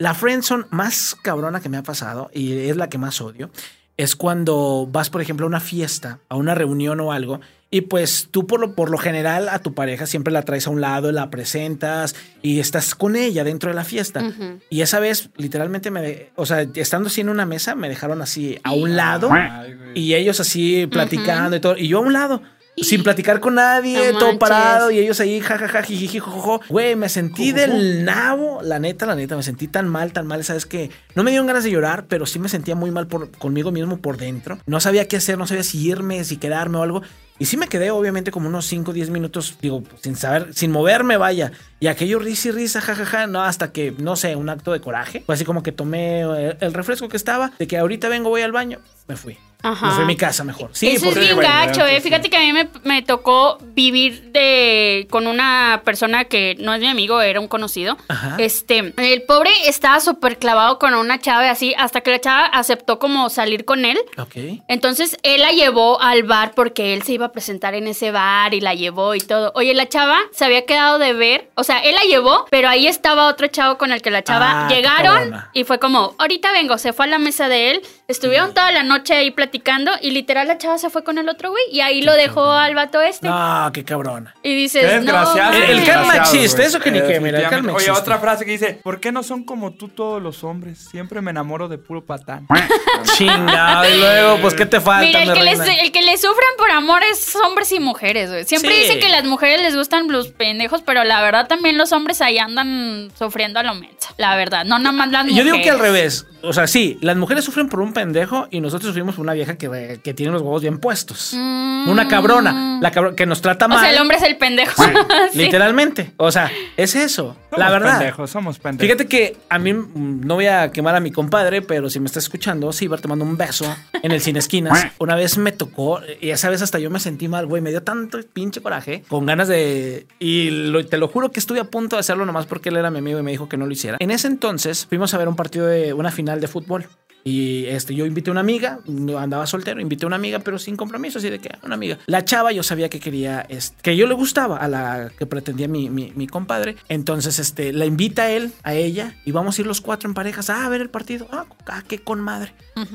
La 0.00 0.14
friendzone 0.14 0.64
más 0.70 1.14
cabrona 1.22 1.60
que 1.60 1.68
me 1.68 1.76
ha 1.76 1.82
pasado 1.82 2.30
y 2.32 2.52
es 2.68 2.76
la 2.76 2.88
que 2.88 2.96
más 2.98 3.20
odio 3.20 3.50
es 3.98 4.16
cuando 4.16 4.88
vas, 4.90 5.10
por 5.10 5.20
ejemplo, 5.20 5.44
a 5.44 5.48
una 5.48 5.60
fiesta, 5.60 6.20
a 6.30 6.36
una 6.36 6.54
reunión 6.54 6.98
o 7.00 7.12
algo. 7.12 7.40
Y 7.70 7.82
pues 7.82 8.28
tú 8.30 8.46
por 8.46 8.58
lo, 8.58 8.74
por 8.74 8.90
lo 8.90 8.96
general 8.96 9.50
a 9.50 9.58
tu 9.58 9.74
pareja 9.74 10.06
siempre 10.06 10.32
la 10.32 10.42
traes 10.42 10.66
a 10.66 10.70
un 10.70 10.80
lado, 10.80 11.12
la 11.12 11.28
presentas 11.28 12.16
y 12.40 12.60
estás 12.60 12.94
con 12.94 13.14
ella 13.14 13.44
dentro 13.44 13.68
de 13.68 13.76
la 13.76 13.84
fiesta. 13.84 14.24
Y 14.70 14.80
esa 14.80 15.00
vez 15.00 15.28
literalmente 15.36 15.90
me, 15.90 16.00
de- 16.00 16.32
o 16.34 16.46
sea, 16.46 16.62
estando 16.74 17.08
así 17.08 17.20
en 17.20 17.28
una 17.28 17.44
mesa, 17.44 17.74
me 17.74 17.90
dejaron 17.90 18.22
así 18.22 18.58
a 18.64 18.72
un 18.72 18.96
lado 18.96 19.28
Ay, 19.30 19.76
y 19.94 20.14
ellos 20.14 20.40
así 20.40 20.86
platicando 20.86 21.56
y 21.56 21.60
todo. 21.60 21.76
Y 21.76 21.88
yo 21.88 21.98
a 21.98 22.00
un 22.00 22.12
lado. 22.14 22.40
Sin 22.82 23.02
platicar 23.02 23.40
con 23.40 23.54
nadie, 23.56 24.12
No 24.12 24.18
todo 24.18 24.38
parado, 24.38 24.90
y 24.90 24.98
ellos 24.98 25.20
ahí, 25.20 25.40
jajaja, 25.40 25.82
jojojo. 26.20 26.60
Güey, 26.68 26.96
me 26.96 27.08
sentí 27.08 27.52
del 27.52 28.04
nabo, 28.04 28.60
la 28.62 28.78
neta, 28.78 29.06
la 29.06 29.14
neta, 29.14 29.36
me 29.36 29.42
sentí 29.42 29.68
tan 29.68 29.88
mal, 29.88 30.12
tan 30.12 30.26
mal, 30.26 30.42
¿sabes 30.44 30.66
qué? 30.66 30.90
No 31.14 31.22
me 31.22 31.30
dieron 31.30 31.46
ganas 31.46 31.64
de 31.64 31.70
llorar, 31.70 32.06
pero 32.08 32.26
sí 32.26 32.38
me 32.38 32.48
sentía 32.48 32.74
muy 32.74 32.90
mal 32.90 33.06
por, 33.06 33.30
conmigo 33.32 33.72
mismo 33.72 33.98
por 33.98 34.16
dentro. 34.16 34.58
No 34.66 34.80
sabía 34.80 35.06
qué 35.08 35.16
hacer, 35.16 35.38
no 35.38 35.46
sabía 35.46 35.62
si 35.62 35.86
irme, 35.86 36.24
si 36.24 36.36
quedarme 36.36 36.78
o 36.78 36.82
algo. 36.82 37.02
Y 37.38 37.46
sí 37.46 37.56
me 37.56 37.68
quedé, 37.68 37.90
obviamente, 37.90 38.30
como 38.30 38.48
unos 38.48 38.66
5 38.66 38.90
o 38.90 38.94
10 38.94 39.08
minutos, 39.08 39.56
digo, 39.62 39.82
sin 40.02 40.14
saber, 40.14 40.52
sin 40.52 40.70
moverme, 40.70 41.16
vaya. 41.16 41.52
Y 41.80 41.86
aquello 41.86 42.18
risa 42.18 42.48
y 42.48 42.52
risa, 42.52 42.82
jajaja, 42.82 43.26
no, 43.26 43.42
hasta 43.42 43.72
que, 43.72 43.94
no 43.96 44.14
sé, 44.16 44.36
un 44.36 44.50
acto 44.50 44.72
de 44.72 44.80
coraje. 44.82 45.22
Fue 45.24 45.34
así 45.34 45.46
como 45.46 45.62
que 45.62 45.72
tomé 45.72 46.20
el, 46.20 46.58
el 46.60 46.74
refresco 46.74 47.08
que 47.08 47.16
estaba, 47.16 47.52
de 47.58 47.66
que 47.66 47.78
ahorita 47.78 48.10
vengo, 48.10 48.28
voy 48.28 48.42
al 48.42 48.52
baño, 48.52 48.80
me 49.08 49.16
fui. 49.16 49.38
Ajá. 49.62 49.86
Me 49.86 49.92
fui 49.92 50.02
a 50.04 50.06
mi 50.06 50.16
casa 50.16 50.44
mejor. 50.44 50.70
Sí, 50.72 50.88
Eso 50.88 51.08
es 51.08 51.18
bien 51.18 51.38
gacho, 51.38 51.86
eh. 51.86 52.00
Fíjate 52.00 52.30
que 52.30 52.36
a 52.36 52.40
mí 52.40 52.52
me, 52.52 52.68
me 52.84 53.02
tocó 53.02 53.58
vivir 53.60 54.30
de 54.32 55.06
con 55.10 55.26
una 55.26 55.82
persona 55.84 56.24
que 56.24 56.56
no 56.58 56.74
es 56.74 56.80
mi 56.80 56.88
amigo, 56.88 57.20
era 57.20 57.40
un 57.40 57.48
conocido. 57.48 57.96
Ajá. 58.08 58.36
Este, 58.38 58.92
el 58.96 59.22
pobre 59.22 59.50
estaba 59.66 60.00
súper 60.00 60.38
clavado 60.38 60.78
con 60.78 60.94
una 60.94 61.18
chava 61.20 61.46
y 61.46 61.48
así, 61.48 61.74
hasta 61.78 62.00
que 62.00 62.10
la 62.10 62.20
chava 62.20 62.46
aceptó 62.46 62.98
como 62.98 63.28
salir 63.30 63.64
con 63.64 63.84
él. 63.84 63.98
Ok. 64.18 64.36
Entonces 64.68 65.16
él 65.22 65.40
la 65.40 65.50
llevó 65.52 66.00
al 66.00 66.22
bar 66.22 66.52
porque 66.54 66.94
él 66.94 67.02
se 67.02 67.12
iba 67.12 67.26
a 67.26 67.32
presentar 67.32 67.74
en 67.74 67.86
ese 67.86 68.10
bar 68.10 68.54
y 68.54 68.60
la 68.60 68.74
llevó 68.74 69.14
y 69.14 69.20
todo. 69.20 69.52
Oye, 69.54 69.74
la 69.74 69.88
chava 69.88 70.18
se 70.32 70.44
había 70.44 70.64
quedado 70.66 70.98
de 70.98 71.12
ver, 71.12 71.50
o 71.54 71.64
sea, 71.64 71.78
él 71.80 71.94
la 71.94 72.02
llevó, 72.02 72.46
pero 72.50 72.68
ahí 72.68 72.86
estaba 72.86 73.26
otro 73.28 73.46
chavo 73.48 73.78
con 73.78 73.92
el 73.92 74.02
que 74.02 74.10
la 74.10 74.22
chava 74.22 74.66
Ah, 74.66 74.68
llegaron 74.68 75.34
y 75.52 75.64
fue 75.64 75.78
como, 75.78 76.14
ahorita 76.18 76.52
vengo, 76.52 76.78
se 76.78 76.92
fue 76.92 77.04
a 77.06 77.08
la 77.08 77.18
mesa 77.18 77.48
de 77.48 77.70
él, 77.72 77.82
Estuvieron 78.10 78.52
toda 78.54 78.72
la 78.72 78.82
noche 78.82 79.14
ahí 79.14 79.30
platicando 79.30 79.92
y 80.00 80.10
literal 80.10 80.48
la 80.48 80.58
chava 80.58 80.78
se 80.78 80.90
fue 80.90 81.04
con 81.04 81.18
el 81.18 81.28
otro 81.28 81.50
güey 81.50 81.62
y 81.70 81.80
ahí 81.80 82.02
lo 82.02 82.12
dejó 82.14 82.50
al 82.50 82.74
vato 82.74 83.00
este. 83.00 83.28
No, 83.28 83.70
qué 83.72 83.84
cabrona. 83.84 84.34
Y 84.42 84.54
dices, 84.54 84.82
Qué 84.84 84.88
no, 84.96 85.00
desgraciado. 85.02 85.52
El- 85.56 85.62
el 85.62 85.84
karma 85.84 86.02
Desgraciado, 86.12 86.36
existe, 86.42 86.64
eso 86.64 86.80
que 86.80 86.90
ni 86.90 87.00
qué, 87.02 87.20
mira, 87.20 87.38
el 87.40 87.48
karma 87.48 87.72
Oye, 87.72 87.90
otra 87.90 88.18
frase 88.18 88.44
que 88.44 88.50
dice, 88.50 88.80
¿por 88.82 88.98
qué 89.00 89.12
no 89.12 89.22
son 89.22 89.44
como 89.44 89.72
tú 89.74 89.88
todos 89.88 90.20
los 90.20 90.42
hombres? 90.44 90.78
Siempre 90.90 91.20
me 91.20 91.30
enamoro 91.30 91.68
de 91.68 91.78
puro 91.78 92.04
patán. 92.04 92.46
Chingado. 93.16 93.88
Y 93.88 93.98
luego, 93.98 94.38
pues, 94.40 94.54
¿qué 94.54 94.66
te 94.66 94.80
falta, 94.80 95.06
Mira, 95.06 95.22
el 95.22 95.32
que, 95.32 95.42
les, 95.44 95.60
el 95.60 95.92
que 95.92 96.02
le 96.02 96.16
sufren 96.16 96.48
por 96.58 96.70
amor 96.70 97.02
es 97.10 97.34
hombres 97.36 97.70
y 97.72 97.80
mujeres, 97.80 98.30
güey. 98.30 98.44
Siempre 98.44 98.70
Sí. 98.74 98.80
dicen 98.82 99.00
que 99.00 99.08
las 99.08 99.24
mujeres 99.24 99.62
les 99.62 99.76
gustan 99.76 100.08
los 100.08 100.28
pendejos, 100.28 100.82
pero 100.82 101.04
la 101.04 101.22
verdad 101.22 101.46
también 101.46 101.78
los 101.78 101.92
hombres 101.92 102.20
ahí 102.20 102.38
andan 102.38 103.10
sufriendo 103.18 103.60
a 103.60 103.62
lo 103.62 103.74
menso. 103.74 104.08
La 104.16 104.36
verdad, 104.36 104.64
no 104.64 104.78
nada 104.78 104.92
más 104.92 105.10
las 105.10 105.24
Yo 105.26 105.30
mujeres. 105.32 105.52
digo 105.52 105.64
que 105.64 105.70
al 105.70 105.78
revés. 105.78 106.26
O 106.42 106.52
sea, 106.54 106.66
sí, 106.66 106.96
las 107.02 107.16
mujeres 107.16 107.44
sufren 107.44 107.68
por 107.68 107.80
un 107.80 107.92
pendejo 108.00 108.48
y 108.50 108.60
nosotros 108.60 108.94
por 108.94 109.20
una 109.20 109.32
vieja 109.34 109.56
que, 109.56 110.00
que 110.02 110.14
tiene 110.14 110.32
los 110.32 110.42
huevos 110.42 110.62
bien 110.62 110.78
puestos. 110.78 111.32
Una 111.34 112.08
cabrona. 112.08 112.78
La 112.80 112.90
cabro- 112.90 113.14
que 113.14 113.26
nos 113.26 113.40
trata 113.40 113.68
Mm. 113.68 113.72
O 113.72 113.74
mal. 113.74 113.80
sea, 113.84 113.90
el 113.94 114.00
hombre 114.00 114.16
es 114.16 114.22
el 114.22 114.36
pendejo. 114.36 114.82
Sí. 115.32 115.38
Literalmente. 115.38 116.12
O 116.16 116.32
sea, 116.32 116.50
es 116.76 116.94
eso. 116.94 117.36
Somos 117.50 117.58
la 117.58 117.70
verdad. 117.70 117.98
pendejos, 117.98 118.30
somos 118.30 118.58
pendejos. 118.58 118.86
Fíjate 118.86 119.06
que 119.08 119.36
a 119.48 119.58
mí 119.58 119.72
mm, 119.72 120.26
no 120.26 120.34
voy 120.34 120.46
a 120.46 120.70
quemar 120.72 120.94
a 120.96 121.00
mi 121.00 121.10
compadre, 121.12 121.62
pero 121.62 121.88
si 121.90 122.00
me 122.00 122.06
está 122.06 122.18
escuchando, 122.18 122.72
sí, 122.72 122.88
te 123.00 123.08
mando 123.08 123.24
un 123.24 123.36
beso 123.36 123.64
en 124.02 124.10
el 124.12 124.20
cine 124.20 124.38
esquinas. 124.38 124.86
Una 124.98 125.14
vez 125.14 125.38
me 125.38 125.52
tocó, 125.52 126.00
y 126.20 126.30
esa 126.30 126.48
vez 126.50 126.62
hasta 126.62 126.78
yo 126.78 126.90
me 126.90 126.98
sentí 127.00 127.28
mal, 127.28 127.46
güey, 127.46 127.62
me 127.62 127.70
dio 127.70 127.82
tanto 127.82 128.18
pinche 128.32 128.60
coraje, 128.60 129.04
con 129.08 129.26
ganas 129.26 129.48
de... 129.48 130.06
Y 130.18 130.50
lo- 130.50 130.84
te 130.86 130.96
lo 130.98 131.08
juro 131.08 131.30
que 131.30 131.38
estuve 131.40 131.60
a 131.60 131.64
punto 131.64 131.96
de 131.96 132.00
hacerlo 132.00 132.24
nomás 132.26 132.46
porque 132.46 132.70
él 132.70 132.76
era 132.76 132.90
mi 132.90 132.98
amigo 132.98 133.18
y 133.18 133.22
me 133.22 133.30
dijo 133.30 133.48
que 133.48 133.56
no 133.56 133.66
lo 133.66 133.72
hiciera. 133.72 133.96
En 134.00 134.10
ese 134.10 134.26
entonces 134.26 134.86
fuimos 134.88 135.12
a 135.14 135.18
ver 135.18 135.28
un 135.28 135.36
partido 135.36 135.66
de 135.66 135.92
una 135.92 136.10
final 136.10 136.40
de 136.40 136.48
fútbol. 136.48 136.86
Y 137.24 137.66
este, 137.66 137.94
yo 137.94 138.06
invité 138.06 138.30
a 138.30 138.32
una 138.32 138.40
amiga, 138.40 138.80
andaba 139.18 139.46
soltero, 139.46 139.80
invité 139.80 140.04
a 140.04 140.08
una 140.08 140.16
amiga, 140.16 140.38
pero 140.38 140.58
sin 140.58 140.76
compromiso, 140.76 141.18
así 141.18 141.28
de 141.30 141.38
que 141.38 141.50
una 141.62 141.74
amiga. 141.74 141.98
La 142.06 142.24
chava 142.24 142.52
yo 142.52 142.62
sabía 142.62 142.88
que 142.88 143.00
quería, 143.00 143.44
este, 143.48 143.76
que 143.82 143.96
yo 143.96 144.06
le 144.06 144.14
gustaba 144.14 144.56
a 144.56 144.68
la 144.68 145.10
que 145.18 145.26
pretendía 145.26 145.68
mi, 145.68 145.90
mi, 145.90 146.12
mi 146.14 146.26
compadre. 146.26 146.76
Entonces, 146.88 147.38
este, 147.38 147.72
la 147.72 147.86
invita 147.86 148.22
a 148.22 148.30
él, 148.30 148.52
a 148.62 148.74
ella, 148.74 149.16
y 149.24 149.32
vamos 149.32 149.58
a 149.58 149.60
ir 149.60 149.66
los 149.66 149.80
cuatro 149.80 150.08
en 150.08 150.14
parejas 150.14 150.50
a 150.50 150.68
ver 150.68 150.80
el 150.80 150.90
partido. 150.90 151.28
Ah, 151.30 151.46
ah, 151.66 151.82
qué 151.86 151.98
con 151.98 152.20
madre. 152.20 152.54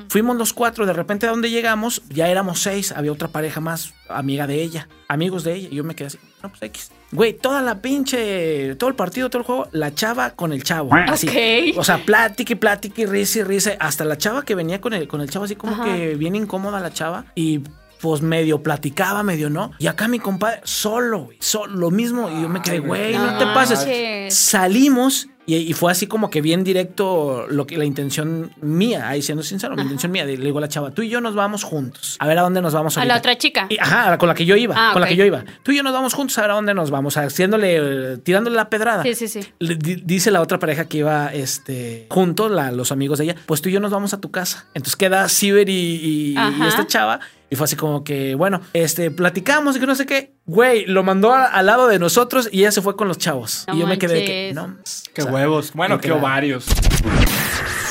Fuimos 0.10 0.36
los 0.38 0.54
cuatro, 0.54 0.86
de 0.86 0.94
repente 0.94 1.28
a 1.28 1.30
donde 1.30 1.52
llegamos, 1.52 2.02
ya 2.10 2.28
éramos 2.28 2.62
seis, 2.62 2.92
había 2.92 3.12
otra 3.12 3.28
pareja 3.28 3.62
más, 3.62 3.94
amiga 4.10 4.48
de 4.48 4.64
ella, 4.64 4.88
amigos 5.08 5.44
de 5.44 5.54
ella, 5.54 5.70
y 5.72 5.76
yo 5.76 5.84
me 5.84 5.96
quedé 5.96 6.08
así, 6.08 6.18
no, 6.46 6.50
pues 6.50 6.64
X. 6.64 6.92
Güey, 7.12 7.34
toda 7.34 7.62
la 7.62 7.82
pinche, 7.82 8.76
todo 8.76 8.90
el 8.90 8.96
partido, 8.96 9.30
todo 9.30 9.40
el 9.42 9.46
juego, 9.46 9.68
la 9.72 9.94
chava 9.94 10.32
con 10.32 10.52
el 10.52 10.64
chavo. 10.64 10.90
Así. 10.94 11.28
Ok. 11.28 11.78
O 11.78 11.84
sea, 11.84 12.04
plática 12.06 12.54
y 12.54 12.56
plática 12.56 13.02
y 13.02 13.06
risa 13.06 13.40
y 13.40 13.44
risa. 13.44 13.72
Hasta 13.80 14.04
la 14.06 14.18
chava 14.18 14.44
que 14.44 14.56
venía 14.56 14.82
con 14.82 14.94
el, 14.94 15.08
con 15.08 15.22
el 15.22 15.30
chavo, 15.30 15.46
así 15.46 15.56
como 15.56 15.74
Ajá. 15.74 15.86
que 15.86 16.16
bien 16.16 16.36
incómoda 16.36 16.80
la 16.80 16.92
chava. 16.92 17.26
Y 17.36 17.62
pues 18.02 18.22
medio 18.22 18.62
platicaba, 18.62 19.24
medio 19.24 19.50
no. 19.50 19.72
Y 19.80 19.88
acá 19.88 20.08
mi 20.08 20.20
compadre, 20.20 20.60
solo, 20.64 21.26
güey, 21.26 21.38
solo, 21.40 21.76
lo 21.78 21.92
mismo. 21.92 22.30
Y 22.30 22.42
yo 22.42 22.50
me 22.50 22.62
quedé, 22.62 22.80
güey, 22.80 23.14
no 23.18 23.38
te 23.38 23.46
no 23.46 23.54
pases. 23.54 23.80
manches. 23.80 24.36
Salimos 24.36 25.28
y, 25.48 25.56
y 25.58 25.74
fue 25.74 25.92
así 25.92 26.08
como 26.08 26.30
que 26.30 26.42
bien 26.42 26.64
directo 26.64 27.46
lo 27.50 27.68
que 27.68 27.78
la 27.78 27.86
intención 27.86 28.52
mía, 28.62 29.08
ahí 29.10 29.22
siendo 29.22 29.44
sincero, 29.44 29.76
mi 29.76 29.84
intención 29.84 30.12
mía. 30.12 30.26
Le 30.26 30.38
digo 30.38 30.58
a 30.58 30.62
la 30.62 30.68
chava, 30.70 30.92
tú 30.92 31.02
y 31.02 31.10
yo 31.10 31.22
nos 31.22 31.36
vamos 31.36 31.64
juntos. 31.64 32.16
A 32.20 32.28
ver 32.28 32.38
a 32.40 32.42
dónde 32.42 32.62
nos 32.62 32.74
vamos 32.74 32.98
A 32.98 33.06
la 33.06 33.18
otra 33.18 33.38
chica. 33.38 33.68
Y- 33.70 33.78
ajá, 33.80 34.18
con 34.18 34.28
la 34.28 34.36
que 34.36 34.46
yo 34.46 34.56
iba, 34.56 34.76
Ah, 34.78 34.92
con 34.94 35.02
la 35.02 35.08
que 35.08 35.16
yo 35.16 35.26
iba. 35.26 35.44
Tú 35.64 35.72
y 35.72 35.78
yo 35.78 35.84
nos 35.84 35.94
vamos 35.94 36.14
juntos 36.14 36.38
a 36.38 36.42
ver 36.42 36.52
a 36.52 36.54
dónde 36.56 36.74
nos 36.74 36.90
vamos, 36.92 37.18
haciéndole, 37.18 37.78
eh, 37.78 38.18
tirándole 38.18 38.56
la 38.56 38.70
pedrada. 38.70 39.04
Sí, 39.04 39.14
sí, 39.16 39.28
sí. 39.28 39.42
Le 39.60 39.76
dice 39.76 40.32
la 40.32 40.42
otra 40.42 40.58
pareja 40.60 40.86
que 40.86 40.98
iba 41.00 41.34
este, 41.34 42.08
juntos, 42.10 42.52
la- 42.52 42.72
los 42.72 42.92
amigos 42.92 43.20
de 43.20 43.26
ella, 43.26 43.36
pues 43.46 43.62
tú 43.62 43.70
y 43.70 43.72
yo 43.74 43.80
nos 43.80 43.92
vamos 43.92 44.14
a 44.14 44.20
tu 44.22 44.32
casa. 44.32 44.66
Entonces 44.74 44.96
queda 44.96 45.28
Ciber 45.30 45.70
y, 45.70 45.74
y- 45.74 46.32
y 46.34 46.38
Ajá. 46.38 46.68
esta 46.68 46.88
chava. 46.88 47.20
Y 47.56 47.58
fue 47.58 47.64
así 47.64 47.78
como 47.78 48.04
que, 48.04 48.36
bueno, 48.36 48.60
este, 48.74 49.12
platicamos 49.12 49.78
y 49.78 49.80
que 49.80 49.88
no 49.88 49.96
sé 49.96 50.06
qué. 50.06 50.34
Güey, 50.46 50.86
lo 50.88 51.04
mandó 51.04 51.32
a- 51.34 51.46
al 51.46 51.66
lado 51.68 51.88
de 51.88 52.00
nosotros 52.00 52.50
y 52.52 52.60
ella 52.60 52.72
se 52.74 52.82
fue 52.82 52.98
con 52.98 53.08
los 53.08 53.18
chavos. 53.18 53.64
No 53.70 53.76
y 53.76 53.80
yo 53.80 53.88
me 53.88 53.98
quedé 53.98 54.16
de 54.16 54.26
que, 54.26 54.52
no. 54.54 54.76
Qué 55.14 55.22
o 55.22 55.26
sea, 55.26 55.34
huevos. 55.34 55.72
Bueno, 55.74 56.02
qué 56.02 56.12
ovarios. 56.12 56.66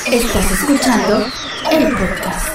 Estás 0.05 0.51
escuchando 0.51 1.25
el 1.71 1.87
podcast. 1.93 2.47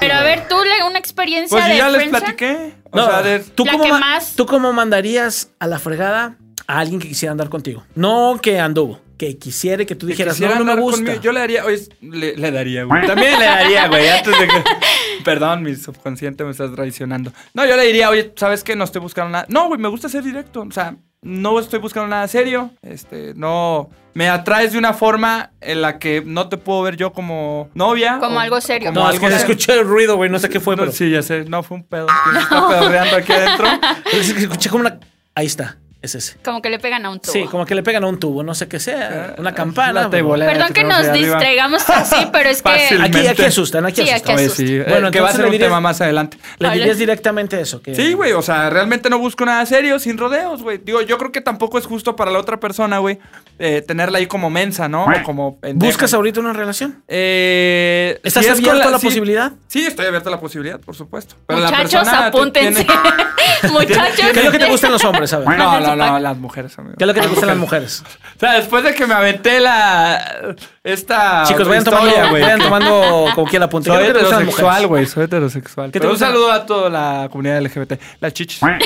Pero 0.00 0.14
a 0.14 0.22
ver, 0.24 0.48
tú 0.48 0.56
le- 0.64 0.84
una 0.88 0.98
experiencia 0.98 1.56
Pues 1.56 1.64
yo 1.68 1.70
de 1.72 1.78
ya 1.78 1.88
les 1.90 2.08
platiqué. 2.08 2.74
O 2.90 2.96
No, 2.96 3.06
sea, 3.06 3.22
de- 3.22 3.38
¿tú, 3.40 3.64
La 3.64 3.72
cómo 3.72 3.84
que 3.84 3.90
más- 3.92 4.34
¿Tú 4.34 4.46
cómo 4.46 4.72
mandarías 4.72 5.50
a 5.60 5.68
la 5.68 5.78
fregada 5.78 6.36
a 6.66 6.78
alguien 6.80 6.98
que 7.00 7.06
quisiera 7.06 7.30
andar 7.30 7.48
contigo? 7.50 7.84
No 7.94 8.38
que 8.42 8.58
anduvo, 8.58 9.00
que 9.16 9.38
quisiera 9.38 9.84
que 9.84 9.94
tú 9.94 10.06
dijeras, 10.06 10.40
no, 10.40 10.54
no 10.56 10.64
me 10.64 10.74
gusta. 10.76 10.98
conmigo, 11.04 11.22
Yo 11.22 11.30
le 11.32 11.38
daría, 11.40 11.64
oye, 11.64 11.88
le, 12.00 12.36
le 12.36 12.50
daría, 12.50 12.82
güey. 12.84 13.06
También 13.06 13.38
le 13.38 13.44
daría, 13.46 13.86
güey, 13.88 14.08
antes 14.08 14.38
de 14.38 14.48
que... 14.48 14.54
Perdón, 15.26 15.64
mi 15.64 15.74
subconsciente 15.74 16.44
me 16.44 16.52
estás 16.52 16.72
traicionando. 16.72 17.32
No, 17.52 17.66
yo 17.66 17.76
le 17.76 17.82
diría, 17.82 18.08
oye, 18.10 18.32
¿sabes 18.36 18.62
qué? 18.62 18.76
No 18.76 18.84
estoy 18.84 19.00
buscando 19.00 19.30
nada. 19.30 19.46
No, 19.48 19.66
güey, 19.66 19.80
me 19.80 19.88
gusta 19.88 20.08
ser 20.08 20.22
directo. 20.22 20.60
O 20.60 20.70
sea, 20.70 20.94
no 21.20 21.58
estoy 21.58 21.80
buscando 21.80 22.06
nada 22.06 22.28
serio. 22.28 22.70
Este, 22.80 23.34
no... 23.34 23.90
Me 24.14 24.28
atraes 24.28 24.72
de 24.72 24.78
una 24.78 24.94
forma 24.94 25.50
en 25.60 25.82
la 25.82 25.98
que 25.98 26.22
no 26.24 26.48
te 26.48 26.58
puedo 26.58 26.80
ver 26.82 26.96
yo 26.96 27.12
como 27.12 27.68
novia. 27.74 28.18
Como 28.20 28.36
o 28.36 28.38
algo 28.38 28.60
serio. 28.60 28.92
no, 28.92 29.10
es 29.10 29.18
que 29.18 29.26
escuché 29.26 29.74
el 29.74 29.84
ruido, 29.84 30.16
güey, 30.16 30.30
no 30.30 30.38
sé 30.38 30.48
qué 30.48 30.60
fue, 30.60 30.76
No, 30.76 30.82
pero... 30.82 30.92
Sí, 30.92 31.10
ya 31.10 31.22
sé. 31.22 31.44
No, 31.44 31.64
fue 31.64 31.78
un 31.78 31.82
pedo. 31.82 32.06
que 32.06 32.38
está 32.38 32.68
pedorreando 32.68 33.16
aquí 33.16 33.32
adentro. 33.32 33.66
Es 34.12 34.32
que 34.32 34.40
escuché 34.42 34.70
como 34.70 34.82
una... 34.82 35.00
Ahí 35.34 35.46
está, 35.46 35.76
es 36.02 36.14
ese. 36.14 36.36
Como 36.44 36.62
que 36.62 36.70
le 36.70 36.78
pegan 36.78 37.04
a 37.06 37.10
un 37.10 37.18
tubo. 37.20 37.32
Sí, 37.32 37.44
como 37.44 37.66
que 37.66 37.74
le 37.74 37.82
pegan 37.82 38.04
a 38.04 38.06
un 38.06 38.20
tubo, 38.20 38.42
no 38.44 38.54
sé 38.54 38.68
qué 38.68 38.78
sea, 38.78 39.34
una 39.38 39.54
campana. 39.54 40.08
Tebolera 40.08 40.52
Perdón 40.52 40.72
que 40.72 40.84
nos 40.84 41.12
distraigamos 41.12 41.88
así, 41.90 42.28
pero 42.32 42.48
es 42.48 42.62
que... 42.62 42.70
Aquí, 43.02 43.26
aquí 43.26 43.42
asustan, 43.44 43.86
aquí 43.86 44.02
Sí, 44.02 44.10
asustan. 44.10 44.32
aquí 44.34 44.38
Oye, 44.38 44.46
asusta. 44.46 44.62
sí. 44.66 44.78
Bueno, 44.90 45.08
eh, 45.08 45.10
que 45.10 45.20
va 45.20 45.30
a 45.30 45.32
ser 45.32 45.46
un 45.46 45.50
dirías- 45.52 45.66
tema 45.68 45.80
más 45.80 46.00
adelante. 46.00 46.38
Le 46.58 46.68
Vale. 46.68 46.78
dirías 46.80 46.98
directamente 46.98 47.60
eso. 47.60 47.82
Que... 47.82 47.94
Sí, 47.94 48.12
güey, 48.12 48.32
o 48.32 48.42
sea, 48.42 48.70
realmente 48.70 49.10
no 49.10 49.18
busco 49.18 49.44
nada 49.44 49.64
serio, 49.66 49.98
sin 49.98 50.16
rodeos, 50.18 50.62
güey. 50.62 50.78
Digo, 50.78 51.00
yo 51.02 51.18
creo 51.18 51.32
que 51.32 51.40
tampoco 51.40 51.78
es 51.78 51.86
justo 51.86 52.14
para 52.14 52.30
la 52.30 52.38
otra 52.38 52.60
persona, 52.60 52.98
güey, 52.98 53.18
eh, 53.58 53.82
tenerla 53.84 54.18
ahí 54.18 54.26
como 54.26 54.48
mensa, 54.50 54.88
¿no? 54.88 55.06
O 55.06 55.22
como 55.24 55.58
pendeja. 55.58 55.88
¿Buscas 55.90 56.14
ahorita 56.14 56.38
una 56.40 56.52
relación? 56.52 57.02
Eh, 57.08 58.20
¿Estás 58.22 58.44
si 58.44 58.50
es 58.50 58.58
abierto 58.58 58.88
a 58.88 58.90
la 58.92 58.98
sí- 58.98 59.06
posibilidad? 59.06 59.52
Sí, 59.66 59.86
estoy 59.86 60.06
abierto 60.06 60.28
a 60.28 60.32
la 60.32 60.40
posibilidad, 60.40 60.78
por 60.78 60.94
supuesto. 60.94 61.34
Pero 61.46 61.60
la 61.60 61.70
Muchachos, 61.70 62.06
apúntense. 62.08 62.84
tiene- 62.84 63.72
Muchachos. 63.72 64.14
¿Qué 64.32 64.38
es 64.40 64.44
lo 64.44 64.52
que 64.52 64.58
te 64.58 64.66
gustan 64.70 64.92
los 64.92 65.04
hombres? 65.04 65.32
A 65.32 65.38
ver. 65.38 65.48
No, 65.56 65.80
no, 65.80 65.95
no, 65.96 66.18
las 66.18 66.36
mujeres, 66.36 66.76
amigo. 66.78 66.94
¿Qué 66.98 67.04
es 67.04 67.08
lo 67.08 67.14
que 67.14 67.20
te 67.20 67.26
gustan 67.28 67.48
las 67.48 67.56
mujeres? 67.58 68.02
O 68.36 68.38
sea, 68.38 68.52
después 68.52 68.84
de 68.84 68.94
que 68.94 69.06
me 69.06 69.14
aventé 69.14 69.60
la... 69.60 70.54
Esta 70.84 71.42
Chicos, 71.48 71.66
vayan 71.66 71.82
historia, 71.82 72.00
tomando, 72.12 72.30
güey, 72.30 72.42
vayan 72.42 72.60
tomando 72.60 73.26
como. 73.34 73.50
Soy 73.50 73.50
¿Qué 73.50 73.56
es 73.56 73.62
que 73.64 73.68
te 73.80 73.80
gustan 73.80 73.90
las 73.90 74.20
heterosexual, 74.20 74.86
güey, 74.86 75.06
soy 75.06 75.24
heterosexual. 75.24 75.86
¿Qué 75.86 75.92
te 75.94 76.00
Pero 76.00 76.12
un 76.12 76.18
saludo 76.18 76.52
a 76.52 76.64
toda 76.66 76.90
la 76.90 77.28
comunidad 77.30 77.60
LGBT. 77.62 77.94
Las 78.20 78.34
chichis. 78.34 78.62
Ah, 78.62 78.78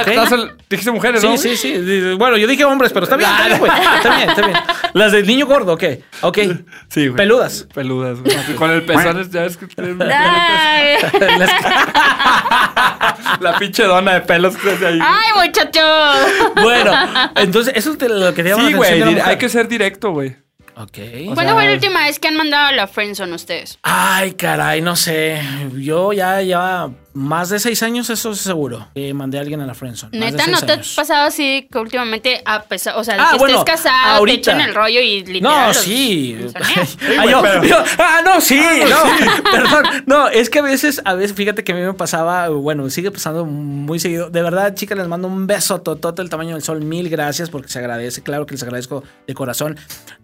Ok. 0.00 0.08
estás 0.08 0.32
el- 0.32 0.52
Dijiste 0.70 0.90
mujeres, 0.90 1.22
¿no? 1.22 1.36
Sí, 1.36 1.54
sí, 1.56 1.74
sí. 1.84 2.14
Bueno, 2.18 2.36
yo 2.38 2.46
dije 2.48 2.64
hombres, 2.64 2.92
pero 2.92 3.04
está 3.04 3.16
bien, 3.16 3.30
está 3.30 3.46
bien, 3.46 3.58
güey. 3.60 3.70
Está 3.96 4.16
bien, 4.16 4.28
está 4.30 4.42
bien. 4.46 4.58
Las 4.94 5.12
del 5.12 5.26
niño 5.26 5.46
gordo, 5.46 5.74
¿ok? 5.74 5.84
Ok. 6.22 6.38
Sí, 6.88 7.06
güey. 7.08 7.16
Peludas. 7.16 7.66
Peludas, 7.74 8.18
güey. 8.20 8.36
Con 8.56 8.70
el 8.70 8.82
pezón, 8.84 9.20
es- 9.20 9.30
ya 9.30 9.42
ves 9.42 9.56
que 9.58 9.66
la 13.40 13.58
pinche 13.58 13.84
dona 13.84 14.14
de 14.14 14.20
pelos 14.22 14.56
que 14.56 14.70
hace 14.72 14.86
ahí. 14.86 14.98
Ay, 15.00 15.46
muchachos. 15.46 16.27
Bueno, 16.62 16.92
entonces, 17.36 17.74
eso 17.76 17.92
es 17.92 18.10
lo 18.10 18.34
que 18.34 18.42
te 18.42 18.48
llama 18.50 18.66
sí, 18.66 18.70
la 18.72 18.76
güey, 18.76 19.04
mujer. 19.04 19.22
hay 19.24 19.38
que 19.38 19.48
ser 19.48 19.68
directo, 19.68 20.10
güey. 20.12 20.36
Ok. 20.76 20.98
¿Cuándo 21.34 21.54
fue 21.54 21.66
la 21.66 21.72
última 21.72 22.04
vez 22.04 22.20
que 22.20 22.28
han 22.28 22.36
mandado 22.36 22.66
a 22.66 22.72
la 22.72 22.86
friendzone 22.86 23.34
ustedes? 23.34 23.78
Ay, 23.82 24.32
caray, 24.34 24.80
no 24.80 24.94
sé. 24.94 25.40
Yo 25.76 26.12
ya 26.12 26.40
lleva 26.40 26.90
más 27.14 27.48
de 27.48 27.58
seis 27.58 27.82
años, 27.82 28.10
eso 28.10 28.30
es 28.32 28.38
seguro. 28.40 28.86
Que 28.94 29.12
mandé 29.14 29.38
a 29.38 29.40
alguien 29.40 29.60
a 29.60 29.66
la 29.66 29.74
friendzone. 29.74 30.16
Más 30.18 30.26
de 30.32 30.32
Neta, 30.32 30.44
seis 30.44 30.60
¿no 30.60 30.66
te 30.66 30.72
ha 30.72 30.74
años. 30.76 30.92
pasado 30.94 31.26
así 31.26 31.68
que 31.70 31.78
últimamente, 31.78 32.42
a 32.44 32.62
pesar, 32.62 32.96
o 32.96 33.02
sea, 33.04 33.16
Ah, 33.18 33.30
que 33.32 33.38
bueno, 33.38 33.58
estés 33.58 33.74
casado, 33.74 34.16
ahorita. 34.18 34.34
te 34.52 34.56
echan 34.56 34.60
el 34.68 34.74
rollo 34.74 35.00
y 35.00 35.24
literal 35.24 35.42
No, 35.60 35.66
los 35.68 35.76
sí. 35.78 36.36
friendzonean? 36.38 36.88
Ah, 37.20 37.26
yo- 37.26 37.62
yo- 37.64 37.84
ah, 37.98 38.20
no, 38.24 38.40
sí, 38.40 38.60
no. 38.88 39.42
Perdón. 39.50 39.84
No, 40.06 40.28
es 40.28 40.50
que 40.50 40.60
a 40.60 40.62
veces, 40.62 41.00
a 41.04 41.14
veces, 41.14 41.34
fíjate 41.36 41.64
que 41.64 41.72
a 41.72 41.74
mí 41.74 41.80
me 41.80 41.94
pasaba, 41.94 42.48
bueno, 42.50 42.88
sigue 42.90 43.10
pasando 43.10 43.44
muy 43.44 43.98
seguido. 43.98 44.30
De 44.30 44.42
verdad, 44.42 44.74
chicas, 44.74 44.96
les 44.98 45.08
mando 45.08 45.28
un 45.28 45.46
beso 45.46 45.80
totote 45.80 46.22
el 46.22 46.30
tamaño 46.30 46.54
del 46.54 46.62
sol. 46.62 46.82
Mil 46.84 47.08
gracias 47.08 47.50
porque 47.50 47.68
se 47.68 47.78
agradece. 47.78 48.22
Claro 48.22 48.46
que 48.46 48.54
les 48.54 48.62
agradezco 48.62 49.02
de 49.26 49.34
corazón. 49.34 49.76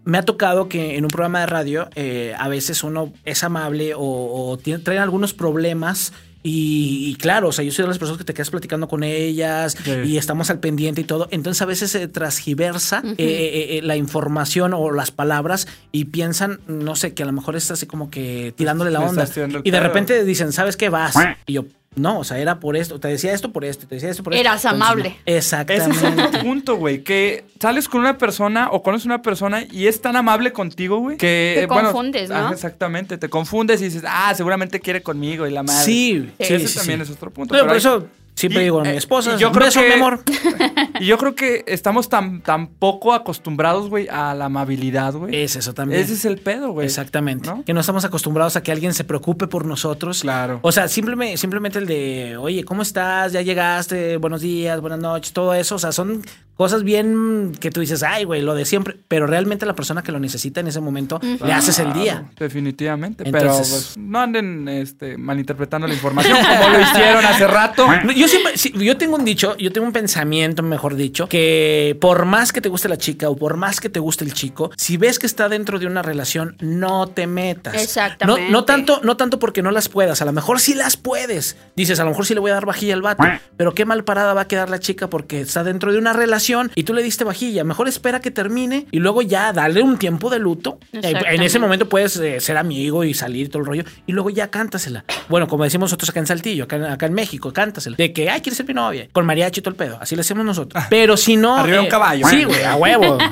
Me 0.03 0.17
ha 0.17 0.23
tocado 0.23 0.69
que 0.69 0.97
en 0.97 1.03
un 1.03 1.09
programa 1.09 1.39
de 1.41 1.45
radio, 1.47 1.89
eh, 1.95 2.33
a 2.37 2.47
veces 2.47 2.83
uno 2.83 3.11
es 3.25 3.43
amable 3.43 3.93
o, 3.95 3.99
o 4.01 4.57
tiene, 4.57 4.79
traen 4.83 5.01
algunos 5.01 5.33
problemas. 5.33 6.13
Y, 6.47 7.09
y 7.09 7.15
claro, 7.15 7.47
o 7.47 7.51
sea, 7.51 7.65
yo 7.65 7.71
soy 7.71 7.85
de 7.85 7.89
las 7.89 7.97
personas 7.97 8.19
que 8.19 8.23
te 8.23 8.35
quedas 8.35 8.51
platicando 8.51 8.87
con 8.87 9.03
ellas 9.03 9.75
y 10.05 10.17
estamos 10.17 10.51
al 10.51 10.59
pendiente 10.59 11.01
y 11.01 11.03
todo. 11.03 11.27
Entonces 11.31 11.59
a 11.63 11.65
veces 11.65 11.89
se 11.89 12.07
transgiversa 12.07 13.01
eh, 13.03 13.15
eh, 13.17 13.77
eh, 13.77 13.81
la 13.81 13.97
información 13.97 14.75
o 14.75 14.91
las 14.91 15.09
palabras 15.09 15.67
y 15.91 16.05
piensan, 16.05 16.59
no 16.67 16.95
sé, 16.95 17.15
que 17.15 17.23
a 17.23 17.25
lo 17.25 17.31
mejor 17.31 17.55
está 17.55 17.73
así 17.73 17.87
como 17.87 18.11
que 18.11 18.53
tirándole 18.55 18.91
la 18.91 18.99
onda. 18.99 19.27
Y 19.63 19.71
de 19.71 19.79
repente 19.79 20.23
dicen, 20.23 20.53
¿sabes 20.53 20.77
qué 20.77 20.89
vas? 20.89 21.15
Y 21.47 21.53
yo, 21.53 21.65
No, 21.95 22.19
o 22.19 22.23
sea, 22.23 22.37
era 22.39 22.59
por 22.59 22.75
esto, 22.75 22.99
te 22.99 23.07
decía 23.07 23.33
esto 23.33 23.51
por 23.51 23.63
esto, 23.63 23.87
te 23.87 23.95
decía 23.95 24.09
esto 24.09 24.21
por 24.23 24.33
esto. 24.33 24.41
Eras 24.41 24.65
Entonces, 24.65 24.81
amable. 24.89 25.17
Exactamente. 25.25 25.95
Ese 25.97 26.07
es 26.07 26.19
otro 26.27 26.41
punto, 26.41 26.75
güey. 26.75 27.03
Que 27.03 27.45
sales 27.59 27.87
con 27.87 28.01
una 28.01 28.17
persona 28.17 28.69
o 28.71 28.83
conoces 28.83 29.05
una 29.05 29.21
persona 29.21 29.63
y 29.71 29.87
es 29.87 30.01
tan 30.01 30.15
amable 30.15 30.51
contigo, 30.51 30.97
güey. 30.99 31.17
Que. 31.17 31.53
Te 31.55 31.63
eh, 31.63 31.67
bueno, 31.67 31.91
confundes, 31.91 32.29
¿no? 32.29 32.51
exactamente. 32.51 33.17
Te 33.17 33.29
confundes 33.29 33.81
y 33.81 33.85
dices, 33.85 34.03
ah, 34.07 34.33
seguramente 34.35 34.79
quiere 34.79 35.01
conmigo 35.01 35.47
y 35.47 35.51
la 35.51 35.63
madre. 35.63 35.83
Sí, 35.85 36.31
Sí, 36.39 36.45
sí, 36.45 36.53
ese 36.55 36.67
sí, 36.67 36.77
también 36.79 36.99
sí. 36.99 37.11
es 37.11 37.17
otro 37.17 37.31
punto. 37.31 37.53
No, 37.53 37.57
pero 37.59 37.65
por 37.67 37.73
hay- 37.73 37.79
eso 37.79 38.07
siempre 38.35 38.61
y, 38.61 38.65
digo 38.65 38.79
a 38.79 38.83
mi 38.83 38.89
eh, 38.89 38.97
esposa, 38.97 39.37
yo 39.37 39.47
un 39.49 39.53
creo 39.53 39.65
beso, 39.67 39.81
que- 39.81 39.87
mi 39.87 39.93
amor. 39.93 40.23
Y 40.99 41.07
yo 41.07 41.17
creo 41.17 41.35
que 41.35 41.65
estamos 41.67 42.07
tan, 42.07 42.41
tan 42.41 42.67
poco 42.67 43.13
acostumbrados, 43.13 43.89
güey, 43.89 44.07
a 44.07 44.33
la 44.33 44.45
amabilidad, 44.45 45.13
güey. 45.13 45.35
Es 45.43 45.57
eso 45.57 45.73
también. 45.73 45.99
Ese 45.99 46.13
es 46.13 46.23
el 46.23 46.37
pedo, 46.37 46.71
güey. 46.71 46.85
Exactamente. 46.87 47.49
¿No? 47.49 47.65
Que 47.65 47.73
no 47.73 47.81
estamos 47.81 48.05
acostumbrados 48.05 48.55
a 48.55 48.63
que 48.63 48.71
alguien 48.71 48.93
se 48.93 49.03
preocupe 49.03 49.47
por 49.47 49.65
nosotros. 49.65 50.21
Claro. 50.21 50.59
O 50.61 50.71
sea, 50.71 50.87
simplemente, 50.87 51.35
simplemente 51.35 51.79
el 51.79 51.85
de, 51.85 52.37
oye, 52.37 52.63
¿cómo 52.63 52.81
estás? 52.81 53.33
¿Ya 53.33 53.41
llegaste? 53.41 54.15
Buenos 54.17 54.39
días, 54.39 54.79
buenas 54.79 54.99
noches, 54.99 55.33
todo 55.33 55.53
eso. 55.53 55.75
O 55.75 55.79
sea, 55.79 55.91
son 55.91 56.21
cosas 56.55 56.83
bien 56.83 57.51
que 57.59 57.69
tú 57.71 57.81
dices, 57.81 58.01
ay, 58.03 58.23
güey, 58.23 58.41
lo 58.41 58.55
de 58.55 58.65
siempre. 58.65 58.95
Pero 59.07 59.27
realmente 59.27 59.65
la 59.65 59.73
persona 59.75 60.01
que 60.03 60.11
lo 60.11 60.19
necesita 60.19 60.59
en 60.61 60.67
ese 60.67 60.79
momento 60.81 61.19
le 61.21 61.53
haces 61.53 61.79
el 61.79 61.93
día. 61.93 62.13
Claro, 62.13 62.29
definitivamente. 62.39 63.23
Entonces- 63.25 63.51
pero 63.51 63.53
pues, 63.57 63.97
no 63.97 64.19
anden 64.19 64.67
este, 64.67 65.17
malinterpretando 65.17 65.87
la 65.87 65.93
información 65.93 66.37
como 66.37 66.69
lo 66.69 66.81
hicieron 66.81 67.25
hace 67.25 67.47
rato. 67.47 67.87
No, 68.05 68.11
Yo 68.11 68.27
siempre, 68.27 68.53
yo 68.55 68.97
tengo 68.97 69.15
un 69.15 69.25
dicho, 69.25 69.55
yo 69.57 69.71
tengo 69.71 69.87
un 69.87 69.93
pensamiento, 69.93 70.61
mejor 70.63 70.95
dicho, 70.95 71.27
que 71.27 71.97
por 72.01 72.25
más 72.25 72.51
que 72.51 72.61
te 72.61 72.69
guste 72.69 72.87
la 72.89 72.97
chica 72.97 73.29
o 73.29 73.35
por 73.35 73.57
más 73.57 73.79
que 73.79 73.89
te 73.89 73.99
guste 73.99 74.23
el 74.23 74.33
chico, 74.33 74.71
si 74.77 74.97
ves 74.97 75.17
que 75.17 75.25
está 75.25 75.49
dentro 75.49 75.79
de 75.79 75.87
una 75.87 76.01
relación, 76.01 76.55
no 76.59 77.07
te 77.07 77.25
metas. 77.27 77.81
Exactamente. 77.81 78.45
No, 78.45 78.51
no 78.51 78.65
tanto, 78.65 78.99
no 79.03 79.17
tanto 79.17 79.39
porque 79.39 79.61
no 79.61 79.71
las 79.71 79.89
puedas, 79.89 80.21
a 80.21 80.25
lo 80.25 80.33
mejor 80.33 80.59
sí 80.59 80.73
las 80.75 80.97
puedes. 80.97 81.57
Dices, 81.75 81.99
a 81.99 82.03
lo 82.03 82.11
mejor 82.11 82.25
sí 82.25 82.33
le 82.33 82.39
voy 82.39 82.51
a 82.51 82.55
dar 82.55 82.65
vajilla 82.65 82.93
al 82.93 83.01
vato, 83.01 83.23
pero 83.57 83.73
qué 83.73 83.85
mal 83.85 84.03
parada 84.03 84.33
va 84.33 84.41
a 84.41 84.47
quedar 84.47 84.69
la 84.69 84.79
chica 84.79 85.09
porque 85.09 85.41
está 85.41 85.63
dentro 85.63 85.91
de 85.91 85.97
una 85.97 86.13
relación 86.13 86.44
y 86.75 86.83
tú 86.83 86.93
le 86.93 87.01
diste 87.03 87.23
vajilla. 87.23 87.63
Mejor 87.63 87.87
espera 87.87 88.19
que 88.19 88.31
termine 88.31 88.87
y 88.91 88.99
luego 88.99 89.21
ya 89.21 89.51
dale 89.53 89.81
un 89.81 89.97
tiempo 89.97 90.29
de 90.29 90.39
luto. 90.39 90.79
Eh, 90.93 91.13
En 91.31 91.41
ese 91.41 91.59
momento 91.59 91.87
puedes 91.89 92.15
eh, 92.17 92.39
ser 92.39 92.57
amigo 92.57 93.03
y 93.03 93.13
salir 93.13 93.49
todo 93.49 93.59
el 93.61 93.65
rollo 93.65 93.83
y 94.05 94.11
luego 94.11 94.29
ya 94.29 94.49
cántasela. 94.49 95.05
Bueno, 95.29 95.47
como 95.47 95.63
decimos 95.63 95.85
nosotros 95.89 96.09
acá 96.09 96.19
en 96.19 96.27
Saltillo, 96.27 96.65
acá, 96.65 96.75
en- 96.75 96.85
acá 96.85 97.05
en 97.07 97.13
México, 97.13 97.51
cántasela. 97.53 97.95
De 97.97 98.13
que, 98.13 98.29
ay, 98.29 98.41
quieres 98.41 98.57
ser 98.57 98.65
mi 98.67 98.73
novia. 98.73 99.07
Con 99.11 99.25
mariachi 99.25 99.59
y 99.59 99.63
todo 99.63 99.71
el 99.71 99.77
pedo. 99.77 99.97
Así 100.01 100.15
le 100.15 100.21
hacemos 100.21 100.45
nosotros. 100.45 100.83
Pero 100.89 101.17
si 101.17 101.35
no. 101.37 101.55
Arriba 101.57 101.81
un 101.81 101.87
caballo. 101.87 102.27
Sí, 102.27 102.43
güey, 102.43 102.63
a 102.63 102.75
huevo. 102.75 103.17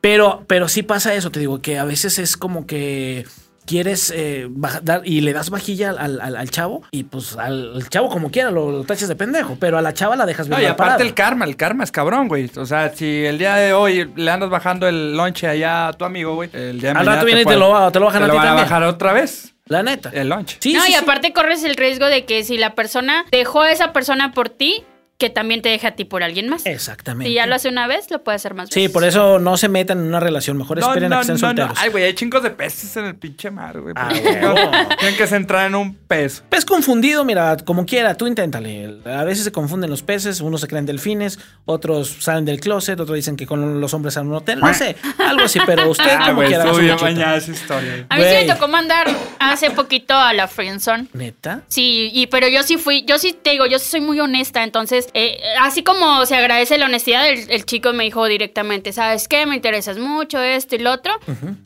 Pero, 0.00 0.44
pero 0.46 0.68
sí 0.68 0.84
pasa 0.84 1.14
eso, 1.14 1.30
te 1.32 1.40
digo, 1.40 1.60
que 1.60 1.78
a 1.78 1.84
veces 1.84 2.20
es 2.20 2.36
como 2.36 2.64
que 2.64 3.26
quieres 3.66 4.12
eh, 4.14 4.46
baja- 4.48 4.80
dar 4.82 5.02
y 5.04 5.20
le 5.20 5.32
das 5.32 5.50
vajilla 5.50 5.90
al, 5.90 6.20
al- 6.20 6.36
al 6.36 6.50
chavo 6.50 6.82
y 6.90 7.04
pues 7.04 7.36
al, 7.36 7.74
al 7.76 7.88
chavo 7.88 8.08
como 8.08 8.30
quiera 8.30 8.50
lo, 8.50 8.70
lo 8.70 8.84
tachas 8.84 9.08
de 9.08 9.16
pendejo, 9.16 9.56
pero 9.60 9.76
a 9.76 9.82
la 9.82 9.92
chava 9.92 10.16
la 10.16 10.24
dejas 10.24 10.48
bien 10.48 10.60
No, 10.60 10.62
y 10.64 10.66
aparte 10.66 10.92
parada. 10.92 11.04
el 11.04 11.14
karma, 11.14 11.44
el 11.44 11.56
karma 11.56 11.84
es 11.84 11.92
cabrón, 11.92 12.28
güey. 12.28 12.50
O 12.56 12.64
sea, 12.64 12.94
si 12.94 13.24
el 13.24 13.38
día 13.38 13.56
de 13.56 13.72
hoy 13.72 14.10
le 14.16 14.30
andas 14.30 14.48
bajando 14.48 14.88
el 14.88 15.16
lonche 15.16 15.46
allá 15.48 15.88
a 15.88 15.92
tu 15.92 16.04
amigo, 16.04 16.34
güey, 16.34 16.48
el 16.52 16.80
día 16.80 16.92
de 16.94 16.98
Al 17.00 17.06
rato 17.06 17.26
viene 17.26 17.42
y 17.42 17.44
te 17.44 17.56
lo- 17.56 17.90
te 17.92 17.98
lo 18.00 18.06
bajan 18.06 18.22
a 18.22 18.26
te 18.26 18.32
ti 18.32 18.36
van 18.38 18.46
a 18.46 18.50
también. 18.50 18.64
bajar 18.68 18.82
otra 18.84 19.12
vez 19.12 19.54
La 19.66 19.82
neta. 19.82 20.10
el 20.14 20.28
lonche. 20.28 20.58
Sí, 20.60 20.72
no, 20.74 20.82
sí, 20.82 20.90
y 20.90 20.94
sí. 20.94 20.98
aparte 21.02 21.32
corres 21.32 21.64
el 21.64 21.74
riesgo 21.74 22.06
de 22.06 22.24
que 22.24 22.44
si 22.44 22.56
la 22.58 22.74
persona 22.74 23.24
dejó 23.32 23.62
a 23.62 23.72
esa 23.72 23.92
persona 23.92 24.32
por 24.32 24.48
ti, 24.48 24.84
que 25.18 25.30
también 25.30 25.62
te 25.62 25.70
deje 25.70 25.86
a 25.86 25.96
ti 25.96 26.04
por 26.04 26.22
alguien 26.22 26.48
más. 26.48 26.66
Exactamente. 26.66 27.28
Si 27.30 27.34
ya 27.34 27.46
lo 27.46 27.54
hace 27.54 27.68
una 27.68 27.86
vez, 27.86 28.10
lo 28.10 28.22
puede 28.22 28.36
hacer 28.36 28.52
más 28.54 28.68
Sí, 28.70 28.80
veces. 28.80 28.92
por 28.92 29.04
eso 29.04 29.38
no 29.38 29.56
se 29.56 29.68
metan 29.68 29.98
en 30.00 30.04
una 30.06 30.20
relación. 30.20 30.56
Mejor 30.58 30.78
esperen 30.78 31.12
a 31.12 31.16
que 31.16 31.20
estén 31.22 31.38
solteros. 31.38 31.78
Ay, 31.80 31.90
güey, 31.90 32.04
hay 32.04 32.14
chingos 32.14 32.42
de 32.42 32.50
peces 32.50 32.96
en 32.98 33.06
el 33.06 33.14
pinche 33.16 33.50
mar, 33.50 33.80
güey. 33.80 33.94
Ah. 33.96 34.08
Tienen 34.98 35.16
que 35.16 35.26
centrar 35.26 35.66
en 35.68 35.74
un 35.74 35.94
pez. 35.94 36.42
Pez 36.48 36.64
confundido, 36.64 37.24
mira, 37.24 37.56
como 37.64 37.86
quiera, 37.86 38.14
tú 38.16 38.26
inténtale. 38.26 38.98
A 39.06 39.24
veces 39.24 39.44
se 39.44 39.52
confunden 39.52 39.88
los 39.90 40.02
peces, 40.02 40.40
unos 40.40 40.60
se 40.60 40.68
creen 40.68 40.86
delfines, 40.86 41.38
otros 41.64 42.16
salen 42.20 42.44
del 42.44 42.60
closet, 42.60 42.98
otros 43.00 43.16
dicen 43.16 43.36
que 43.36 43.46
con 43.46 43.80
los 43.80 43.94
hombres 43.94 44.16
a 44.16 44.20
un 44.22 44.34
hotel, 44.34 44.60
no 44.60 44.72
sé, 44.74 44.96
algo 45.18 45.44
así, 45.44 45.58
pero 45.64 45.90
usted 45.90 46.04
Ah, 46.10 46.24
como 46.26 46.36
güey, 46.36 46.48
quiera. 46.48 46.70
bien 46.72 47.20
esa 47.20 47.50
historia. 47.50 48.06
A 48.08 48.16
mí 48.18 48.22
sí 48.24 48.46
me 48.46 48.52
tocó 48.52 48.68
mandar 48.68 49.06
hace 49.38 49.70
poquito 49.70 50.14
a 50.14 50.32
la 50.32 50.46
friendzone. 50.48 51.06
¿Neta? 51.12 51.62
Sí, 51.68 52.10
y 52.12 52.26
pero 52.26 52.48
yo 52.48 52.62
sí 52.62 52.76
fui, 52.76 53.04
yo 53.06 53.18
sí 53.18 53.32
te 53.40 53.50
digo, 53.50 53.66
yo 53.66 53.78
sí 53.78 53.88
soy 53.88 54.00
muy 54.00 54.20
honesta, 54.20 54.62
entonces, 54.62 55.05
eh, 55.14 55.40
así 55.60 55.82
como 55.82 56.24
se 56.26 56.36
agradece 56.36 56.78
la 56.78 56.86
honestidad, 56.86 57.28
el, 57.28 57.50
el 57.50 57.64
chico 57.64 57.92
me 57.92 58.04
dijo 58.04 58.24
directamente, 58.26 58.92
¿sabes 58.92 59.28
qué? 59.28 59.46
Me 59.46 59.54
interesas 59.56 59.98
mucho 59.98 60.40
esto 60.40 60.74
y 60.76 60.78
lo 60.78 60.92
otro, 60.92 61.12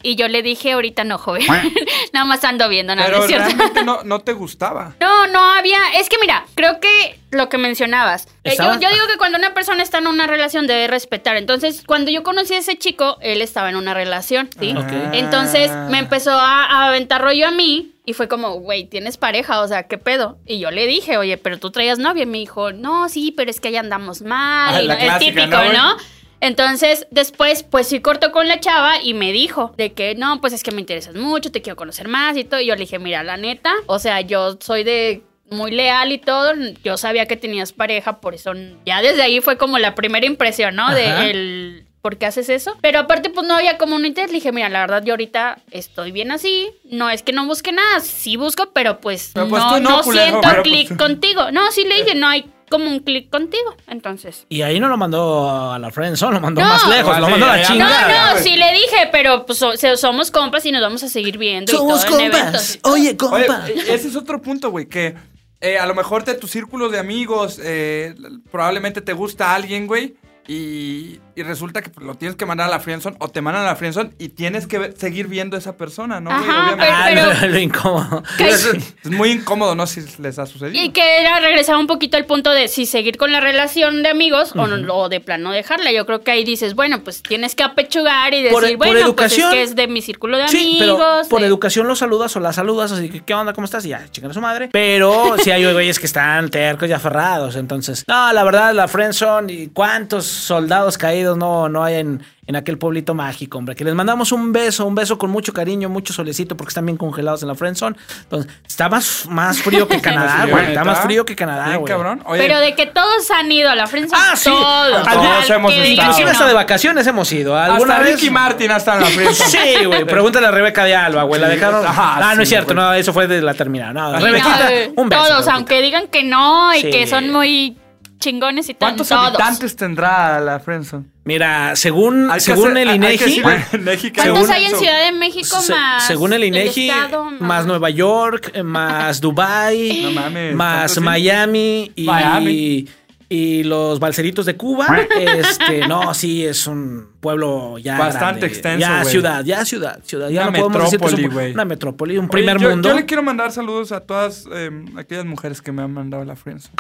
y 0.03 0.17
yo 0.17 0.29
le 0.29 0.43
dije, 0.43 0.73
ahorita 0.73 1.05
no, 1.05 1.19
joven, 1.19 1.45
nada 2.13 2.25
más 2.27 2.45
ando 2.45 2.69
viendo, 2.69 2.95
nada, 2.95 3.09
Pero 3.09 3.21
¿no 3.21 3.27
realmente 3.27 3.85
no, 3.85 4.03
no 4.05 4.21
te 4.21 4.33
gustaba. 4.33 4.95
No, 5.01 5.27
no 5.27 5.45
había. 5.53 5.79
Es 5.99 6.09
que 6.09 6.17
mira, 6.21 6.45
creo 6.55 6.79
que 6.81 7.19
lo 7.31 7.49
que 7.49 7.59
mencionabas. 7.59 8.27
eh, 8.45 8.55
yo, 8.59 8.73
yo 8.81 8.89
digo 8.91 9.07
que 9.11 9.19
cuando 9.19 9.39
una 9.39 9.55
persona 9.55 9.83
está 9.83 9.99
en 9.99 10.07
una 10.07 10.27
relación 10.27 10.67
debe 10.67 10.87
respetar. 10.89 11.37
Entonces, 11.37 11.83
cuando 11.87 12.11
yo 12.11 12.23
conocí 12.23 12.55
a 12.55 12.59
ese 12.59 12.77
chico, 12.77 13.19
él 13.21 13.41
estaba 13.43 13.71
en 13.71 13.77
una 13.77 13.95
relación, 13.95 14.49
¿sí? 14.59 14.75
Ok. 14.77 14.93
Entonces 15.13 15.71
me 15.91 15.99
empezó 15.99 16.33
a, 16.33 16.65
a 16.65 16.89
aventar 16.89 17.21
rollo 17.23 17.47
a 17.49 17.51
mí. 17.51 17.93
Y 18.11 18.13
fue 18.13 18.27
como, 18.29 18.55
güey, 18.61 18.85
tienes 18.85 19.17
pareja, 19.17 19.61
o 19.61 19.69
sea, 19.69 19.85
¿qué 19.85 19.97
pedo? 19.99 20.39
Y 20.47 20.59
yo 20.59 20.71
le 20.71 20.87
dije, 20.87 21.17
oye, 21.17 21.37
pero 21.39 21.59
tú 21.59 21.71
traías 21.71 21.99
novia. 21.99 22.25
Y 22.25 22.27
me 22.27 22.39
dijo, 22.39 22.73
no, 22.73 23.09
sí, 23.09 23.33
pero 23.37 23.51
es 23.51 23.61
que 23.61 23.71
ya 23.71 23.81
andamos 23.81 24.23
mal. 24.23 24.75
Ah, 24.75 24.83
y 24.83 24.89
no- 24.89 24.95
es 24.95 25.19
típico, 25.19 25.47
¿no? 25.47 25.73
¿no? 25.73 25.97
Entonces, 26.41 27.07
después, 27.11 27.63
pues 27.63 27.87
sí 27.89 28.01
cortó 28.01 28.33
con 28.33 28.49
la 28.49 28.61
chava 28.61 29.01
y 29.03 29.15
me 29.15 29.31
dijo 29.31 29.75
de 29.77 29.93
que 29.93 30.15
no, 30.15 30.41
pues 30.41 30.53
es 30.55 30.63
que 30.63 30.73
me 30.73 30.81
interesas 30.81 31.15
mucho, 31.15 31.53
te 31.53 31.61
quiero 31.63 31.77
conocer 31.77 32.09
más 32.09 32.37
y 32.37 32.45
todo. 32.45 32.61
Y 32.61 32.67
yo 32.67 32.75
le 32.75 32.81
dije, 32.81 32.99
mira, 32.99 33.23
la 33.23 33.37
neta, 33.37 33.73
o 33.87 33.99
sea, 33.99 34.21
yo 34.23 34.57
soy 34.61 34.83
de 34.83 35.23
muy 35.51 35.71
leal 35.71 36.13
y 36.13 36.19
todo. 36.19 36.53
Yo 36.83 36.97
sabía 36.97 37.27
que 37.27 37.37
tenías 37.37 37.73
pareja, 37.73 38.21
por 38.21 38.35
eso 38.35 38.53
ya 38.87 39.03
desde 39.03 39.23
ahí 39.23 39.41
fue 39.41 39.59
como 39.59 39.79
la 39.79 39.95
primera 39.95 40.25
impresión, 40.27 40.77
¿no? 40.77 40.85
Ajá. 40.87 40.95
De 40.95 41.31
el. 41.31 41.87
¿Por 42.03 42.17
qué 42.17 42.27
haces 42.27 42.49
eso? 42.49 42.77
Pero 42.81 42.99
aparte, 43.01 43.29
pues 43.29 43.47
no 43.47 43.55
había 43.57 43.77
como 43.77 43.95
un 43.97 44.07
interés. 44.07 44.31
Le 44.31 44.37
dije, 44.37 44.53
mira, 44.53 44.69
la 44.71 44.81
verdad, 44.81 45.03
yo 45.05 45.13
ahorita 45.13 45.59
estoy 45.71 46.13
bien 46.13 46.33
así. 46.33 46.71
No 46.85 47.11
es 47.11 47.23
que 47.23 47.33
no 47.33 47.45
busque 47.47 47.73
nada. 47.73 48.01
Sí 48.01 48.37
busco, 48.37 48.71
pero 48.73 49.01
pues, 49.01 49.33
Pero, 49.35 49.49
pues, 49.49 49.63
no, 49.63 49.75
tú 49.77 49.83
no, 49.83 49.91
no 49.99 50.03
culero. 50.03 50.25
siento 50.31 50.49
Pero, 50.49 50.63
clic 50.63 50.89
pues- 50.89 50.99
contigo. 50.99 51.51
No, 51.53 51.71
sí 51.73 51.85
le 51.85 52.03
dije, 52.03 52.15
no 52.15 52.27
hay 52.27 52.51
como 52.71 52.89
un 52.89 53.01
clic 53.01 53.29
contigo. 53.31 53.77
Entonces. 53.87 54.47
Y 54.49 54.63
ahí 54.63 54.81
no 54.81 54.89
lo 54.89 54.97
mandó 54.97 55.73
a 55.73 55.79
la 55.79 55.91
friendzone, 55.91 56.35
lo 56.37 56.41
mandó 56.41 56.63
No. 56.63 56.69
más 56.69 56.89
lejos, 56.89 57.13
Ah, 57.15 57.21
lo 57.21 57.29
mandó 57.29 57.45
a 57.47 57.57
la 57.59 57.63
chingada. 57.67 58.09
No, 58.31 58.35
no, 58.37 58.41
sí 58.43 58.57
le 58.57 58.73
dije, 58.73 59.09
pero 59.13 59.45
pues 59.45 59.59
so- 59.59 59.77
somos 59.99 60.31
compas 60.31 60.65
y 60.65 60.73
nos 60.73 60.81
vamos 60.81 61.03
a 61.03 61.09
seguir 61.09 61.37
viendo. 61.37 61.71
Somos 61.71 62.03
y 62.05 62.09
todo 62.09 62.19
en 62.21 62.31
compas. 62.31 62.41
eventos 62.41 62.75
y 62.77 62.79
todo. 62.79 62.93
Oye, 62.95 63.17
compa. 63.19 63.69
eh, 63.69 63.75
ese 63.89 64.09
es 64.09 64.17
otro 64.17 64.41
punto, 64.41 64.71
güey, 64.71 64.87
que 64.89 65.17
eh, 65.61 65.79
a 65.79 65.85
lo 65.85 65.95
mejor 65.95 66.25
de 66.25 66.33
tu 66.35 66.47
círculo 66.49 66.89
de 66.89 66.99
amigos 66.99 67.61
eh, 67.63 68.15
probablemente 68.51 69.03
te 69.03 69.13
gusta 69.13 69.55
alguien, 69.55 69.87
güey, 69.87 70.15
y, 70.49 71.21
y 71.37 71.43
resulta 71.43 71.81
que 71.83 71.91
lo 72.01 72.15
tienes 72.17 72.37
que 72.37 72.45
mandar 72.47 72.67
a 72.67 72.71
la 72.71 72.81
friendzone 72.81 73.17
o 73.21 73.29
te 73.29 73.41
mandan 73.41 73.63
a 73.63 73.67
la 73.67 73.77
friendzone 73.77 74.11
y 74.19 74.31
tienes 74.31 74.67
que 74.67 74.79
ver- 74.79 74.95
seguir 74.99 75.29
viendo 75.29 75.57
a 75.57 75.59
esa 75.61 75.77
persona, 75.77 76.21
¿no? 76.21 76.31
Ajá, 76.31 76.75
Obviamente. 76.75 76.85
Ah, 76.93 77.05
pero- 77.09 77.33
lo, 77.33 77.49
lo 77.55 77.59
incómodo. 77.59 78.23
Es, 78.39 78.65
es 79.05 79.11
muy 79.11 79.31
incómodo, 79.31 79.75
¿no? 79.75 79.87
Si 79.87 80.01
les 80.19 80.39
ha 80.39 80.47
sucedido. 80.47 80.83
Y 80.83 80.91
que 80.91 81.21
era 81.21 81.39
regresar 81.41 81.77
un 81.77 81.87
poquito 81.87 82.17
al 82.17 82.27
punto 82.27 82.51
de 82.51 82.69
si 82.69 82.87
seguir 82.87 83.17
con 83.17 83.31
la 83.33 83.41
relación 83.41 84.03
de 84.03 84.09
amigos 84.09 84.53
o, 84.57 84.67
no- 84.67 84.95
o 84.95 85.09
de 85.09 85.21
plano 85.21 85.53
dejarla. 85.53 85.93
Yo 85.93 86.05
creo 86.07 86.23
que 86.23 86.31
ahí 86.33 86.45
dices, 86.45 86.75
bueno, 86.75 87.03
pues 87.05 87.23
tienes 87.23 87.55
que 87.55 87.63
apechugar 87.63 88.35
y 88.35 88.43
decir, 88.43 88.53
Por- 88.53 88.69
por 88.69 88.77
bueno, 88.79 88.99
educación. 89.01 89.51
pues 89.51 89.53
es 89.53 89.55
que 89.55 89.63
es 89.71 89.77
de 89.77 89.87
mi 89.89 90.03
círculo 90.03 90.39
de 90.39 90.49
Sí, 90.49 90.79
amigos. 90.81 90.99
pero 90.99 91.29
por 91.29 91.43
educación 91.45 91.87
lo 91.87 91.95
saludas 91.95 92.35
o 92.37 92.41
la 92.41 92.53
saludas, 92.53 92.91
así 92.93 93.09
que, 93.09 93.21
¿qué 93.23 93.35
onda? 93.35 93.53
¿Cómo 93.53 93.67
estás? 93.67 93.85
Y 93.85 93.91
ya, 93.91 94.05
chingan 94.11 94.31
a 94.33 94.35
su 94.35 94.41
madre. 94.41 94.69
Pero 94.73 95.37
si 95.43 95.51
hay 95.51 95.71
güeyes 95.73 95.99
que 96.01 96.07
están 96.07 96.49
tercos 96.51 96.89
y 96.89 96.93
aferrados, 96.93 97.57
entonces, 97.57 98.05
no, 98.09 98.33
la 98.33 98.43
verdad, 98.43 98.75
la 98.75 98.89
friendzone 98.89 99.53
y 99.53 99.67
cuántos 99.69 100.30
soldados 100.31 100.97
caídos 100.99 101.37
no, 101.37 101.69
no 101.69 101.83
hay 101.85 101.97
en, 101.97 102.23
en 102.47 102.57
aquel 102.57 102.79
pueblito 102.79 103.15
mágico, 103.15 103.59
hombre. 103.59 103.75
Que 103.77 103.85
les 103.85 103.95
mandamos 103.95 104.33
un 104.33 104.53
beso, 104.53 104.87
un 104.87 104.95
beso 104.95 105.19
con 105.19 105.31
mucho 105.31 105.53
cariño, 105.53 105.89
mucho 105.89 106.13
solecito, 106.13 106.57
porque 106.57 106.71
están 106.71 106.87
bien 106.87 106.97
congelados 106.97 107.43
en 107.43 107.49
la 107.49 107.55
friendzone. 107.55 107.97
Entonces, 108.23 108.51
está 108.67 108.89
más, 108.89 109.27
más 109.29 109.63
frío 109.63 109.87
que 109.89 110.01
Canadá, 110.03 110.47
güey. 110.51 110.67
Está 110.69 110.85
más 110.85 111.01
frío 111.01 111.25
que 111.25 111.37
Canadá, 111.37 111.77
güey. 111.77 111.93
cabrón. 111.93 112.23
Oye, 112.27 112.43
Pero 112.43 112.59
de 112.61 112.75
que 112.75 112.87
todos 112.87 113.31
han 113.31 113.51
ido 113.53 113.71
a 113.71 113.75
la 113.77 113.87
friendzone, 113.87 114.21
Ah, 114.23 114.37
sí. 114.37 114.51
todos. 114.51 115.03
Todos 115.05 115.07
Al 115.51 115.57
hemos 115.57 115.73
que 115.73 115.79
estado. 115.93 116.09
Inclusive 116.11 116.31
hasta 116.31 116.47
de 116.47 116.55
vacaciones 116.55 117.07
hemos 117.07 117.31
ido. 117.33 117.57
¿Alguna 117.57 117.95
hasta 117.95 118.05
vez? 118.05 118.15
Ricky 118.17 118.31
Martin 118.31 118.71
hasta 118.71 118.95
en 118.97 119.01
la 119.01 119.07
friendzone. 119.07 119.51
Sí, 119.81 119.85
güey. 119.85 120.05
Pregúntale 120.05 120.47
a 120.47 120.51
Rebeca 120.51 120.85
de 120.85 120.95
Alba, 120.97 121.23
güey. 121.25 121.41
La 121.41 121.49
dejaron. 121.49 121.87
ajá, 121.87 122.17
ah, 122.17 122.31
no 122.35 122.37
sí, 122.37 122.43
es 122.43 122.49
cierto, 122.49 122.75
güey. 122.75 122.85
no, 122.87 122.95
eso 122.95 123.13
fue 123.13 123.27
de 123.27 123.41
la 123.43 123.55
terminal. 123.55 123.93
No, 123.95 124.19
Rebequita, 124.19 124.59
no, 124.65 124.69
eh, 124.71 124.93
un 124.97 125.09
beso. 125.09 125.21
Todos, 125.23 125.31
Rebequita. 125.31 125.55
aunque 125.55 125.83
digan 125.83 126.09
que 126.09 126.23
no 126.25 126.75
y 126.75 126.81
Sí. 126.81 126.91
que 126.91 127.07
son 127.07 127.31
muy 127.31 127.77
chingones 128.21 128.69
y. 128.69 128.75
¿Cuántos 128.75 129.09
todos. 129.09 129.27
habitantes 129.29 129.75
tendrá 129.75 130.39
la 130.41 130.61
friendzone? 130.61 131.07
Mira, 131.25 131.75
según, 131.75 132.31
según 132.39 132.71
hacer- 132.77 132.79
el 132.89 132.95
INEGI. 132.97 133.37
que 133.37 133.43
¿Cuántos 133.43 134.23
según 134.23 134.51
hay 134.53 134.65
en 134.67 134.77
Ciudad 134.77 135.05
de 135.07 135.13
México 135.13 135.61
se- 135.61 135.73
más? 135.73 136.07
según 136.07 136.33
el 136.33 136.45
INEGI, 136.45 136.91
estado, 136.91 137.31
más 137.41 137.67
Nueva 137.67 137.91
York, 137.91 138.57
más 138.63 139.21
Dubai, 139.21 140.03
No 140.05 140.13
mames, 140.13 140.55
más 140.55 140.79
¿tanto 140.95 140.95
sí? 140.95 141.01
Miami 141.01 141.93
y, 141.97 142.05
Miami. 142.05 142.51
y 142.53 142.89
los 143.31 144.01
balseritos 144.01 144.45
de 144.47 144.57
Cuba. 144.57 144.87
Este, 145.21 145.87
no, 145.87 146.13
sí, 146.15 146.45
es 146.45 146.67
un 146.67 147.09
pueblo 147.21 147.79
ya. 147.79 147.97
Bastante 147.99 148.41
grande. 148.41 148.47
extenso, 148.47 148.81
Ya 148.81 149.05
ciudad, 149.05 149.45
ya 149.45 149.65
ciudad, 149.65 150.01
ciudad. 150.05 150.29
Ya 150.31 150.49
Una 150.49 150.65
un- 150.67 150.73
metrópoli, 150.73 151.27
güey. 151.29 151.53
una 151.53 151.65
metrópoli, 151.65 152.17
un 152.19 152.25
Oye, 152.25 152.33
primer 152.33 152.59
yo, 152.59 152.71
mundo. 152.71 152.89
Yo 152.89 152.95
le 152.95 153.05
quiero 153.07 153.23
mandar 153.23 153.53
saludos 153.53 153.93
a 153.93 154.01
todas 154.01 154.47
eh, 154.53 154.71
aquellas 154.97 155.25
mujeres 155.27 155.63
que 155.63 155.71
me 155.73 155.83
han 155.83 155.93
mandado 155.93 156.23
a 156.23 156.27
la 156.27 156.35
Friends. 156.37 156.71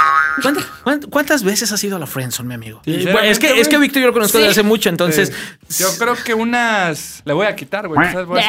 ¿Cuántas, 0.43 0.65
cuánt- 0.85 1.09
cuántas 1.11 1.45
veces 1.45 1.71
has 1.73 1.83
ido 1.85 1.97
a 1.97 1.99
la 1.99 2.07
Friendzone, 2.07 2.49
mi 2.49 2.55
amigo? 2.55 2.81
Sinceramente, 2.85 3.31
es 3.31 3.39
que, 3.39 3.61
es 3.61 3.69
que 3.69 3.79
Víctor 3.79 4.01
yo 4.03 4.09
lo 4.09 4.13
conozco 4.13 4.39
desde 4.39 4.51
hace 4.51 4.63
mucho, 4.63 4.89
entonces. 4.89 5.33
Yo 5.79 5.87
creo 5.99 6.15
que 6.25 6.35
unas. 6.35 7.23
Le 7.25 7.33
voy 7.33 7.47
a 7.47 7.55
quitar, 7.55 7.87
güey. 7.87 7.99
Voy 8.01 8.09
a, 8.09 8.13
número, 8.25 8.27
voy 8.27 8.41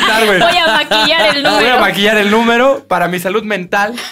quitar, 0.00 0.26
güey. 0.26 0.38
Voy 0.40 0.56
a 0.56 0.66
maquillar 0.72 1.36
el 1.36 1.42
Voy 1.42 1.52
a 1.52 1.58
número. 1.58 1.80
maquillar 1.80 2.16
el 2.18 2.30
número 2.30 2.84
para 2.88 3.08
mi 3.08 3.18
salud 3.18 3.42
mental. 3.44 3.94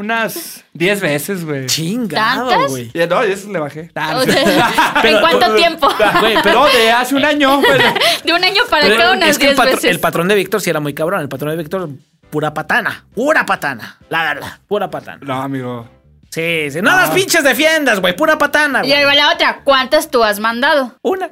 unas 0.00 0.64
10 0.74 1.00
veces, 1.00 1.44
güey. 1.44 1.66
Chingado, 1.66 2.48
¿Tantas? 2.48 2.70
güey. 2.70 2.90
Ya, 2.92 3.06
No, 3.06 3.22
eso 3.22 3.50
le 3.52 3.58
bajé. 3.60 3.90
Ah, 3.94 4.16
O 4.16 4.22
sea, 4.22 5.00
¿En 5.04 5.20
cuánto 5.20 5.54
tiempo? 5.56 5.88
Güey, 6.20 6.34
pero, 6.42 6.64
de 6.66 6.90
hace 6.90 7.14
un 7.14 7.24
año, 7.24 7.58
güey. 7.60 7.80
De 8.24 8.32
un 8.32 8.42
año 8.44 8.62
para 8.68 8.82
pero 8.86 8.94
acá 8.96 9.12
unas 9.12 9.28
es 9.30 9.38
que 9.38 9.44
el, 9.46 9.50
10 9.54 9.56
patro- 9.58 9.74
veces. 9.76 9.90
el 9.90 10.00
patrón 10.00 10.28
de 10.28 10.34
Víctor 10.34 10.60
sí 10.60 10.70
era 10.70 10.80
muy 10.80 10.94
cabrón. 10.94 11.20
El 11.20 11.28
patrón 11.28 11.50
de 11.52 11.56
Víctor, 11.62 11.88
pura 12.30 12.52
patana. 12.52 13.04
Pura 13.14 13.46
patana. 13.46 13.98
La 14.08 14.22
verdad, 14.24 14.58
pura 14.66 14.90
patana. 14.90 15.18
No, 15.22 15.42
amigo. 15.42 15.88
Sí, 16.30 16.70
sí. 16.70 16.80
No 16.80 16.90
las 16.94 17.10
pinches 17.10 17.42
defiendas, 17.42 18.00
güey. 18.00 18.14
Pura 18.14 18.38
patana, 18.38 18.80
Y 18.84 18.88
güey. 18.88 18.92
ahí 18.92 19.04
va 19.04 19.14
la 19.14 19.32
otra. 19.32 19.62
¿Cuántas 19.64 20.10
tú 20.10 20.22
has 20.22 20.38
mandado? 20.38 20.94
Una. 21.02 21.28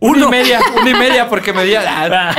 Una 0.00 0.24
y 0.24 0.28
media, 0.28 0.60
una 0.80 0.90
y 0.90 0.94
media 0.94 1.28
porque 1.28 1.52
me 1.52 1.64
di 1.64 1.74
a... 1.74 2.34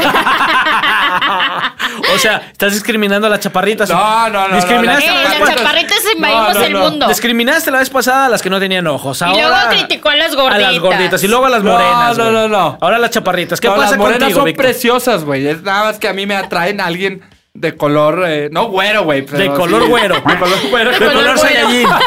o 2.13 2.17
sea, 2.17 2.49
estás 2.51 2.73
discriminando 2.73 3.27
a 3.27 3.29
las 3.29 3.39
chaparritas. 3.39 3.89
No, 3.89 4.29
no, 4.29 4.47
no, 4.47 4.55
Discriminaste 4.55 5.07
no, 5.07 5.13
Eh, 5.13 5.25
a 5.25 5.39
las 5.39 5.55
chaparritas 5.55 5.97
invadimos 6.15 6.53
No, 6.53 6.59
no, 6.59 6.65
el 6.65 6.73
no. 6.73 6.79
mundo. 6.79 7.07
Discriminaste 7.07 7.71
la 7.71 7.79
vez 7.79 7.89
pasada 7.89 8.25
a 8.25 8.29
las 8.29 8.41
que 8.41 8.49
no 8.49 8.59
tenían 8.59 8.87
ojos. 8.87 9.21
Y 9.21 9.25
luego 9.39 9.55
criticó 9.69 10.09
a 10.09 10.15
las 10.15 10.31
A 10.33 10.35
gorditas. 10.35 10.61
las 10.71 10.79
gorditas 10.79 11.23
y 11.23 11.27
luego 11.27 11.45
a 11.45 11.49
las 11.49 11.63
No, 11.63 11.71
morenas. 11.71 12.17
no, 12.17 12.23
güey. 12.23 12.35
no, 12.35 12.47
no. 12.47 12.77
Ahora 12.81 12.97
las 12.97 13.11
chaparritas. 13.11 13.59
¿Qué 13.61 13.67
No, 13.67 13.75
pasa 13.75 13.89
las 13.91 13.97
morenas 13.97 14.19
contigo, 14.33 14.41
son 14.47 14.53
preciosas, 14.55 15.23
güey. 15.23 15.47
Es 15.47 15.61
nada 15.61 15.85
más 15.85 15.99
que 15.99 16.07
a 16.07 16.13
mí 16.13 16.25
me 16.25 16.35
atraen 16.35 16.81
a 16.81 16.85
alguien 16.85 17.21
de 17.53 17.75
color, 17.75 18.23
eh, 18.27 18.49
no 18.51 18.69
güero, 18.69 19.03
güey. 19.03 19.21
De 19.21 19.47
color 19.51 19.83
sí. 19.83 19.89
güero. 19.89 20.15
De 20.15 20.21
color 20.39 20.59
güero. 20.69 20.91
De 20.91 20.97
color 20.97 21.35
color. 21.35 21.99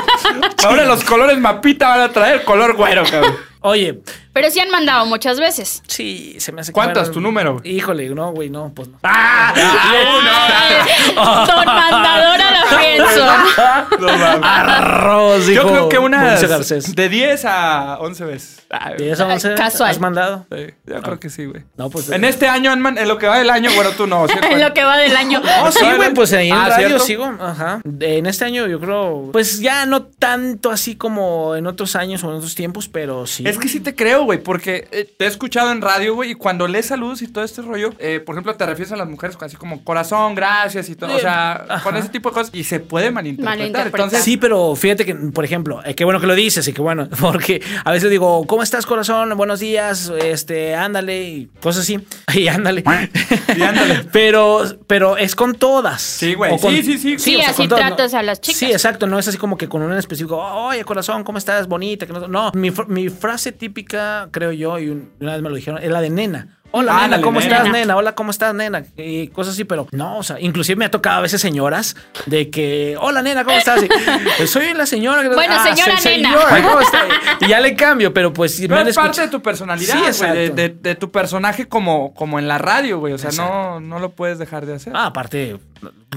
Ahora 0.65 0.85
los 0.87 1.05
colores 1.05 1.39
mapita 1.39 1.89
van 1.89 2.01
a 2.01 2.09
traer 2.09 2.43
color 2.45 2.75
güero, 2.77 3.05
cabrón. 3.05 3.37
Oye, 3.67 3.99
Pero 4.35 4.51
sí 4.51 4.61
han 4.61 4.69
mandado 4.69 5.07
muchas 5.07 5.41
veces. 5.41 5.83
sí, 5.87 6.37
se 6.39 6.53
me 6.53 6.61
hace 6.61 6.71
¿Cuántas? 6.71 7.11
¿Tu 7.11 7.19
número? 7.19 7.63
Híjole, 7.65 8.11
no, 8.11 8.31
güey, 8.33 8.51
no, 8.51 8.71
pues 8.75 8.89
no. 8.89 8.99
¡Ah! 9.03 9.55
Don 11.17 11.65
mandador 11.65 12.24
a 12.24 12.24
Arroz, 14.43 15.47
Yo 15.47 15.51
dijo 15.51 15.69
creo 15.69 15.89
que 15.89 15.99
unas 15.99 16.43
Garcés. 16.49 16.95
de 16.95 17.09
10 17.09 17.45
a 17.47 17.99
11 18.01 18.25
veces. 18.25 18.67
Ah, 18.71 18.93
¿De 18.97 19.11
eso 19.11 19.25
a 19.25 19.33
once 19.35 19.55
Casual. 19.55 19.91
has 19.91 20.01
mandado? 20.01 20.47
sí, 20.51 20.67
yo 20.87 21.01
creo 21.03 21.21
que 21.21 21.31
sí, 21.31 21.45
güey. 21.45 21.63
No, 21.77 21.91
pues. 21.91 22.11
En 22.11 22.25
este 22.25 22.49
año, 22.49 22.75
man- 22.77 22.99
en 22.99 23.07
lo 23.07 23.19
que 23.19 23.27
va 23.29 23.39
del 23.39 23.51
año, 23.51 23.71
bueno, 23.77 23.91
tú 23.97 24.07
no. 24.07 24.27
¿sí? 24.29 24.35
En 24.51 24.61
lo 24.61 24.75
que 24.75 24.83
va 24.83 24.97
del 24.97 25.15
año. 25.17 25.41
Sí, 25.71 25.85
güey, 25.97 26.13
pues 26.15 26.33
ahí 26.33 26.49
en 26.49 26.55
Ah, 26.57 26.69
radio 26.71 26.89
¿cierto? 26.89 27.05
sigo. 27.05 27.25
Ajá. 27.41 27.81
En 28.01 28.27
este 28.27 28.45
año 28.45 28.67
yo 28.67 28.81
creo, 28.81 29.29
pues 29.33 29.61
ya 29.61 29.87
no 29.87 30.03
tanto 30.05 30.71
así 30.71 30.97
como 30.97 31.55
en 31.57 31.67
otros 31.67 31.95
años 31.97 32.25
o 32.25 32.31
en 32.31 32.37
otros 32.37 32.55
tiempos, 32.55 32.89
pero 32.89 33.27
sí. 33.27 33.45
Es 33.47 33.59
que 33.59 33.69
sí 33.69 33.81
te 33.81 33.95
creo, 33.95 34.25
güey, 34.25 34.43
porque 34.43 34.89
eh, 34.91 35.09
te 35.19 35.25
he 35.27 35.29
escuchado 35.29 35.71
en 35.71 35.81
radio, 35.81 36.15
güey, 36.15 36.33
y 36.33 36.35
cuando 36.35 36.67
lees 36.67 36.87
saludos 36.87 37.23
y 37.23 37.29
todo 37.29 37.45
este 37.45 37.63
rollo, 37.63 37.93
eh, 37.99 38.21
por 38.25 38.35
ejemplo, 38.35 38.55
te 38.57 38.67
refieres 38.67 38.93
a 38.93 38.97
las 38.97 39.09
mujeres 39.09 39.37
así 39.41 39.57
como 39.57 39.85
corazón, 39.85 40.35
gracias 40.35 40.89
y 40.89 40.97
todo, 40.97 41.15
o 41.15 41.19
sea, 41.19 41.65
Ajá. 41.69 41.83
con 41.83 41.97
ese 41.97 42.09
tipo 42.09 42.31
de 42.31 42.35
cosas, 42.35 42.51
y 42.55 42.65
se 42.65 42.81
puede 42.81 43.04
malinterpretar. 43.11 43.59
Malinterpretar. 43.59 44.01
Entonces, 44.07 44.25
Sí, 44.25 44.37
pero 44.37 44.75
fíjate 44.77 45.05
que, 45.05 45.15
por 45.15 45.45
ejemplo, 45.45 45.81
eh, 45.85 45.95
qué 45.95 46.05
bueno 46.05 46.21
que 46.21 46.27
lo 46.27 46.35
dices 46.35 46.67
y 46.69 46.73
qué 46.73 46.81
bueno, 46.83 47.09
porque 47.21 47.63
a 47.85 47.91
veces 47.93 48.11
digo, 48.11 48.47
¿cómo 48.47 48.63
estás, 48.63 48.87
corazón? 48.87 49.37
Buenos 49.37 49.61
días, 49.61 50.13
este, 50.23 50.75
ándale, 50.75 51.25
y 51.29 51.47
cosas 51.61 51.83
así. 51.83 51.99
Y 52.35 52.49
ándale. 52.49 52.83
Y 53.57 53.63
ándale. 53.63 54.05
pero, 54.13 54.63
pero 54.89 55.17
es 55.17 55.37
con 55.37 55.55
todas. 55.55 56.03
Sí, 56.03 56.35
güey. 56.35 56.59
Con- 56.59 56.71
Sí, 56.75 56.83
sí, 56.83 56.99
sí. 56.99 57.19
Sí, 57.19 57.37
o 57.37 57.41
sea, 57.41 57.51
así 57.51 57.69
todas, 57.69 57.87
tratas 57.87 58.15
a 58.15 58.23
las 58.23 58.41
chicas. 58.41 58.59
Sí, 58.59 58.67
exacto. 58.73 59.07
No 59.07 59.19
es 59.19 59.29
así 59.29 59.39
como 59.39 59.57
que 59.57 59.69
con 59.69 59.83
un 59.83 59.93
en 59.93 59.99
específico, 59.99 60.37
oye, 60.37 60.85
corazón, 60.85 61.23
¿cómo 61.25 61.39
estás? 61.39 61.69
Bonita. 61.69 62.07
que 62.07 62.13
no, 62.13 62.27
no, 62.27 62.51
mi, 62.55 62.71
fr- 62.71 62.87
mi 62.89 63.09
frase 63.09 63.53
típica, 63.53 64.29
creo 64.33 64.51
yo, 64.53 64.79
y 64.79 64.89
un- 64.89 65.11
una 65.21 65.33
vez 65.35 65.43
me 65.43 65.49
lo 65.51 65.55
dijeron, 65.57 65.81
es 65.83 65.91
la 65.91 66.01
de 66.01 66.11
nena. 66.11 66.59
Hola, 66.77 67.03
nena, 67.03 67.21
¿cómo 67.21 67.39
nena. 67.39 67.57
estás, 67.57 67.73
nena? 67.73 67.97
Hola, 67.97 68.15
¿cómo 68.17 68.31
estás, 68.33 68.53
nena? 68.53 68.85
Y 68.97 69.29
cosas 69.29 69.55
así, 69.55 69.63
pero 69.65 69.87
no, 69.93 70.19
o 70.19 70.23
sea, 70.25 70.41
inclusive 70.41 70.77
me 70.77 70.85
ha 70.85 70.91
tocado 70.91 71.19
a 71.19 71.21
veces 71.23 71.41
señoras 71.41 71.95
de 72.27 72.51
que, 72.51 72.97
hola, 73.01 73.23
nena, 73.23 73.45
¿cómo 73.45 73.57
estás? 73.57 73.83
Y, 73.85 73.89
"Pues 74.39 74.51
soy 74.51 74.75
la 74.75 74.85
señora. 74.85 75.23
que- 75.23 75.29
Bueno, 75.29 75.55
señora, 75.63 75.97
se- 75.99 76.17
nena. 76.17 76.31
señora, 76.31 76.63
¿cómo 76.63 76.81
está? 76.81 76.99
Y 77.41 77.47
ya 77.49 77.61
le 77.61 77.77
cambio, 77.77 78.13
pero 78.13 78.33
pues 78.33 78.61
pero 78.61 78.81
es 78.81 78.95
parte 78.97 79.21
de 79.21 79.29
tu 79.29 79.41
personalidad, 79.41 79.95
Sí, 80.13 80.19
güey, 80.19 80.33
de, 80.33 80.51
de- 80.51 80.69
de 80.71 80.95
tu 80.97 81.11
personaje 81.13 81.69
como, 81.69 82.13
como 82.15 82.39
en 82.41 82.49
la 82.49 82.59
radio, 82.59 82.99
güey, 82.99 83.13
o 83.13 83.19
sea, 83.19 83.31
Exacto. 83.31 83.53
no, 83.53 83.81
no 83.81 83.99
lo 84.01 84.11
puedes 84.11 84.39
dejar 84.41 84.67
de 84.67 84.75
hacer. 84.75 84.93
Ah, 84.97 85.07
aparte, 85.07 85.57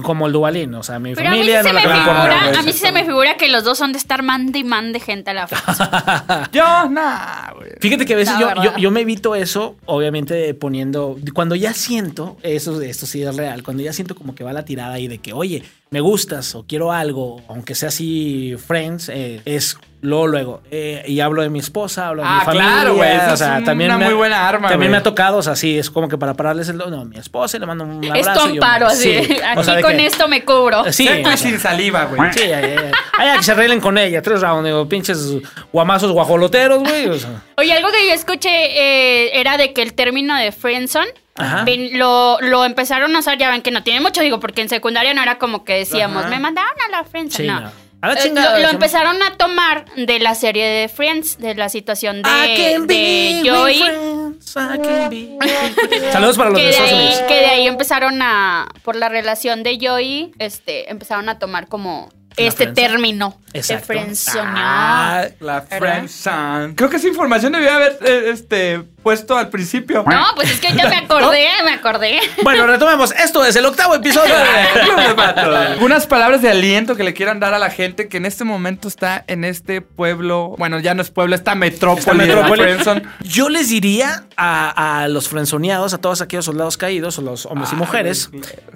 como 0.02 0.26
el 0.26 0.32
Dubalín, 0.32 0.74
o 0.74 0.82
sea, 0.82 0.98
mi 0.98 1.14
Pero 1.14 1.28
a 1.28 1.32
mí, 1.32 1.38
sí 1.38 1.50
familia 1.52 1.62
se 1.62 1.68
no 1.68 1.74
me 1.74 1.80
la 1.80 1.88
conozco. 1.88 2.14
figura, 2.14 2.44
güey, 2.44 2.56
a 2.56 2.62
mí 2.62 2.72
sí 2.72 2.78
se 2.78 2.92
me 2.92 3.04
figura 3.04 3.36
que 3.36 3.48
los 3.48 3.64
dos 3.64 3.78
son 3.78 3.92
de 3.92 3.98
estar 3.98 4.22
mande 4.22 4.58
y 4.60 4.64
mande 4.64 5.00
gente 5.00 5.30
a 5.30 5.34
la 5.34 5.46
friendzone. 5.46 6.48
Yo, 6.52 6.88
nah, 6.88 7.52
güey. 7.54 7.70
Fíjate 7.80 8.06
que 8.06 8.14
a 8.14 8.16
veces 8.16 8.34
yo, 8.38 8.76
yo 8.76 8.90
me 8.90 9.00
evito 9.00 9.34
eso, 9.34 9.76
obviamente 9.86 10.54
poniendo. 10.54 11.18
Cuando 11.34 11.54
ya 11.54 11.72
siento, 11.74 12.36
eso, 12.42 12.80
esto 12.80 13.06
sí 13.06 13.22
es 13.22 13.36
real, 13.36 13.62
cuando 13.62 13.82
ya 13.82 13.92
siento 13.92 14.14
como 14.14 14.34
que 14.34 14.44
va 14.44 14.52
la 14.52 14.64
tirada 14.64 14.94
ahí 14.94 15.08
de 15.08 15.18
que, 15.18 15.32
oye, 15.32 15.62
me 15.90 16.00
gustas 16.00 16.54
o 16.54 16.64
quiero 16.66 16.92
algo, 16.92 17.40
aunque 17.48 17.74
sea 17.74 17.88
así, 17.88 18.54
friends, 18.66 19.08
eh, 19.08 19.40
es 19.46 19.78
luego, 20.02 20.26
luego. 20.26 20.62
Eh, 20.70 21.02
y 21.08 21.20
hablo 21.20 21.40
de 21.42 21.48
mi 21.48 21.58
esposa, 21.60 22.08
hablo 22.08 22.22
de 22.22 22.28
Ah, 22.28 22.38
mi 22.40 22.44
familia. 22.44 22.66
claro, 22.68 22.94
güey, 22.96 23.10
esa 23.16 23.30
o 23.30 23.32
es 23.32 23.38
sea, 23.38 23.56
una 23.56 23.64
también 23.64 23.96
me 23.96 24.04
ha- 24.04 24.08
muy 24.08 24.14
buena 24.14 24.48
arma, 24.48 24.68
También 24.68 24.92
me 24.92 24.98
ha 24.98 25.02
tocado, 25.02 25.38
o 25.38 25.42
sea, 25.42 25.56
sí, 25.56 25.78
es 25.78 25.90
como 25.90 26.08
que 26.08 26.18
para 26.18 26.34
pararles 26.34 26.68
el. 26.68 26.76
No, 26.76 27.04
mi 27.06 27.16
esposa 27.16 27.56
y 27.56 27.60
le 27.60 27.66
mando 27.66 27.84
un 27.84 28.04
abrazo. 28.04 28.30
Es 28.32 28.38
tu 28.38 28.48
y 28.50 28.56
yo- 28.56 28.62
amparo, 28.64 28.86
así. 28.86 29.24
sí, 29.24 29.38
Aquí 29.42 29.58
o 29.60 29.64
sea, 29.64 29.74
de 29.76 29.82
con 29.82 29.96
que- 29.96 30.06
esto 30.06 30.28
me 30.28 30.44
cubro. 30.44 30.84
Sí, 30.92 31.06
Seco 31.06 31.20
y 31.20 31.24
sea, 31.24 31.36
sin 31.38 31.58
saliva, 31.58 32.04
güey. 32.04 32.32
Sí, 32.34 32.40
que 32.40 33.42
se 33.42 33.52
arreglen 33.52 33.80
con 33.80 33.96
ella. 33.98 34.20
Tres 34.22 34.40
rounds, 34.42 34.66
digo, 34.66 34.86
pinches 34.88 35.26
guamazos 35.72 36.12
guajoloteros, 36.12 36.80
güey. 36.80 37.08
O 37.08 37.18
sea. 37.18 37.42
Oye, 37.56 37.72
algo 37.72 37.88
que 37.90 38.06
yo 38.06 38.12
escuché 38.12 38.48
eh, 38.50 39.40
era 39.40 39.56
de 39.56 39.72
que 39.72 39.82
el 39.82 39.94
término 39.94 40.36
de 40.36 40.52
friendzone 40.52 41.08
Ajá. 41.38 41.64
lo, 41.92 42.38
lo 42.40 42.64
empezaron 42.64 43.14
a 43.16 43.20
usar, 43.20 43.38
ya 43.38 43.50
ven 43.50 43.62
que 43.62 43.70
no 43.70 43.82
tiene 43.82 44.00
mucho, 44.00 44.20
digo, 44.20 44.40
porque 44.40 44.60
en 44.62 44.68
secundaria 44.68 45.14
no 45.14 45.22
era 45.22 45.38
como 45.38 45.64
que 45.64 45.74
decíamos, 45.74 46.22
Ajá. 46.24 46.30
me 46.30 46.38
mandaron 46.40 46.74
a 46.86 46.90
la 46.90 47.04
friendzone. 47.04 47.44
Sí, 47.48 47.52
no. 47.52 47.60
no. 47.60 47.70
A 48.00 48.08
la 48.08 48.14
Eh, 48.14 48.18
chingada, 48.22 48.58
lo, 48.58 48.62
lo 48.66 48.70
empezaron 48.70 49.20
a 49.24 49.36
tomar 49.36 49.84
de 49.96 50.20
la 50.20 50.36
serie 50.36 50.64
de 50.66 50.88
Friends, 50.88 51.38
de 51.38 51.56
la 51.56 51.68
situación 51.68 52.22
de, 52.22 52.30
I 52.30 52.72
can 52.74 52.86
be 52.86 52.94
de 52.94 53.40
with 53.42 53.50
Joey. 53.50 53.78
friends, 53.82 54.50
I 54.56 54.78
can 54.80 55.10
be 55.10 55.36
with- 55.40 56.12
Saludos 56.12 56.36
para 56.36 56.50
los 56.50 56.58
Que 56.60 56.64
de 56.66 56.70
Estados 56.70 56.92
ahí, 56.92 56.98
Unidos. 57.06 57.22
que 57.26 57.34
de 57.34 57.46
ahí 57.46 57.66
empezaron 57.66 58.22
a, 58.22 58.68
por 58.84 58.94
la 58.94 59.08
relación 59.08 59.64
de 59.64 59.78
Joey, 59.80 60.30
este, 60.38 60.88
empezaron 60.92 61.28
a 61.28 61.40
tomar 61.40 61.66
como 61.66 62.08
este 62.36 62.68
término 62.68 63.36
Exacto. 63.52 63.88
de 63.92 63.98
friendzone. 63.98 64.42
Ah, 64.54 65.24
la 65.40 65.62
friendzone. 65.62 66.76
Creo 66.76 66.88
que 66.90 66.96
esa 66.98 67.08
información 67.08 67.50
debía 67.52 67.74
haber 67.74 67.98
eh, 68.04 68.30
este, 68.32 68.84
puesto 69.08 69.38
al 69.38 69.48
principio. 69.48 70.04
No, 70.06 70.26
pues 70.34 70.50
es 70.50 70.60
que 70.60 70.68
ya 70.76 70.86
me 70.86 70.96
acordé, 71.06 71.46
me 71.64 71.70
acordé. 71.70 72.18
Bueno, 72.42 72.66
retomemos. 72.66 73.10
Esto 73.12 73.42
es 73.42 73.56
el 73.56 73.64
octavo 73.64 73.94
episodio 73.94 74.34
de 74.34 74.80
Club 74.84 75.08
de 75.08 75.14
Patos. 75.14 75.54
Algunas 75.54 76.06
palabras 76.06 76.42
de 76.42 76.50
aliento 76.50 76.94
que 76.94 77.04
le 77.04 77.14
quieran 77.14 77.40
dar 77.40 77.54
a 77.54 77.58
la 77.58 77.70
gente 77.70 78.08
que 78.08 78.18
en 78.18 78.26
este 78.26 78.44
momento 78.44 78.86
está 78.86 79.24
en 79.26 79.44
este 79.44 79.80
pueblo. 79.80 80.54
Bueno, 80.58 80.78
ya 80.78 80.92
no 80.92 81.00
es 81.00 81.08
pueblo, 81.08 81.34
esta 81.34 81.54
metrópoli. 81.54 82.64
Esta. 82.64 83.00
Yo 83.20 83.48
les 83.48 83.70
diría 83.70 84.24
a, 84.36 85.04
a 85.04 85.08
los 85.08 85.30
frenzoneados, 85.30 85.94
a 85.94 85.98
todos 85.98 86.20
aquellos 86.20 86.44
soldados 86.44 86.76
caídos, 86.76 87.18
o 87.18 87.22
los 87.22 87.46
hombres 87.46 87.72
y 87.72 87.76
Ah, 87.76 87.78
mujeres, 87.78 88.30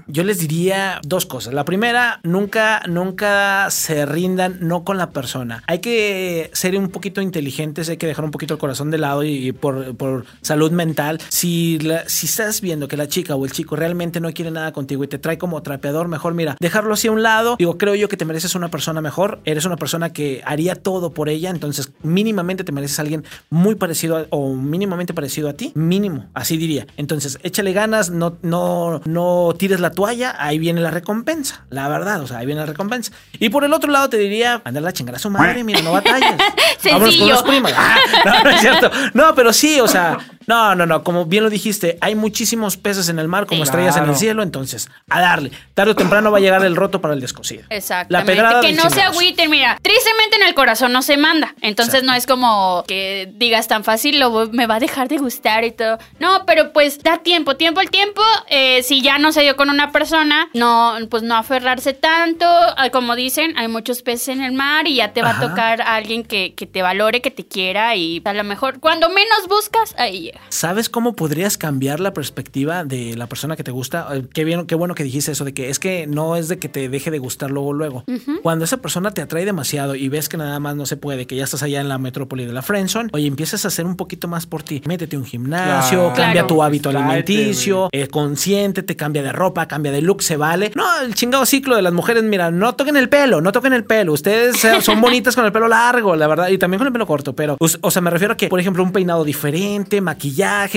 yo 0.06 0.24
les 0.24 0.38
diría 0.38 0.98
dos 1.04 1.26
cosas. 1.26 1.52
La 1.52 1.66
primera, 1.66 2.20
nunca, 2.22 2.80
nunca 2.86 3.70
se 3.70 4.06
rindan, 4.06 4.56
no 4.60 4.82
con 4.82 4.96
la 4.96 5.10
persona. 5.10 5.62
Hay 5.66 5.80
que 5.80 6.48
ser 6.54 6.74
un 6.78 6.88
poquito 6.88 7.20
inteligentes, 7.20 7.90
hay 7.90 7.98
que 7.98 8.06
dejar 8.06 8.24
un 8.24 8.30
poquito 8.30 8.54
el 8.54 8.60
corazón 8.60 8.90
de 8.90 8.96
lado 8.96 9.24
y, 9.24 9.48
y 9.48 9.52
por, 9.52 9.94
por 9.96 10.21
salud 10.40 10.70
mental. 10.72 11.20
Si, 11.28 11.78
la- 11.80 12.08
si 12.08 12.26
estás 12.26 12.60
viendo 12.60 12.88
que 12.88 12.96
la 12.96 13.08
chica 13.08 13.34
o 13.34 13.44
el 13.44 13.52
chico 13.52 13.76
realmente 13.76 14.20
no 14.20 14.32
quiere 14.32 14.50
nada 14.50 14.72
contigo 14.72 15.04
y 15.04 15.08
te 15.08 15.18
trae 15.18 15.38
como 15.38 15.62
trapeador, 15.62 16.08
mejor 16.08 16.34
mira, 16.34 16.56
dejarlo 16.60 16.94
así 16.94 17.08
a 17.08 17.12
un 17.12 17.22
lado. 17.22 17.56
Digo, 17.58 17.78
creo 17.78 17.94
yo 17.94 18.08
que 18.08 18.16
te 18.16 18.24
mereces 18.24 18.54
una 18.54 18.68
persona 18.68 19.00
mejor. 19.00 19.40
Eres 19.44 19.64
una 19.64 19.76
persona 19.76 20.12
que 20.12 20.42
haría 20.44 20.74
todo 20.74 21.12
por 21.12 21.28
ella, 21.28 21.50
entonces 21.50 21.92
mínimamente 22.02 22.64
te 22.64 22.72
mereces 22.72 22.98
a 22.98 23.02
alguien 23.02 23.24
muy 23.50 23.74
parecido 23.74 24.16
a- 24.18 24.26
o 24.30 24.54
mínimamente 24.54 25.14
parecido 25.14 25.48
a 25.48 25.52
ti. 25.54 25.72
Mínimo, 25.74 26.26
así 26.34 26.56
diría. 26.56 26.86
Entonces, 26.96 27.38
échale 27.42 27.72
ganas, 27.72 28.10
no, 28.10 28.36
no, 28.42 29.00
no 29.04 29.54
tires 29.58 29.80
la 29.80 29.90
toalla, 29.90 30.34
ahí 30.38 30.58
viene 30.58 30.80
la 30.80 30.90
recompensa. 30.90 31.64
La 31.70 31.88
verdad, 31.88 32.20
o 32.22 32.26
sea, 32.26 32.38
ahí 32.38 32.46
viene 32.46 32.60
la 32.60 32.66
recompensa. 32.66 33.12
Y 33.38 33.48
por 33.50 33.64
el 33.64 33.72
otro 33.72 33.90
lado 33.90 34.08
te 34.08 34.16
diría, 34.18 34.60
andar 34.64 34.86
a 34.86 34.92
chingar 34.92 35.14
a 35.16 35.18
su 35.18 35.30
madre, 35.30 35.64
mira, 35.64 35.80
no 35.82 35.92
batalles. 35.92 36.34
Vámonos 36.84 37.16
con 37.16 37.26
unas 37.28 37.42
primas. 37.42 37.72
Ah, 37.76 37.96
no, 38.24 38.44
no 38.44 38.50
es 38.50 38.60
cierto. 38.60 38.90
No, 39.14 39.34
pero 39.34 39.52
sí, 39.52 39.80
o 39.80 39.88
sea, 39.88 40.01
sea, 40.02 40.18
No, 40.46 40.74
no, 40.74 40.86
no. 40.86 41.02
Como 41.04 41.26
bien 41.26 41.44
lo 41.44 41.50
dijiste, 41.50 41.98
hay 42.00 42.14
muchísimos 42.14 42.76
peces 42.76 43.08
en 43.08 43.18
el 43.18 43.28
mar 43.28 43.46
como 43.46 43.62
estrellas 43.64 43.96
en 43.96 44.08
el 44.08 44.16
cielo. 44.16 44.42
Entonces, 44.42 44.88
a 45.08 45.20
darle. 45.20 45.52
Tarde 45.74 45.92
o 45.92 45.96
temprano 45.96 46.30
va 46.30 46.38
a 46.38 46.40
llegar 46.40 46.64
el 46.64 46.76
roto 46.76 47.00
para 47.00 47.14
el 47.14 47.20
descosido. 47.20 47.64
Exactamente. 47.70 48.12
La 48.12 48.24
pedrada 48.24 48.60
que 48.60 48.68
del 48.68 48.76
no 48.76 48.90
se 48.90 49.02
agüiten, 49.02 49.50
mira. 49.50 49.78
Tristemente 49.82 50.36
en 50.36 50.48
el 50.48 50.54
corazón 50.54 50.92
no 50.92 51.02
se 51.02 51.16
manda. 51.16 51.54
Entonces 51.60 51.94
Exacto. 51.94 52.10
no 52.12 52.16
es 52.16 52.26
como 52.26 52.84
que 52.86 53.30
digas 53.34 53.68
tan 53.68 53.84
fácil, 53.84 54.18
lo, 54.18 54.48
me 54.52 54.66
va 54.66 54.76
a 54.76 54.80
dejar 54.80 55.08
de 55.08 55.18
gustar 55.18 55.64
y 55.64 55.70
todo. 55.72 55.98
No, 56.18 56.44
pero 56.46 56.72
pues 56.72 57.02
da 57.02 57.18
tiempo, 57.18 57.56
tiempo 57.56 57.80
al 57.80 57.90
tiempo. 57.90 58.22
Eh, 58.48 58.82
si 58.82 59.02
ya 59.02 59.18
no 59.18 59.32
se 59.32 59.42
dio 59.42 59.56
con 59.56 59.70
una 59.70 59.92
persona, 59.92 60.48
no, 60.54 60.96
pues 61.10 61.22
no 61.22 61.36
aferrarse 61.36 61.92
tanto. 61.92 62.46
Ah, 62.48 62.90
Como 62.90 63.14
dicen, 63.16 63.56
hay 63.56 63.68
muchos 63.68 64.02
peces 64.02 64.28
en 64.28 64.42
el 64.42 64.52
mar 64.52 64.86
y 64.86 64.96
ya 64.96 65.12
te 65.12 65.22
va 65.22 65.30
Ajá. 65.30 65.44
a 65.44 65.48
tocar 65.48 65.82
a 65.82 65.94
alguien 65.94 66.24
que, 66.24 66.54
que 66.54 66.66
te 66.66 66.82
valore, 66.82 67.20
que 67.22 67.30
te 67.30 67.46
quiera 67.46 67.94
y 67.96 68.20
a 68.24 68.32
lo 68.32 68.44
mejor 68.44 68.80
cuando 68.80 69.08
menos 69.08 69.48
buscas, 69.48 69.94
ahí 69.98 70.31
llega. 70.32 70.40
¿Sabes 70.48 70.88
cómo 70.88 71.14
podrías 71.14 71.58
cambiar 71.58 72.00
la 72.00 72.12
perspectiva 72.12 72.84
de 72.84 73.16
la 73.16 73.26
persona 73.26 73.56
que 73.56 73.64
te 73.64 73.70
gusta? 73.70 74.06
Eh, 74.12 74.24
Qué 74.32 74.44
bien, 74.44 74.66
qué 74.66 74.74
bueno 74.74 74.94
que 74.94 75.04
dijiste 75.04 75.32
eso 75.32 75.44
de 75.44 75.52
que 75.54 75.68
es 75.70 75.78
que 75.78 76.06
no 76.06 76.36
es 76.36 76.48
de 76.48 76.58
que 76.58 76.68
te 76.68 76.88
deje 76.88 77.10
de 77.10 77.18
gustar 77.18 77.50
luego, 77.50 77.72
luego. 77.72 78.04
Cuando 78.42 78.64
esa 78.64 78.78
persona 78.78 79.10
te 79.12 79.22
atrae 79.22 79.44
demasiado 79.44 79.94
y 79.94 80.08
ves 80.08 80.28
que 80.28 80.36
nada 80.36 80.58
más 80.60 80.74
no 80.76 80.86
se 80.86 80.96
puede, 80.96 81.26
que 81.26 81.36
ya 81.36 81.44
estás 81.44 81.62
allá 81.62 81.80
en 81.80 81.88
la 81.88 81.98
metrópoli 81.98 82.44
de 82.46 82.52
la 82.52 82.62
friendzone, 82.62 83.10
oye, 83.12 83.26
empiezas 83.26 83.64
a 83.64 83.68
hacer 83.68 83.84
un 83.86 83.96
poquito 83.96 84.28
más 84.28 84.46
por 84.46 84.62
ti. 84.62 84.82
Métete 84.86 85.16
a 85.16 85.18
un 85.18 85.24
gimnasio, 85.24 85.98
Claro. 85.98 86.14
cambia 86.14 86.32
Claro. 86.32 86.46
tu 86.48 86.62
hábito 86.62 86.90
alimenticio, 86.90 87.88
eh, 87.92 88.08
consiéntete, 88.08 88.96
cambia 88.96 89.22
de 89.22 89.32
ropa, 89.32 89.66
cambia 89.68 89.92
de 89.92 90.00
look, 90.02 90.22
se 90.22 90.36
vale. 90.36 90.72
No, 90.74 90.84
el 91.02 91.14
chingado 91.14 91.44
ciclo 91.46 91.76
de 91.76 91.82
las 91.82 91.92
mujeres, 91.92 92.22
mira, 92.22 92.50
no 92.50 92.74
toquen 92.74 92.96
el 92.96 93.08
pelo, 93.08 93.40
no 93.40 93.52
toquen 93.52 93.72
el 93.72 93.84
pelo. 93.84 94.12
Ustedes 94.12 94.56
son 94.80 95.00
bonitas 95.00 95.34
con 95.34 95.44
el 95.44 95.52
pelo 95.52 95.68
largo, 95.68 96.16
la 96.16 96.26
verdad, 96.26 96.48
y 96.48 96.58
también 96.58 96.78
con 96.78 96.86
el 96.86 96.92
pelo 96.92 97.06
corto, 97.06 97.34
pero, 97.34 97.56
o 97.58 97.90
sea, 97.90 98.02
me 98.02 98.10
refiero 98.10 98.34
a 98.34 98.36
que, 98.36 98.48
por 98.48 98.60
ejemplo, 98.60 98.82
un 98.82 98.92
peinado 98.92 99.24
diferente, 99.24 100.00
maquillaje, 100.00 100.21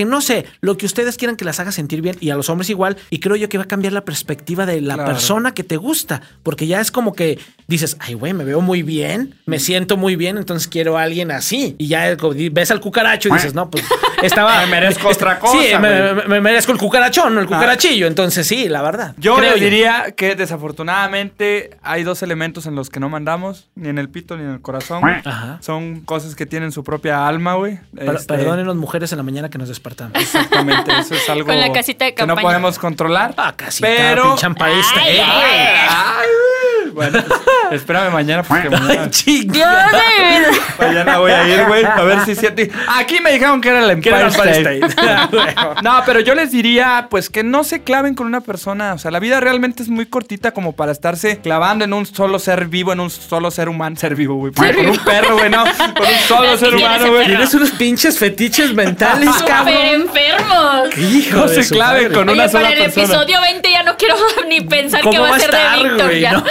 no 0.06 0.20
sé, 0.20 0.44
lo 0.60 0.76
que 0.76 0.86
ustedes 0.86 1.16
quieran 1.16 1.36
que 1.36 1.44
las 1.44 1.60
haga 1.60 1.72
sentir 1.72 2.02
bien 2.02 2.16
y 2.20 2.30
a 2.30 2.36
los 2.36 2.48
hombres 2.48 2.70
igual. 2.70 2.96
Y 3.10 3.20
creo 3.20 3.36
yo 3.36 3.48
que 3.48 3.58
va 3.58 3.64
a 3.64 3.68
cambiar 3.68 3.92
la 3.92 4.04
perspectiva 4.04 4.66
de 4.66 4.80
la 4.80 4.94
Claro. 4.94 5.12
persona 5.12 5.54
que 5.54 5.62
te 5.64 5.76
gusta, 5.76 6.22
porque 6.42 6.66
ya 6.66 6.80
es 6.80 6.90
como 6.90 7.12
que 7.14 7.38
dices, 7.66 7.96
ay, 8.00 8.14
güey, 8.14 8.32
me 8.32 8.44
veo 8.44 8.60
muy 8.60 8.82
bien, 8.82 9.34
me 9.46 9.58
siento 9.58 9.96
muy 9.96 10.16
bien, 10.16 10.36
entonces 10.38 10.68
quiero 10.68 10.96
a 10.98 11.02
alguien 11.02 11.30
así. 11.30 11.74
Y 11.78 11.88
ya 11.88 12.14
di- 12.16 12.48
ves 12.48 12.70
al 12.70 12.80
cucaracho 12.80 13.28
y 13.28 13.32
dices, 13.32 13.54
no, 13.54 13.70
pues 13.70 13.84
estaba. 14.22 14.60
Me 14.62 14.66
merezco 14.66 15.08
otra 15.08 15.38
cosa, 15.38 15.52
Sí, 15.60 15.68
me, 15.80 16.12
güey. 16.12 16.14
me- 16.14 16.24
me 16.26 16.40
merezco 16.40 16.72
el 16.72 16.78
cucarachón, 16.78 17.38
el 17.38 17.46
cucarachillo. 17.46 18.06
Entonces, 18.06 18.46
sí, 18.46 18.68
la 18.68 18.82
verdad. 18.82 19.14
Yo 19.18 19.36
diría 19.54 20.12
que 20.16 20.34
desafortunadamente 20.34 21.70
hay 21.82 22.02
dos 22.02 22.22
elementos 22.22 22.66
en 22.66 22.74
los 22.74 22.90
que 22.90 23.00
no 23.00 23.08
mandamos, 23.08 23.68
ni 23.74 23.88
en 23.88 23.98
el 23.98 24.08
pito 24.08 24.36
ni 24.36 24.44
en 24.44 24.50
el 24.52 24.60
corazón. 24.60 25.02
Ajá. 25.24 25.58
Son 25.60 26.00
cosas 26.00 26.34
que 26.34 26.46
tienen 26.46 26.72
su 26.72 26.84
propia 26.84 27.26
alma, 27.26 27.54
güey. 27.54 27.78
Este, 27.96 28.34
Perdónenos, 28.34 28.76
mujeres, 28.76 29.12
en 29.12 29.18
la 29.18 29.24
mañana 29.24 29.48
que 29.50 29.58
nos 29.58 29.68
despertamos. 29.68 30.12
Exactamente, 30.20 30.92
eso 30.98 31.14
es 31.14 31.28
algo 31.28 31.46
Con 31.46 31.60
la 31.60 31.72
casita 31.72 32.04
de 32.06 32.14
que 32.14 32.26
no 32.26 32.36
podemos 32.36 32.78
controlar. 32.78 33.34
Ah, 33.36 33.52
casita, 33.56 33.86
pero. 33.88 34.36
Ay, 34.60 35.16
Eh, 35.16 35.22
ay. 35.22 35.86
Ay, 35.88 36.26
bueno, 36.96 37.22
pues, 37.28 37.40
espérame 37.72 38.10
mañana 38.12 38.42
porque 38.42 38.68
mañana, 38.70 39.02
Ay, 39.04 39.10
chinga. 39.10 39.86
mañana 40.78 41.18
voy 41.18 41.30
a 41.30 41.46
ir, 41.48 41.64
güey, 41.66 41.84
a 41.84 42.02
ver 42.02 42.24
si 42.24 42.34
siete. 42.34 42.70
Aquí 42.96 43.20
me 43.20 43.32
dijeron 43.32 43.60
que 43.60 43.68
era 43.68 43.80
el 43.80 44.00
Que 44.00 44.08
Empire, 44.10 44.16
era 44.16 44.28
State. 44.28 44.86
State. 44.86 45.54
No, 45.82 46.02
pero 46.04 46.20
yo 46.20 46.34
les 46.34 46.50
diría, 46.50 47.06
pues, 47.10 47.30
que 47.30 47.42
no 47.44 47.62
se 47.64 47.82
claven 47.82 48.14
con 48.14 48.26
una 48.26 48.40
persona. 48.40 48.94
O 48.94 48.98
sea, 48.98 49.10
la 49.10 49.20
vida 49.20 49.38
realmente 49.40 49.82
es 49.82 49.88
muy 49.88 50.06
cortita 50.06 50.52
como 50.52 50.72
para 50.72 50.90
estarse 50.92 51.38
clavando 51.38 51.84
en 51.84 51.92
un 51.92 52.06
solo 52.06 52.38
ser 52.38 52.66
vivo, 52.66 52.92
en 52.92 53.00
un 53.00 53.10
solo 53.10 53.50
ser 53.50 53.68
humano. 53.68 53.96
Ser 53.96 54.14
vivo, 54.14 54.34
güey. 54.36 54.52
Con 54.52 54.66
un 54.88 54.98
perro, 54.98 55.36
güey, 55.38 55.50
no. 55.50 55.64
Con 55.64 56.06
un 56.06 56.18
solo 56.26 56.56
ser 56.56 56.70
que 56.70 56.76
humano, 56.76 56.96
tienes 56.96 57.10
güey. 57.14 57.26
Tienes 57.26 57.54
unos 57.54 57.70
pinches 57.72 58.18
fetiches 58.18 58.72
mentales, 58.74 59.28
Súper 59.34 59.46
cabrón. 59.48 59.76
enfermos. 59.76 60.98
Hijo 60.98 61.36
No 61.40 61.46
de 61.48 61.54
se 61.56 61.64
su 61.64 61.74
claven 61.74 62.04
madre. 62.04 62.14
con 62.14 62.28
Oye, 62.28 62.38
una 62.40 62.48
sola 62.48 62.64
para 62.64 62.74
el 62.76 62.82
persona. 62.84 63.04
episodio 63.04 63.40
20 63.42 63.70
ya 63.70 63.82
no 63.82 63.96
quiero 63.96 64.14
ni 64.48 64.60
pensar 64.62 65.00
¿Cómo 65.02 65.12
qué 65.12 65.18
va 65.18 65.28
a 65.36 65.38
ser 65.38 65.50
estar, 65.54 65.76
de 65.78 65.82
Víctor 65.88 66.12
ya. 66.14 66.32
No. 66.32 66.44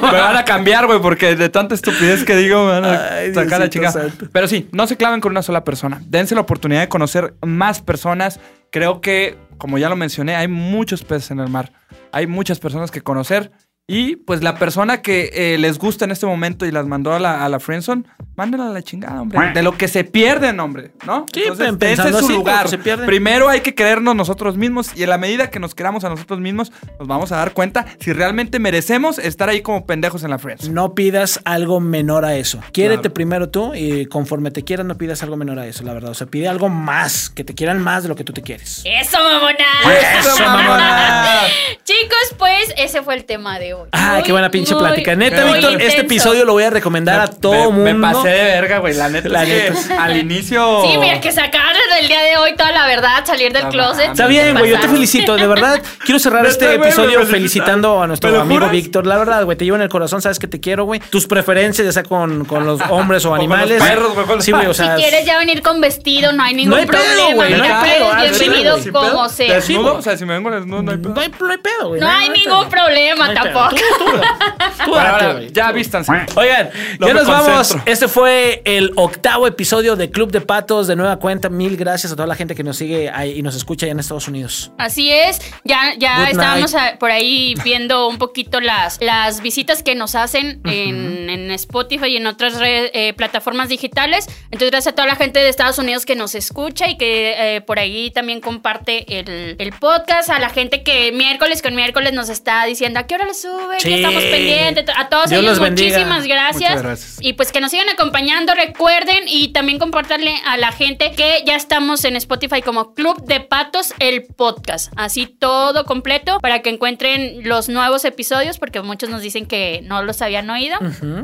Me 0.00 0.20
van 0.20 0.36
a 0.36 0.44
cambiar, 0.44 0.86
güey, 0.86 1.00
porque 1.00 1.36
de 1.36 1.48
tanta 1.48 1.74
estupidez 1.74 2.24
que 2.24 2.36
digo, 2.36 2.64
me 2.66 2.72
van 2.80 2.84
a 2.84 3.14
Ay, 3.16 3.34
sacar 3.34 3.60
la 3.60 3.68
chica. 3.70 3.90
santo. 3.92 4.26
Pero 4.32 4.48
sí, 4.48 4.68
no 4.72 4.86
se 4.86 4.96
claven 4.96 5.20
con 5.20 5.32
una 5.32 5.42
sola 5.42 5.64
persona. 5.64 6.00
Dense 6.06 6.34
la 6.34 6.40
oportunidad 6.42 6.80
de 6.80 6.88
conocer 6.88 7.34
más 7.42 7.80
personas. 7.80 8.40
Creo 8.70 9.00
que, 9.00 9.36
como 9.58 9.78
ya 9.78 9.88
lo 9.88 9.96
mencioné, 9.96 10.34
hay 10.36 10.48
muchos 10.48 11.04
peces 11.04 11.30
en 11.30 11.40
el 11.40 11.48
mar. 11.48 11.72
Hay 12.12 12.26
muchas 12.26 12.58
personas 12.58 12.90
que 12.90 13.00
conocer. 13.02 13.52
Y 13.88 14.14
pues 14.16 14.42
la 14.42 14.54
persona 14.54 15.02
que 15.02 15.30
eh, 15.34 15.58
les 15.58 15.78
gusta 15.78 16.04
en 16.04 16.12
este 16.12 16.24
momento 16.24 16.64
y 16.64 16.70
las 16.70 16.86
mandó 16.86 17.12
a 17.12 17.18
la, 17.18 17.44
a 17.44 17.48
la 17.48 17.58
friendzone, 17.58 18.04
mándenla 18.36 18.68
a 18.68 18.70
la 18.70 18.80
chingada, 18.82 19.20
hombre. 19.20 19.50
De 19.52 19.62
lo 19.62 19.76
que 19.76 19.88
se 19.88 20.04
pierden, 20.04 20.60
hombre, 20.60 20.92
¿no? 21.04 21.26
Sí, 21.34 21.40
Entonces, 21.42 21.66
dense 21.66 21.78
pensando 21.78 22.18
su 22.20 22.24
así, 22.26 22.34
lugar. 22.34 22.58
lo 22.58 22.62
que 22.62 22.68
se 22.70 22.78
pierden. 22.78 23.06
Primero 23.06 23.48
hay 23.48 23.60
que 23.60 23.74
creernos 23.74 24.14
nosotros 24.14 24.56
mismos 24.56 24.92
y 24.96 25.02
en 25.02 25.10
la 25.10 25.18
medida 25.18 25.50
que 25.50 25.58
nos 25.58 25.74
queramos 25.74 26.04
a 26.04 26.08
nosotros 26.08 26.38
mismos, 26.38 26.70
nos 27.00 27.08
vamos 27.08 27.32
a 27.32 27.36
dar 27.36 27.52
cuenta 27.54 27.84
si 27.98 28.12
realmente 28.12 28.60
merecemos 28.60 29.18
estar 29.18 29.48
ahí 29.48 29.62
como 29.62 29.84
pendejos 29.84 30.22
en 30.22 30.30
la 30.30 30.38
friendzone. 30.38 30.72
No 30.72 30.94
pidas 30.94 31.40
algo 31.44 31.80
menor 31.80 32.24
a 32.24 32.36
eso. 32.36 32.60
Quiérete 32.72 33.02
Claro. 33.02 33.14
primero 33.14 33.48
tú 33.50 33.74
y 33.74 34.06
conforme 34.06 34.52
te 34.52 34.62
quieras 34.62 34.86
no 34.86 34.96
pidas 34.96 35.22
algo 35.24 35.36
menor 35.36 35.58
a 35.58 35.66
eso, 35.66 35.82
la 35.82 35.92
verdad. 35.92 36.12
O 36.12 36.14
sea, 36.14 36.28
pide 36.28 36.46
algo 36.48 36.68
más, 36.68 37.30
que 37.30 37.42
te 37.42 37.54
quieran 37.54 37.82
más 37.82 38.04
de 38.04 38.08
lo 38.10 38.14
que 38.14 38.22
tú 38.24 38.32
te 38.32 38.42
quieres. 38.42 38.82
Eso, 38.86 39.18
mamona. 39.18 40.20
¡Eso, 40.20 40.38
mamona! 40.46 41.40
Chicos, 41.84 42.34
pues 42.38 42.72
ese 42.78 43.02
fue 43.02 43.16
el 43.16 43.24
tema 43.24 43.58
de 43.58 43.71
hoy. 43.72 43.88
Ah, 43.92 44.12
Muy, 44.14 44.22
qué 44.22 44.32
buena 44.32 44.50
pinche 44.50 44.74
muy, 44.74 44.82
plática. 44.84 45.14
Neta, 45.14 45.44
Víctor, 45.44 45.80
este 45.80 46.00
episodio 46.02 46.44
lo 46.44 46.52
voy 46.52 46.64
a 46.64 46.70
recomendar 46.70 47.20
a 47.20 47.26
todo 47.28 47.70
me, 47.72 47.92
mundo. 47.92 48.08
Me 48.08 48.14
pasé 48.14 48.28
de 48.28 48.44
verga, 48.44 48.78
güey. 48.78 48.94
La 48.94 49.08
neta. 49.08 49.28
La 49.28 49.42
es 49.44 49.48
que 49.48 49.70
neta. 49.88 50.02
Al 50.04 50.16
inicio. 50.16 50.82
Sí, 50.84 50.98
mira, 50.98 51.20
que 51.20 51.32
sacar 51.32 51.74
el 52.00 52.08
día 52.08 52.22
de 52.22 52.36
hoy 52.38 52.54
toda 52.56 52.72
la 52.72 52.86
verdad, 52.86 53.24
salir 53.24 53.52
del 53.52 53.64
No 53.64 53.70
closet. 53.70 54.10
Está 54.10 54.26
bien, 54.26 54.56
güey, 54.56 54.70
yo 54.70 54.80
te 54.80 54.88
felicito, 54.88 55.36
de 55.36 55.46
verdad. 55.46 55.80
Quiero 56.04 56.18
cerrar 56.18 56.44
este 56.52 56.74
episodio 56.74 57.24
felicitando 57.26 58.02
a 58.02 58.06
nuestro 58.06 58.30
¿Me 58.30 58.36
lo 58.36 58.42
amigo? 58.42 58.68
Víctor. 58.68 59.06
La 59.06 59.16
verdad, 59.16 59.44
güey, 59.44 59.56
te 59.56 59.64
llevo 59.64 59.76
en 59.76 59.82
el 59.82 59.88
corazón, 59.88 60.22
sabes 60.22 60.38
que 60.38 60.46
te 60.46 60.60
quiero, 60.60 60.84
güey. 60.84 61.00
Tus 61.10 61.26
preferencias, 61.26 61.84
ya 61.86 61.92
sea 61.92 62.02
con, 62.02 62.44
con 62.44 62.66
los 62.66 62.80
hombres 62.90 63.24
o 63.24 63.30
con 63.30 63.38
los 63.38 63.44
animales. 63.44 63.82
perros, 63.82 64.14
güey, 64.14 64.26
con 64.26 64.36
los- 64.36 64.44
Sí, 64.44 64.52
güey, 64.52 64.66
o 64.66 64.74
sea. 64.74 64.96
si 64.96 65.02
quieres 65.02 65.24
ya 65.26 65.38
venir 65.38 65.62
con 65.62 65.80
vestido, 65.80 66.32
no 66.32 66.42
hay 66.42 66.54
ningún 66.54 66.70
No 66.70 66.76
hay 66.76 66.86
pedo, 66.86 67.00
problema. 67.00 67.34
güey, 67.34 67.54
no 67.54 67.64
hay 67.64 67.90
pedo, 67.92 68.10
bienvenido 68.16 68.78
como 68.92 69.28
sea. 69.28 69.58
O 69.58 70.02
sea, 70.02 70.16
si 70.16 70.24
me 70.24 70.34
vengo 70.34 70.50
desnudo, 70.50 70.82
no 70.82 70.90
hay 70.92 70.98
pedo. 70.98 71.14
No 71.14 71.20
hay, 71.20 71.28
pedo, 71.58 71.88
güey. 71.88 72.00
No 72.00 72.08
hay 72.08 72.28
ningún 72.30 72.68
problema 72.68 73.32
No. 73.70 73.70
Tú, 73.70 73.76
tú, 73.76 74.84
tú 74.84 74.94
date, 74.94 75.24
ahora, 75.24 75.40
ya 75.52 75.72
vístanse. 75.72 76.10
Oigan, 76.34 76.70
No 76.98 77.06
ya 77.08 77.14
nos 77.14 77.26
vamos. 77.26 77.76
Este 77.86 78.08
fue 78.08 78.62
el 78.64 78.92
octavo 78.96 79.46
episodio 79.46 79.96
de 79.96 80.10
Club 80.10 80.30
de 80.32 80.40
Patos 80.40 80.86
de 80.86 80.96
nueva 80.96 81.18
cuenta. 81.18 81.48
Mil 81.48 81.76
gracias 81.76 82.12
a 82.12 82.16
toda 82.16 82.26
la 82.26 82.34
gente 82.34 82.54
que 82.54 82.62
nos 82.64 82.76
sigue 82.76 83.10
ahí 83.10 83.38
y 83.38 83.42
nos 83.42 83.54
escucha 83.54 83.86
allá 83.86 83.92
en 83.92 84.00
Estados 84.00 84.28
Unidos. 84.28 84.72
Así 84.78 85.10
es, 85.12 85.40
ya, 85.64 85.94
ya 85.98 86.20
Good 86.20 86.28
estábamos 86.30 86.74
a- 86.74 86.98
por 86.98 87.10
ahí 87.10 87.54
viendo 87.64 88.08
un 88.08 88.18
poquito 88.18 88.60
las, 88.60 89.00
las 89.00 89.40
visitas 89.42 89.82
que 89.82 89.94
nos 89.94 90.14
hacen 90.14 90.60
en, 90.64 91.30
en 91.30 91.50
Spotify 91.52 92.06
y 92.06 92.16
en 92.16 92.26
otras 92.26 92.54
eh, 92.62 93.12
plataformas 93.16 93.68
digitales. 93.68 94.26
Entonces, 94.46 94.70
gracias 94.70 94.92
a 94.92 94.96
toda 94.96 95.08
la 95.08 95.16
gente 95.16 95.38
de 95.40 95.48
Estados 95.48 95.78
Unidos 95.78 96.06
que 96.06 96.16
nos 96.16 96.34
escucha 96.34 96.88
y 96.88 96.96
que 96.96 97.56
eh, 97.56 97.60
por 97.60 97.78
ahí 97.78 98.10
también 98.10 98.40
comparte 98.40 99.18
el, 99.20 99.56
el 99.58 99.72
podcast. 99.72 100.30
A 100.30 100.38
la 100.38 100.48
gente 100.50 100.82
que 100.82 101.12
miércoles 101.12 101.62
con 101.62 101.74
miércoles 101.74 102.12
nos 102.12 102.28
está 102.28 102.64
diciendo 102.64 103.00
a 103.00 103.06
qué 103.06 103.14
hora 103.14 103.24
le 103.26 103.34
sube, 103.34 103.51
Sí. 103.78 103.88
que 103.88 103.94
estamos 103.96 104.22
pendientes. 104.22 104.84
A 104.96 105.08
todos 105.08 105.30
Dios 105.30 105.42
ellos, 105.42 105.58
los 105.58 105.70
muchísimas 105.70 106.26
gracias. 106.26 106.70
Muchas 106.70 106.82
gracias. 106.82 107.18
Y 107.20 107.32
pues 107.32 107.50
que 107.52 107.60
nos 107.60 107.70
sigan 107.70 107.88
acompañando, 107.88 108.54
recuerden 108.54 109.24
y 109.26 109.52
también 109.52 109.78
compartirle 109.78 110.34
a 110.46 110.56
la 110.56 110.72
gente 110.72 111.12
que 111.16 111.42
ya 111.46 111.56
estamos 111.56 112.04
en 112.04 112.16
Spotify 112.16 112.62
como 112.62 112.94
Club 112.94 113.24
de 113.24 113.40
Patos, 113.40 113.94
el 113.98 114.24
podcast. 114.24 114.92
Así 114.96 115.26
todo 115.26 115.84
completo 115.84 116.38
para 116.40 116.60
que 116.62 116.70
encuentren 116.70 117.48
los 117.48 117.68
nuevos 117.68 118.04
episodios, 118.04 118.58
porque 118.58 118.80
muchos 118.82 119.08
nos 119.10 119.22
dicen 119.22 119.46
que 119.46 119.80
no 119.84 120.02
los 120.02 120.22
habían 120.22 120.48
oído. 120.50 120.78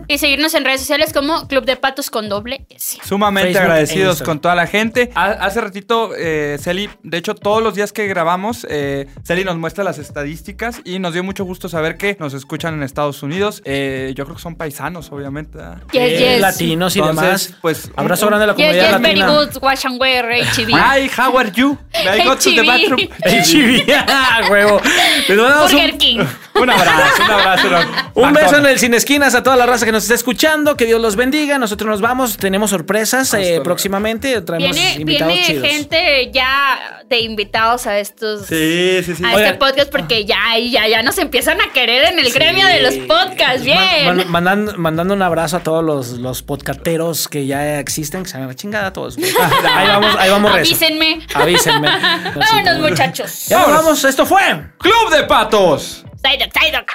Y 0.09 0.19
seguirnos 0.19 0.55
en 0.55 0.65
redes 0.65 0.81
sociales 0.81 1.13
como 1.13 1.47
Club 1.49 1.65
de 1.65 1.77
Patos 1.77 2.11
con 2.11 2.29
doble 2.29 2.67
S. 2.71 2.99
Sumamente 3.05 3.49
Facebook 3.53 3.61
e 3.63 3.65
agradecidos 3.73 4.23
con 4.23 4.41
toda 4.41 4.55
la 4.55 4.67
gente. 4.67 5.11
Ha- 5.15 5.27
hace 5.33 5.61
ratito, 5.61 6.11
eh, 6.17 6.59
Celi, 6.61 6.89
de 7.03 7.19
hecho, 7.19 7.35
todos 7.35 7.63
los 7.63 7.75
días 7.75 7.93
que 7.93 8.07
grabamos, 8.07 8.67
eh, 8.69 9.07
Celi 9.25 9.45
nos 9.45 9.57
muestra 9.57 9.85
las 9.85 9.99
estadísticas 9.99 10.81
y 10.85 10.99
nos 10.99 11.13
dio 11.13 11.23
mucho 11.25 11.45
gusto 11.45 11.69
saber 11.69 11.97
que 11.97 12.17
nos 12.19 12.35
escuchan 12.35 12.75
en 12.75 12.83
Estados 12.83 13.23
Unidos. 13.23 13.63
Eh, 13.65 14.13
yo 14.17 14.25
creo 14.25 14.37
que 14.37 14.43
son 14.43 14.57
paisanos, 14.57 15.11
obviamente. 15.13 15.59
Yes, 15.93 16.03
Eh, 16.03 16.19
yes. 16.35 16.41
Latinos 16.41 16.97
y 16.97 16.99
Entonces, 17.01 17.23
demás. 17.49 17.59
pues, 17.61 17.91
Abrazo 17.97 18.27
grande 18.27 18.45
a 18.45 18.47
la 18.49 18.55
comunidad 18.55 18.91
yes, 18.93 19.01
very 19.01 19.19
latina. 19.21 19.45
good. 19.45 19.63
Wash 19.63 19.87
and 19.87 20.01
wear, 20.01 20.25
HB. 20.27 20.73
Hi, 20.73 21.11
how 21.17 21.39
are 21.39 21.51
you? 21.55 21.79
I 21.95 22.25
go 22.25 22.37
to 22.37 22.51
the 22.51 22.63
bathroom? 22.63 23.01
HB, 23.25 23.93
ah, 24.09 24.41
huevo. 24.51 24.81
Les 25.29 25.39
mandamos 25.39 25.73
un- 25.73 25.79
Burger 25.81 25.99
King. 25.99 26.19
Un 26.59 26.69
abrazo, 26.71 27.23
un 27.23 27.31
abrazo. 27.31 27.69
Un 28.15 28.33
beso 28.33 28.57
en 28.57 28.67
el 28.67 28.79
Sin 28.81 28.93
Esquinas 28.93 29.33
a 29.37 29.45
toda 29.45 29.55
la 29.55 29.65
raza 29.65 29.87
que 29.87 29.93
nos 29.93 30.03
está 30.03 30.17
escuchando. 30.17 30.77
Que 30.77 30.87
Dios 30.87 31.01
los 31.01 31.15
bendiga. 31.15 31.57
Nosotros 31.57 31.89
nos 31.89 32.01
vamos. 32.01 32.37
Tenemos 32.37 32.71
sorpresas 32.71 33.33
eh, 33.35 33.61
próximamente. 33.63 34.41
Traemos 34.41 34.75
Viene, 34.77 34.95
invitados 35.01 35.35
viene 35.35 35.47
chidos. 35.47 35.69
gente 35.69 36.31
ya 36.33 37.01
de 37.09 37.21
invitados 37.21 37.87
a 37.87 38.01
estos. 38.01 38.47
Sí, 38.47 39.01
sí, 39.05 39.15
sí. 39.15 39.25
A 39.25 39.29
Oigan. 39.37 39.45
este 39.45 39.55
podcast 39.59 39.89
porque 39.93 40.25
ya, 40.25 40.59
ya, 40.59 40.89
ya 40.89 41.01
nos 41.05 41.19
empiezan 41.19 41.61
a 41.61 41.73
querer 41.73 42.08
en 42.09 42.19
el 42.19 42.33
gremio 42.33 42.67
de 42.67 42.83
los 42.83 42.95
podcasts. 43.07 43.63
Bien. 43.65 44.07
Man- 44.07 44.17
man- 44.17 44.27
mandando, 44.31 44.75
mandando 44.79 45.15
un 45.15 45.23
abrazo 45.23 45.57
a 45.59 45.61
todos 45.61 45.85
los, 45.85 46.09
los 46.19 46.43
podcateros 46.43 47.29
que 47.29 47.47
ya 47.47 47.79
existen, 47.79 48.23
que 48.23 48.29
se 48.29 48.35
van 48.37 48.45
a 48.45 48.49
la 48.49 48.55
chingada 48.55 48.87
a 48.89 48.93
todos. 48.93 49.17
ahí 49.75 49.87
vamos, 49.89 50.17
ahí 50.19 50.31
vamos. 50.31 50.53
Avísenme. 50.53 51.21
Avísenme. 51.35 51.89
Vámonos, 52.35 52.79
muchachos. 52.91 53.47
Ya 53.49 53.61
nos 53.61 53.69
vamos, 53.71 54.05
esto 54.05 54.27
fue. 54.27 54.41
Club 54.79 55.11
de 55.17 55.25
Patos. 55.25 56.05
Psyduck, 56.23 56.53
Psyduck. 56.53 56.93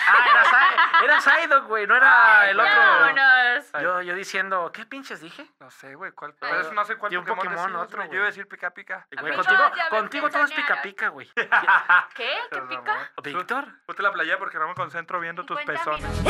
Era 1.03 1.21
Psyduck, 1.21 1.67
güey, 1.67 1.87
no 1.87 1.95
era 1.95 2.49
el 2.49 2.57
Vámonos. 2.57 3.71
Yo, 3.81 4.01
yo 4.01 4.15
diciendo, 4.15 4.71
¿qué 4.73 4.85
pinches 4.85 5.21
dije? 5.21 5.49
No 5.59 5.69
sé, 5.71 5.95
güey, 5.95 6.11
cuál. 6.11 6.33
Pero 6.39 6.59
eso 6.59 6.73
no 6.73 6.83
sé 6.85 6.97
cuál 6.97 7.13
Y 7.13 7.17
un 7.17 7.23
Pokémon, 7.23 7.45
Pokémon, 7.45 7.65
decimos, 7.65 7.85
otro, 7.85 7.97
güey. 7.99 8.09
Yo 8.09 8.15
iba 8.15 8.25
a 8.25 8.27
decir 8.27 8.47
pica 8.47 8.71
pica. 8.71 9.07
Güey, 9.19 9.33
contigo, 9.33 9.63
contigo 9.89 10.29
todo 10.29 10.43
es 10.43 10.51
pica 10.51 10.81
pica, 10.81 11.07
güey. 11.09 11.29
¿Qué? 12.15 12.33
¿Qué 12.51 12.61
pica? 12.61 13.11
Víctor. 13.23 13.67
Ponte 13.85 14.03
la 14.03 14.11
playa 14.11 14.37
porque 14.37 14.57
no 14.59 14.67
me 14.67 14.75
concentro 14.75 15.19
viendo 15.19 15.45
tus 15.45 15.57
50 15.59 15.83
pezones. 15.83 16.23